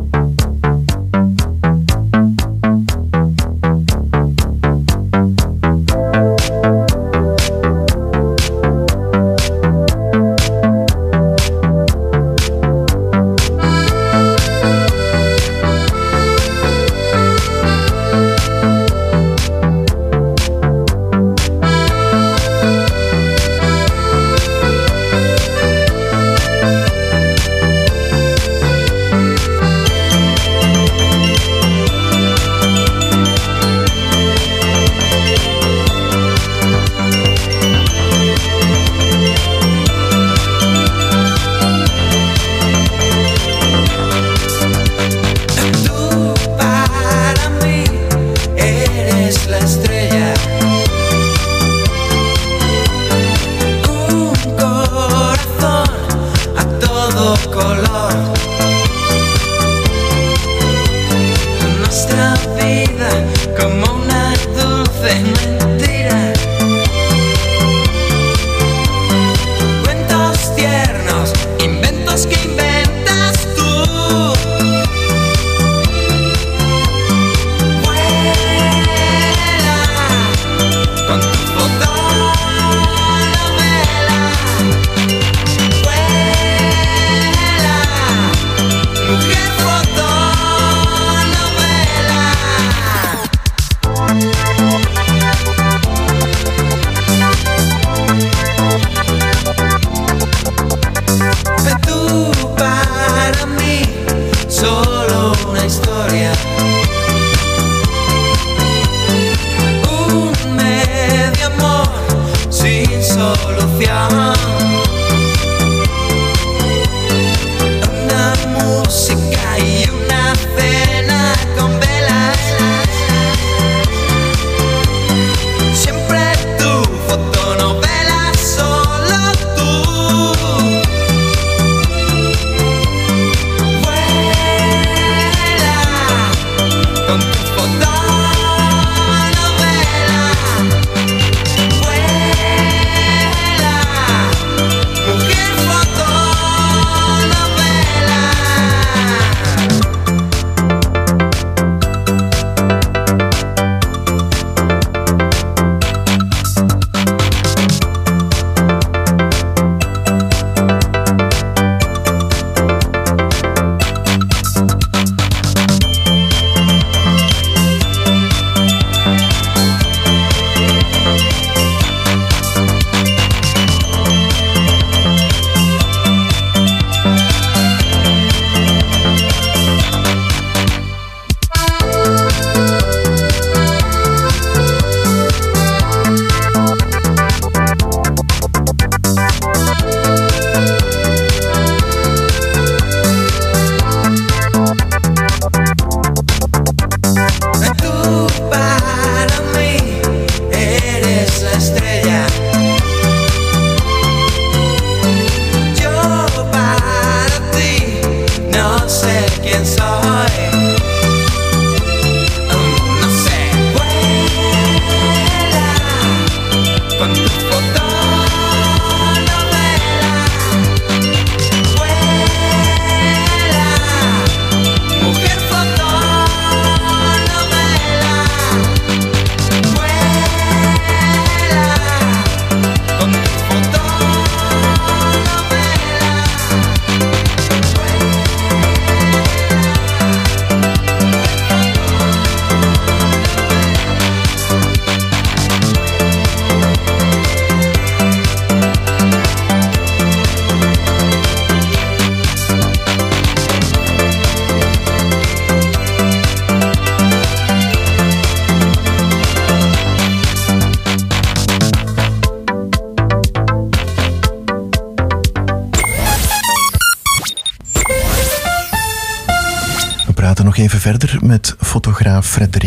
Even 270.65 270.79
verder 270.79 271.17
met 271.21 271.55
fotograaf 271.59 272.27
Fred. 272.27 272.57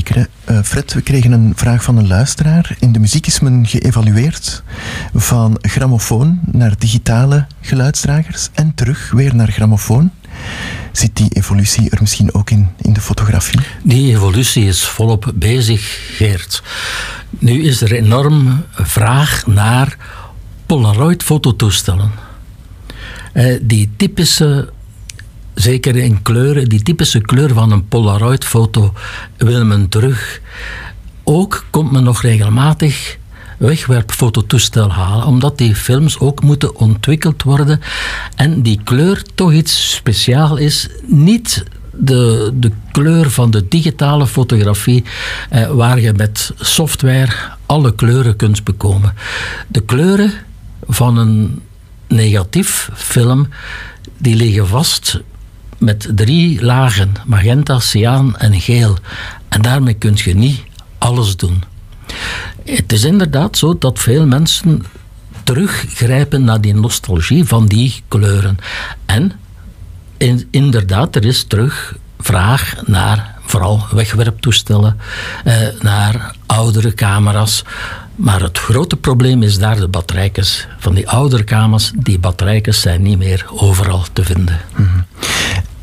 Eh, 0.44 0.58
Fred, 0.62 0.92
we 0.92 1.00
kregen 1.00 1.32
een 1.32 1.52
vraag 1.56 1.82
van 1.82 1.96
een 1.96 2.06
luisteraar. 2.06 2.76
In 2.78 2.92
de 2.92 2.98
muziek 2.98 3.26
is 3.26 3.40
men 3.40 3.66
geëvalueerd 3.66 4.62
van 5.14 5.58
grammofoon 5.60 6.40
naar 6.52 6.74
digitale 6.78 7.46
geluidsdragers 7.60 8.48
en 8.54 8.74
terug 8.74 9.10
weer 9.10 9.34
naar 9.34 9.50
grammofoon. 9.50 10.10
Zit 10.92 11.16
die 11.16 11.28
evolutie 11.32 11.90
er 11.90 11.98
misschien 12.00 12.34
ook 12.34 12.50
in, 12.50 12.68
in 12.82 12.92
de 12.92 13.00
fotografie? 13.00 13.60
Die 13.82 14.14
evolutie 14.14 14.64
is 14.64 14.84
volop 14.84 15.32
bezig, 15.34 16.14
Geert. 16.16 16.62
Nu 17.38 17.62
is 17.62 17.80
er 17.80 17.92
enorm 17.92 18.64
vraag 18.72 19.46
naar 19.46 19.96
Polaroid-fototoestellen. 20.66 22.10
Eh, 23.32 23.58
die 23.62 23.90
typische, 23.96 24.72
zeker 25.60 25.96
in 25.96 26.22
kleuren, 26.22 26.68
die 26.68 26.82
typische 26.82 27.20
kleur 27.20 27.52
van 27.52 27.72
een 27.72 27.88
Polaroid-foto 27.88 28.92
wil 29.36 29.64
men 29.64 29.88
terug. 29.88 30.40
Ook 31.24 31.64
komt 31.70 31.92
men 31.92 32.02
nog 32.02 32.22
regelmatig 32.22 33.18
wegwerpfototoestel 33.58 34.92
halen, 34.92 35.26
omdat 35.26 35.58
die 35.58 35.74
films 35.74 36.18
ook 36.18 36.42
moeten 36.42 36.76
ontwikkeld 36.76 37.42
worden 37.42 37.80
en 38.34 38.62
die 38.62 38.80
kleur 38.84 39.22
toch 39.34 39.52
iets 39.52 39.94
speciaal 39.94 40.56
is. 40.56 40.88
Niet 41.06 41.64
de, 41.92 42.50
de 42.54 42.72
kleur 42.92 43.30
van 43.30 43.50
de 43.50 43.68
digitale 43.68 44.26
fotografie, 44.26 45.04
eh, 45.50 45.70
waar 45.70 46.00
je 46.00 46.12
met 46.12 46.52
software 46.56 47.32
alle 47.66 47.94
kleuren 47.94 48.36
kunt 48.36 48.64
bekomen. 48.64 49.14
De 49.68 49.80
kleuren 49.80 50.32
van 50.88 51.16
een 51.16 51.62
negatief 52.08 52.90
film, 52.94 53.48
die 54.18 54.34
liggen 54.34 54.66
vast 54.66 55.20
met 55.78 56.08
drie 56.14 56.62
lagen, 56.64 57.12
magenta, 57.26 57.78
cyaan 57.78 58.36
en 58.36 58.60
geel. 58.60 58.96
En 59.48 59.62
daarmee 59.62 59.94
kun 59.94 60.12
je 60.16 60.34
niet 60.34 60.62
alles 60.98 61.36
doen. 61.36 61.62
Het 62.64 62.92
is 62.92 63.04
inderdaad 63.04 63.58
zo 63.58 63.78
dat 63.78 63.98
veel 63.98 64.26
mensen 64.26 64.84
teruggrijpen 65.44 66.44
naar 66.44 66.60
die 66.60 66.74
nostalgie 66.74 67.44
van 67.44 67.66
die 67.66 68.02
kleuren. 68.08 68.58
En 69.06 69.32
in- 70.16 70.48
inderdaad, 70.50 71.16
er 71.16 71.24
is 71.24 71.44
terug 71.44 71.96
vraag 72.18 72.74
naar 72.86 73.34
vooral 73.46 73.86
wegwerptoestellen, 73.90 74.96
eh, 75.44 75.54
naar 75.80 76.34
oudere 76.46 76.94
camera's. 76.94 77.62
Maar 78.16 78.40
het 78.42 78.58
grote 78.58 78.96
probleem 78.96 79.42
is 79.42 79.58
daar 79.58 79.76
de 79.76 79.88
batterijkes. 79.88 80.66
Van 80.78 80.94
die 80.94 81.08
oudere 81.08 81.44
camera's, 81.44 81.92
die 81.96 82.18
batterijkes 82.18 82.80
zijn 82.80 83.02
niet 83.02 83.18
meer 83.18 83.46
overal 83.50 84.04
te 84.12 84.24
vinden. 84.24 84.58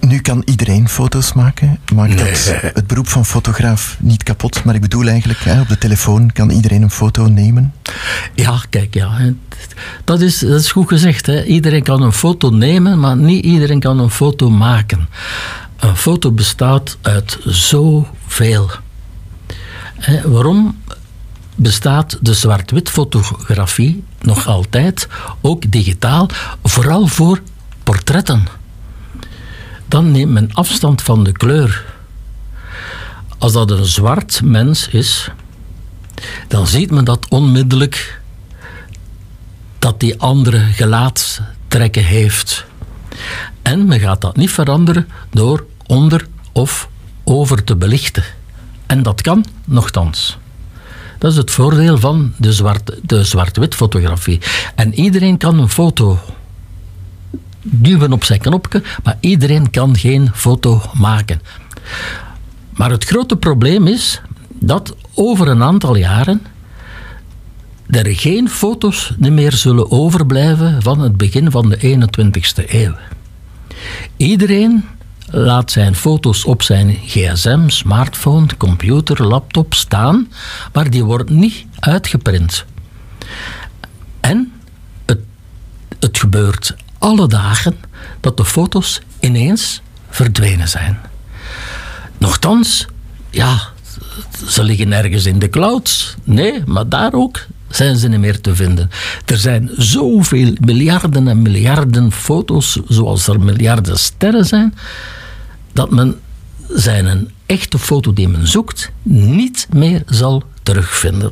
Nu 0.08 0.20
kan 0.20 0.42
iedereen 0.46 0.90
foto's 0.90 1.34
maken. 1.34 1.80
Maakt 1.96 2.18
dat 2.18 2.54
het 2.74 2.88
beroep 2.88 3.08
van 3.08 3.26
fotograaf 3.26 3.98
niet 4.00 4.24
kapot? 4.24 4.64
Maar 4.64 4.76
ik 4.76 4.82
bedoel 4.82 5.08
eigenlijk, 5.08 5.40
hè, 5.40 5.62
op 5.62 5.68
de 5.68 5.78
telefoon 5.78 6.32
kan 6.32 6.50
iedereen 6.50 6.82
een 6.82 6.92
foto 6.92 7.28
nemen. 7.28 7.74
Ja, 8.34 8.62
kijk, 8.70 8.94
ja. 8.94 9.34
Dat 10.04 10.22
is, 10.22 10.40
dat 10.40 10.60
is 10.60 10.72
goed 10.72 10.88
gezegd. 10.88 11.26
Hè. 11.26 11.44
Iedereen 11.44 11.84
kan 11.84 12.02
een 12.02 12.14
foto 12.14 12.50
nemen, 12.50 13.00
maar 13.00 13.18
niet 13.18 13.46
iedereen 13.46 13.80
kan 13.80 14.00
een 14.00 14.10
foto 14.10 14.50
maken. 14.50 15.10
Een 15.80 15.96
foto 15.96 16.32
bestaat 16.32 16.98
uit 17.02 17.40
zoveel. 17.44 18.70
Hè, 19.96 20.30
waarom 20.30 20.82
bestaat 21.56 22.18
de 22.22 22.34
zwart-wit 22.34 22.90
fotografie 22.90 24.04
nog 24.22 24.48
altijd, 24.48 25.08
ook 25.42 25.72
digitaal, 25.72 26.30
vooral 26.64 27.08
voor 27.08 27.42
portretten? 27.84 28.64
Dan 29.96 30.12
neemt 30.12 30.32
men 30.32 30.50
afstand 30.54 31.02
van 31.02 31.24
de 31.24 31.32
kleur. 31.32 31.86
Als 33.38 33.54
dat 33.54 33.72
een 33.72 33.86
zwart 33.86 34.42
mens 34.44 34.88
is, 34.88 35.30
dan 36.48 36.68
ziet 36.68 36.92
men 36.92 37.06
dat 37.06 37.30
onmiddellijk 37.30 38.22
dat 39.80 40.00
die 40.00 40.20
andere 40.20 40.60
gelaatstrekken 40.60 42.04
heeft. 42.04 42.66
En 43.62 43.86
men 43.86 44.00
gaat 44.00 44.22
dat 44.22 44.36
niet 44.36 44.52
veranderen 44.52 45.08
door 45.30 45.66
onder 45.86 46.28
of 46.52 46.90
over 47.24 47.64
te 47.64 47.76
belichten. 47.76 48.24
En 48.86 49.04
dat 49.04 49.22
kan, 49.22 49.46
nogthans. 49.66 50.38
Dat 51.20 51.32
is 51.32 51.38
het 51.38 51.52
voordeel 51.52 51.98
van 51.98 52.34
de, 52.38 52.54
zwart, 52.54 52.92
de 53.02 53.24
zwart-wit 53.24 53.76
fotografie. 53.76 54.42
En 54.76 54.94
iedereen 54.94 55.38
kan 55.38 55.60
een 55.60 55.70
foto 55.70 56.20
duwen 57.68 58.14
op 58.14 58.24
zijn 58.24 58.40
knopje, 58.40 58.84
maar 59.04 59.18
iedereen 59.20 59.70
kan 59.70 59.98
geen 59.98 60.30
foto 60.34 60.82
maken. 60.94 61.42
Maar 62.70 62.92
het 62.92 63.04
grote 63.04 63.38
probleem 63.38 63.88
is 63.88 64.22
dat 64.50 64.96
over 65.14 65.48
een 65.48 65.64
aantal 65.64 65.96
jaren 65.96 66.42
er 67.90 68.16
geen 68.16 68.50
foto's 68.50 69.14
meer 69.18 69.52
zullen 69.52 69.92
overblijven 69.92 70.82
van 70.82 71.00
het 71.00 71.18
begin 71.18 71.52
van 71.52 71.70
de 71.70 71.78
21ste 71.78 72.70
eeuw. 72.72 72.96
Iedereen 74.18 74.86
laat 75.26 75.72
zijn 75.72 75.96
foto's 75.96 76.46
op 76.46 76.62
zijn 76.62 76.98
gsm, 77.06 77.70
smartphone, 77.70 78.48
computer, 78.58 79.24
laptop 79.24 79.74
staan, 79.74 80.28
maar 80.74 80.90
die 80.90 81.04
worden 81.04 81.40
niet 81.40 81.66
uitgeprint. 81.80 82.66
En 84.20 84.52
het, 85.06 85.20
het 86.00 86.18
gebeurt 86.18 86.76
alle 86.98 87.28
dagen 87.28 87.76
dat 88.20 88.38
de 88.38 88.46
foto's 88.46 89.02
ineens 89.20 89.82
verdwenen 90.10 90.68
zijn. 90.68 90.98
Nochtans, 92.18 92.86
ja, 93.30 93.62
ze 94.48 94.64
liggen 94.64 94.94
ergens 94.94 95.26
in 95.26 95.40
de 95.40 95.50
clouds. 95.50 96.16
Nee, 96.24 96.62
maar 96.66 96.90
daar 96.90 97.14
ook 97.14 97.46
zijn 97.70 97.98
ze 97.98 98.08
niet 98.08 98.20
meer 98.20 98.42
te 98.42 98.56
vinden. 98.56 98.90
Er 99.26 99.38
zijn 99.38 99.70
zoveel 99.78 100.54
miljarden 100.60 101.28
en 101.28 101.42
miljarden 101.42 102.12
foto's, 102.12 102.80
zoals 102.88 103.28
er 103.28 103.40
miljarden 103.40 104.00
sterren 104.00 104.46
zijn, 104.46 104.74
dat 105.74 105.92
men 105.92 106.20
zijn 106.70 107.06
een 107.06 107.32
echte 107.46 107.80
foto 107.80 108.14
die 108.14 108.28
men 108.28 108.48
zoekt 108.48 108.92
niet 109.04 109.68
meer 109.74 110.04
zal 110.06 110.44
terugvinden. 110.64 111.32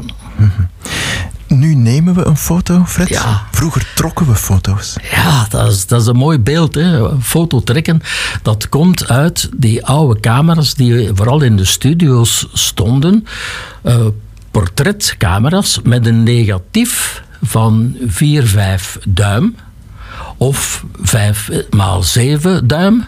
Nu 1.56 1.76
nemen 1.76 2.14
we 2.14 2.26
een 2.26 2.38
foto, 2.38 2.84
Fred. 2.86 3.22
Vroeger 3.52 3.92
trokken 3.96 4.28
we 4.28 4.36
foto's. 4.36 4.96
Ja, 5.12 5.46
dat 5.50 5.72
is, 5.72 5.86
dat 5.86 6.02
is 6.02 6.08
een 6.08 6.16
mooi 6.16 6.40
beeld. 6.40 6.76
Hè. 6.76 7.20
Foto 7.22 7.62
trekken, 7.62 8.02
dat 8.42 8.70
komt 8.70 9.08
uit 9.08 9.50
die 9.56 9.86
oude 9.86 10.20
camera's 10.20 10.74
die 10.74 11.10
vooral 11.14 11.42
in 11.42 11.56
de 11.58 11.66
studio's 11.66 12.48
stonden. 12.54 13.26
Eh, 13.82 14.06
portretcamera's 14.52 15.80
met 15.84 16.06
een 16.06 16.24
negatief 16.24 17.24
van 17.42 17.96
4, 18.06 18.48
5 18.48 18.98
duim 19.08 19.56
of 20.38 20.84
5 21.02 21.50
maal 21.70 22.04
7 22.04 22.68
duim. 22.68 23.06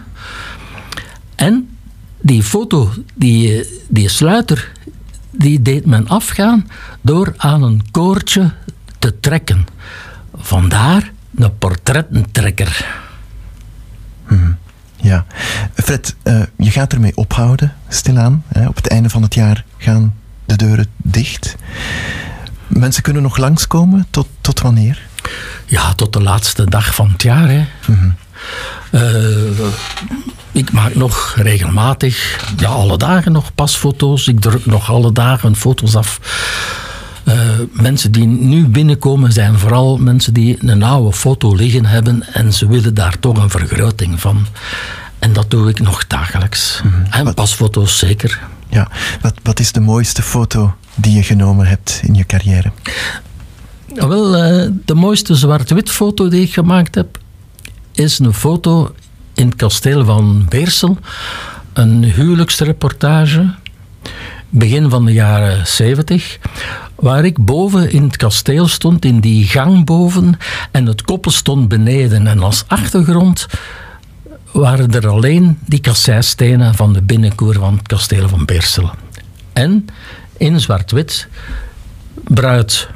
En 1.34 1.68
die 2.20 2.42
foto, 2.42 2.92
die, 3.14 3.66
die 3.88 4.08
sluiter, 4.08 4.72
die 5.38 5.62
deed 5.62 5.86
men 5.86 6.08
afgaan 6.08 6.68
door 7.00 7.34
aan 7.36 7.62
een 7.62 7.82
koordje 7.90 8.52
te 8.98 9.20
trekken. 9.20 9.66
Vandaar 10.34 11.12
een 11.34 11.58
portrettentrekker. 11.58 13.04
Ja. 14.96 15.26
Fred, 15.74 16.16
eh, 16.22 16.42
je 16.56 16.70
gaat 16.70 16.92
ermee 16.92 17.16
ophouden, 17.16 17.74
stilaan. 17.88 18.44
Hè. 18.48 18.66
Op 18.66 18.76
het 18.76 18.88
einde 18.88 19.10
van 19.10 19.22
het 19.22 19.34
jaar 19.34 19.64
gaan 19.78 20.14
de 20.44 20.56
deuren 20.56 20.86
dicht. 20.96 21.56
Mensen 22.66 23.02
kunnen 23.02 23.22
nog 23.22 23.36
langskomen. 23.36 24.06
Tot, 24.10 24.28
tot 24.40 24.60
wanneer? 24.60 25.06
Ja, 25.66 25.94
tot 25.94 26.12
de 26.12 26.22
laatste 26.22 26.64
dag 26.64 26.94
van 26.94 27.10
het 27.10 27.22
jaar. 27.22 27.48
Hè. 27.48 27.58
Eh, 27.88 28.02
ik 30.52 30.72
maak 30.72 30.94
nog 30.94 31.34
regelmatig, 31.36 32.44
ja, 32.56 32.68
alle 32.68 32.98
dagen 32.98 33.32
nog 33.32 33.54
pasfoto's. 33.54 34.28
Ik 34.28 34.40
druk 34.40 34.66
nog 34.66 34.90
alle 34.90 35.12
dagen 35.12 35.56
foto's 35.56 35.96
af. 35.96 36.20
Eh, 37.24 37.34
mensen 37.72 38.12
die 38.12 38.26
nu 38.26 38.66
binnenkomen 38.68 39.32
zijn 39.32 39.58
vooral 39.58 39.96
mensen 39.96 40.34
die 40.34 40.56
een 40.60 40.82
oude 40.82 41.16
foto 41.16 41.54
liggen 41.54 41.86
hebben 41.86 42.32
en 42.32 42.52
ze 42.52 42.66
willen 42.66 42.94
daar 42.94 43.18
toch 43.18 43.36
een 43.36 43.50
vergroting 43.50 44.20
van. 44.20 44.46
En 45.18 45.32
dat 45.32 45.50
doe 45.50 45.68
ik 45.68 45.80
nog 45.80 46.06
dagelijks. 46.06 46.82
En 47.10 47.34
pasfoto's 47.34 47.98
zeker. 47.98 48.40
Ja. 48.68 48.88
Wat, 49.20 49.34
wat 49.42 49.60
is 49.60 49.72
de 49.72 49.80
mooiste 49.80 50.22
foto 50.22 50.74
die 50.94 51.12
je 51.12 51.22
genomen 51.22 51.66
hebt 51.66 52.00
in 52.02 52.14
je 52.14 52.24
carrière? 52.24 52.70
Wel, 53.94 54.36
eh, 54.36 54.70
de 54.84 54.94
mooiste 54.94 55.34
zwart-wit 55.34 55.90
foto 55.90 56.28
die 56.28 56.42
ik 56.42 56.52
gemaakt 56.52 56.94
heb, 56.94 57.18
is 57.96 58.18
een 58.18 58.34
foto 58.34 58.94
in 59.34 59.46
het 59.46 59.56
kasteel 59.56 60.04
van 60.04 60.46
Beersel. 60.48 60.98
Een 61.72 62.04
huwelijksreportage, 62.04 63.54
begin 64.48 64.90
van 64.90 65.04
de 65.04 65.12
jaren 65.12 65.66
70, 65.66 66.38
waar 66.94 67.24
ik 67.24 67.44
boven 67.44 67.90
in 67.90 68.02
het 68.02 68.16
kasteel 68.16 68.68
stond, 68.68 69.04
in 69.04 69.20
die 69.20 69.44
gang 69.44 69.84
boven, 69.84 70.38
en 70.70 70.86
het 70.86 71.02
koppel 71.02 71.30
stond 71.30 71.68
beneden. 71.68 72.26
En 72.26 72.42
als 72.42 72.64
achtergrond 72.66 73.46
waren 74.52 74.92
er 74.92 75.08
alleen 75.08 75.58
die 75.66 75.80
kasseistenen 75.80 76.74
van 76.74 76.92
de 76.92 77.02
binnenkoer 77.02 77.54
van 77.54 77.76
het 77.76 77.86
kasteel 77.86 78.28
van 78.28 78.44
Beersel. 78.44 78.90
En 79.52 79.86
in 80.36 80.60
zwart-wit, 80.60 81.28
bruid 82.14 82.88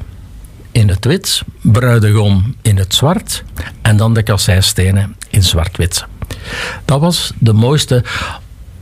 in 0.71 0.89
het 0.89 1.05
wit, 1.05 1.41
bruidegom 1.61 2.55
in 2.61 2.77
het 2.77 2.93
zwart 2.93 3.43
en 3.81 3.97
dan 3.97 4.13
de 4.13 4.23
kasseistenen 4.23 5.15
in 5.29 5.43
zwart-wit. 5.43 6.05
Dat 6.85 6.99
was 6.99 7.31
de 7.37 7.53
mooiste 7.53 8.03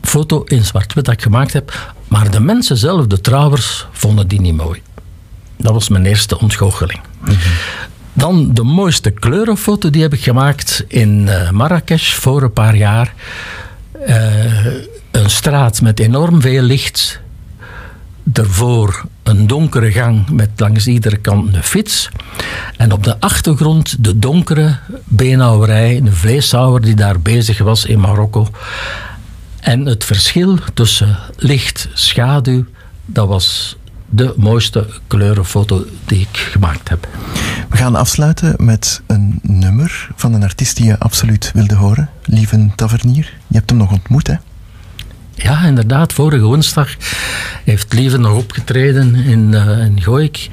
foto 0.01 0.43
in 0.43 0.65
zwart-wit 0.65 1.05
dat 1.05 1.13
ik 1.13 1.21
gemaakt 1.21 1.53
heb, 1.53 1.93
maar 2.07 2.31
de 2.31 2.39
mensen 2.39 2.77
zelf, 2.77 3.07
de 3.07 3.21
trouwers, 3.21 3.87
vonden 3.91 4.27
die 4.27 4.41
niet 4.41 4.55
mooi. 4.55 4.81
Dat 5.57 5.73
was 5.73 5.89
mijn 5.89 6.05
eerste 6.05 6.39
ontgoocheling. 6.39 6.99
Dan 8.13 8.53
de 8.53 8.63
mooiste 8.63 9.11
kleurenfoto, 9.11 9.89
die 9.89 10.01
heb 10.01 10.13
ik 10.13 10.23
gemaakt 10.23 10.85
in 10.87 11.27
eh, 11.27 11.49
Marrakesh 11.49 12.13
voor 12.13 12.41
een 12.41 12.53
paar 12.53 12.75
jaar. 12.75 13.13
Eh, 14.05 14.65
een 15.11 15.29
straat 15.29 15.81
met 15.81 15.99
enorm 15.99 16.41
veel 16.41 16.61
licht. 16.61 17.19
Daarvoor 18.23 19.05
een 19.23 19.47
donkere 19.47 19.91
gang 19.91 20.29
met 20.29 20.49
langs 20.55 20.87
iedere 20.87 21.17
kant 21.17 21.53
een 21.55 21.63
fiets. 21.63 22.09
En 22.77 22.91
op 22.91 23.03
de 23.03 23.19
achtergrond 23.19 24.03
de 24.03 24.19
donkere 24.19 24.77
beenhouwerij, 25.03 25.97
een 25.97 26.13
vleeshouwer 26.13 26.81
die 26.81 26.95
daar 26.95 27.19
bezig 27.19 27.57
was 27.57 27.85
in 27.85 27.99
Marokko. 27.99 28.47
En 29.59 29.85
het 29.85 30.05
verschil 30.05 30.57
tussen 30.73 31.17
licht, 31.37 31.89
schaduw, 31.93 32.65
dat 33.05 33.27
was 33.27 33.77
de 34.09 34.33
mooiste 34.37 34.87
kleurenfoto 35.07 35.85
die 36.05 36.19
ik 36.19 36.37
gemaakt 36.37 36.89
heb. 36.89 37.07
We 37.69 37.77
gaan 37.77 37.95
afsluiten 37.95 38.55
met 38.57 39.01
een 39.07 39.39
nummer 39.41 40.09
van 40.15 40.33
een 40.33 40.43
artiest 40.43 40.75
die 40.75 40.85
je 40.85 40.99
absoluut 40.99 41.51
wilde 41.53 41.75
horen. 41.75 42.09
Lieven 42.23 42.71
Tavernier. 42.75 43.33
Je 43.47 43.57
hebt 43.57 43.69
hem 43.69 43.79
nog 43.79 43.91
ontmoet, 43.91 44.27
hè? 44.27 44.33
Ja, 45.43 45.63
inderdaad. 45.63 46.13
Vorige 46.13 46.43
woensdag 46.43 46.95
heeft 47.63 47.93
Lieven 47.93 48.21
nog 48.21 48.37
opgetreden 48.37 49.15
in, 49.15 49.53
eh 49.53 49.85
in 49.85 50.01
Gooik 50.01 50.49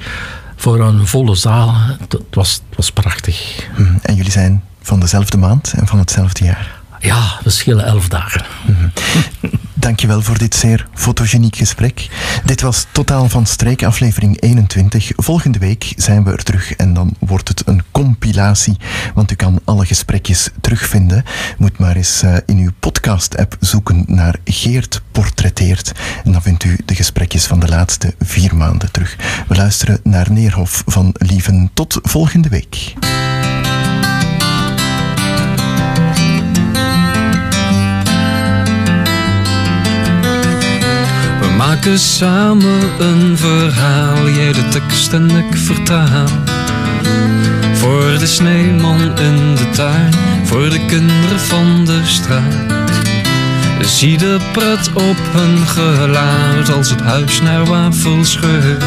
voor 0.55 0.79
een 0.79 1.07
volle 1.07 1.35
zaal. 1.35 1.75
Het, 1.99 2.17
was, 2.31 2.53
het 2.53 2.75
was 2.75 2.91
prachtig. 2.91 3.67
Mhm. 3.77 3.97
En 4.01 4.15
jullie 4.15 4.31
zijn 4.31 4.63
van 4.81 4.99
dezelfde 4.99 5.37
maand 5.37 5.73
en 5.77 5.87
van 5.87 5.99
hetzelfde 5.99 6.45
jaar. 6.45 6.81
Ja, 6.99 7.39
we 7.43 7.49
schillen 7.49 7.85
elf 7.85 8.07
dagen. 8.07 8.45
Dankjewel 9.87 10.21
voor 10.21 10.37
dit 10.37 10.55
zeer 10.55 10.87
fotogeniek 10.93 11.55
gesprek. 11.55 12.07
Dit 12.45 12.61
was 12.61 12.85
Totaal 12.91 13.29
van 13.29 13.45
Streek, 13.45 13.83
aflevering 13.83 14.41
21. 14.41 15.11
Volgende 15.15 15.59
week 15.59 15.93
zijn 15.95 16.23
we 16.23 16.31
er 16.31 16.43
terug 16.43 16.75
en 16.75 16.93
dan 16.93 17.13
wordt 17.19 17.47
het 17.47 17.67
een 17.67 17.83
compilatie, 17.91 18.77
want 19.13 19.31
u 19.31 19.35
kan 19.35 19.59
alle 19.63 19.85
gesprekjes 19.85 20.49
terugvinden. 20.61 21.23
Moet 21.57 21.77
maar 21.77 21.95
eens 21.95 22.21
eh, 22.21 22.35
in 22.45 22.57
uw 22.57 22.71
podcast-app 22.79 23.57
zoeken 23.59 24.03
naar 24.07 24.35
Geert 24.45 25.01
Portretteert 25.11 25.91
en 26.23 26.31
dan 26.31 26.41
vindt 26.41 26.63
u 26.63 26.77
de 26.85 26.95
gesprekjes 26.95 27.45
van 27.45 27.59
de 27.59 27.67
laatste 27.67 28.15
vier 28.19 28.55
maanden 28.55 28.91
terug. 28.91 29.15
We 29.47 29.55
luisteren 29.55 29.99
naar 30.03 30.31
Neerhof 30.31 30.83
van 30.85 31.15
Lieven. 31.17 31.69
Tot 31.73 31.99
volgende 32.01 32.49
week. 32.49 32.93
Maken 41.67 41.99
samen 41.99 42.81
een 42.99 43.37
verhaal, 43.37 44.29
jij 44.29 44.53
de 44.53 44.67
tekst 44.67 45.13
en 45.13 45.29
ik 45.29 45.57
vertaal. 45.57 46.27
Voor 47.73 48.17
de 48.19 48.25
sneeuwman 48.25 49.01
in 49.17 49.55
de 49.55 49.69
tuin, 49.71 50.13
voor 50.43 50.69
de 50.69 50.85
kinderen 50.85 51.39
van 51.39 51.85
de 51.85 52.01
straat. 52.03 52.91
Zie 53.81 54.17
de 54.17 54.37
pret 54.51 54.93
op 54.93 55.17
hun 55.31 55.67
gelaat 55.67 56.73
als 56.73 56.89
het 56.89 57.01
huis 57.01 57.41
naar 57.41 57.65
wafel 57.65 58.25
scheurt. 58.25 58.83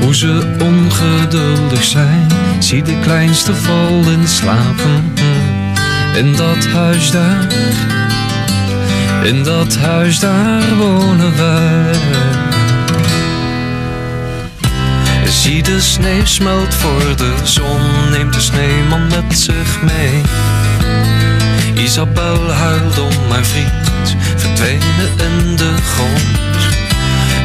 Hoe 0.00 0.14
ze 0.14 0.56
ongeduldig 0.58 1.84
zijn, 1.84 2.26
zie 2.58 2.82
de 2.82 2.98
kleinste 3.00 3.54
vallen 3.54 4.28
slapen. 4.28 5.12
In 6.16 6.36
dat 6.36 6.66
huis 6.66 7.10
daar, 7.10 7.46
in 9.26 9.42
dat 9.42 9.76
huis 9.76 10.18
daar 10.18 10.76
wonen 10.76 11.36
wij. 11.36 11.94
Zie 15.28 15.62
de 15.62 15.80
sneeuw 15.80 16.24
smelt 16.24 16.74
voor 16.74 17.16
de 17.16 17.34
zon, 17.42 18.10
neemt 18.10 18.34
de 18.34 18.40
sneeuwman 18.40 19.06
met 19.06 19.38
zich 19.38 19.82
mee. 19.82 20.22
Isabel 21.84 22.50
huilt 22.50 22.98
om 22.98 23.30
haar 23.30 23.44
vriend, 23.44 24.16
verdwenen 24.36 25.10
in 25.16 25.56
de 25.56 25.74
grond. 25.94 26.68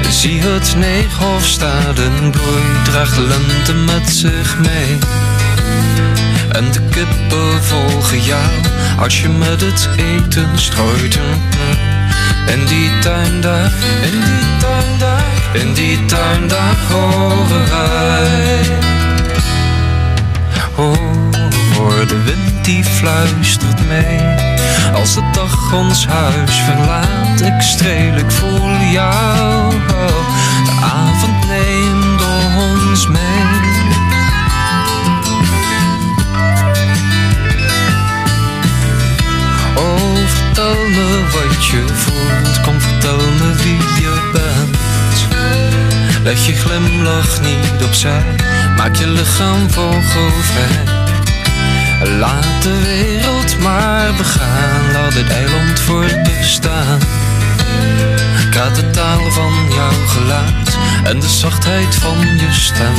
Zie 0.10 0.42
het 0.42 0.76
neerhof 0.78 1.46
staat 1.46 2.00
in 2.00 2.32
bloei, 2.32 2.64
draagt 2.84 3.18
lente 3.18 3.74
met 3.74 4.10
zich 4.10 4.58
mee. 4.60 4.98
En 6.52 6.72
de 6.72 6.82
kippen 6.90 7.64
volgen 7.64 8.22
jou 8.22 8.52
als 9.00 9.22
je 9.22 9.30
met 9.30 9.62
het 9.62 9.90
eten 9.98 10.50
strooit. 10.56 11.20
In 12.48 12.66
die 12.66 13.00
tuin 13.00 13.42
daar, 13.42 13.72
in 14.02 14.12
die 14.12 14.58
tuin 14.60 14.98
daar, 15.00 15.24
in 15.54 15.74
die 15.74 16.06
tuin 16.06 16.48
daar 16.48 16.76
horen 16.90 17.70
wij. 17.70 18.80
Hoor 20.76 22.08
de 22.08 22.22
wind 22.24 22.66
die 22.66 22.84
fluistert 22.84 23.88
mee. 23.88 24.20
Als 24.94 25.14
de 25.14 25.24
dag 25.32 25.74
ons 25.74 26.08
huis 26.08 26.56
verlaat, 26.56 27.42
ik 27.42 27.62
streel, 27.62 28.16
ik 28.16 28.32
voel 28.32 28.78
jou. 28.92 29.74
De 30.66 30.72
avond 30.82 31.48
neemt 31.48 32.22
ons 32.58 33.08
mee. 33.08 33.61
Vertel 40.72 40.90
me 40.90 41.24
wat 41.32 41.66
je 41.66 41.84
voelt. 41.88 42.62
Kom, 42.62 42.82
vertel 42.82 43.18
me 43.18 43.54
wie 43.56 44.04
je 44.04 44.30
bent. 44.34 44.78
Leg 46.24 46.46
je 46.46 46.56
glimlach 46.56 47.42
niet 47.42 47.84
opzij. 47.84 48.24
Maak 48.78 48.96
je 48.96 49.08
lichaam 49.08 49.70
vogelvrij. 49.70 50.84
Laat 52.20 52.64
de 52.64 52.82
wereld 52.84 53.60
maar 53.60 54.14
begaan. 54.14 54.92
Laat 54.94 55.14
dit 55.14 55.30
eiland 55.30 55.80
voortbestaan. 55.80 57.00
Haat 58.56 58.76
de 58.76 58.90
taal 58.90 59.32
van 59.32 59.54
jouw 59.70 60.08
geluid. 60.08 60.78
En 61.04 61.20
de 61.20 61.30
zachtheid 61.30 61.96
van 61.96 62.20
je 62.38 62.52
stem. 62.52 62.94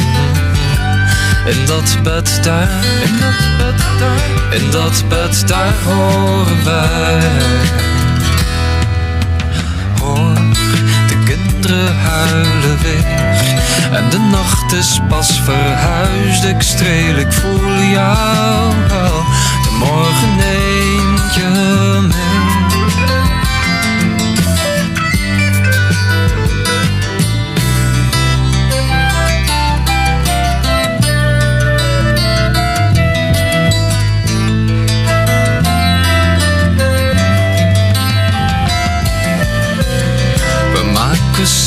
In 1.46 1.66
dat 1.66 1.96
bed 2.02 2.40
daar, 2.42 2.68
in 3.04 3.18
dat 3.20 3.56
bed 3.58 3.84
daar, 3.98 4.60
in 4.60 4.70
dat 4.70 5.04
bed 5.08 5.48
daar 5.48 5.74
horen 5.84 6.64
wij. 6.64 7.20
Hoor, 10.00 10.34
de 11.08 11.22
kinderen 11.24 11.96
huilen 11.96 12.78
weer. 12.82 13.04
En 13.92 14.10
de 14.10 14.18
nacht 14.18 14.72
is 14.72 15.00
pas 15.08 15.40
verhuisd. 15.44 16.44
Ik 16.44 16.62
streel, 16.62 17.16
ik 17.16 17.32
voel 17.32 17.82
jou. 17.82 18.72
De 19.62 19.76
morgen 19.78 20.36
neemt 20.36 21.34
je 21.34 21.98
mee. 22.08 22.21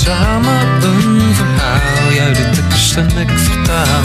Samen 0.06 0.84
een 0.84 1.36
verhaal. 1.36 2.14
Jij 2.14 2.34
de 2.34 2.50
tekst 2.50 2.96
en 2.96 3.18
ik 3.18 3.30
vertaal. 3.30 4.04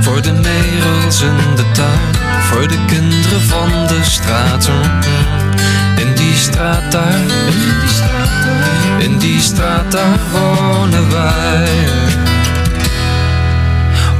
Voor 0.00 0.22
de 0.22 0.32
merels 0.32 1.20
in 1.20 1.56
de 1.56 1.64
tuin. 1.72 2.14
Voor 2.42 2.68
de 2.68 2.78
kinderen 2.86 3.40
van 3.40 3.86
de 3.86 4.00
straat. 4.02 4.70
In 5.96 6.14
die 6.14 6.36
straat 6.36 6.92
daar. 6.92 7.20
In 8.98 9.18
die 9.18 9.40
straat 9.40 9.92
daar. 9.92 10.18
Wonen 10.32 11.10
wij. 11.10 11.68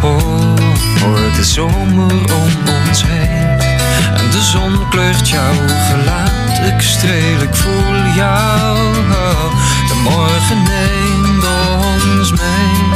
Oh, 0.02 0.56
hoor 1.00 1.32
de 1.36 1.44
zomer 1.44 2.12
om 2.12 2.52
ons 2.88 3.02
heen. 3.06 3.60
En 4.16 4.30
de 4.30 4.42
zon 4.52 4.88
kleurt 4.90 5.28
jouw 5.28 5.54
gelaat. 5.90 6.72
Ik 6.74 6.80
streel, 6.80 7.40
ik 7.40 7.54
voel 7.54 8.14
jou. 8.14 9.51
Morgen 10.02 10.62
neemt 10.62 11.44
ons 11.44 12.30
mee. 12.30 12.91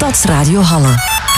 Stadsradio 0.00 0.62
Halle. 0.62 1.19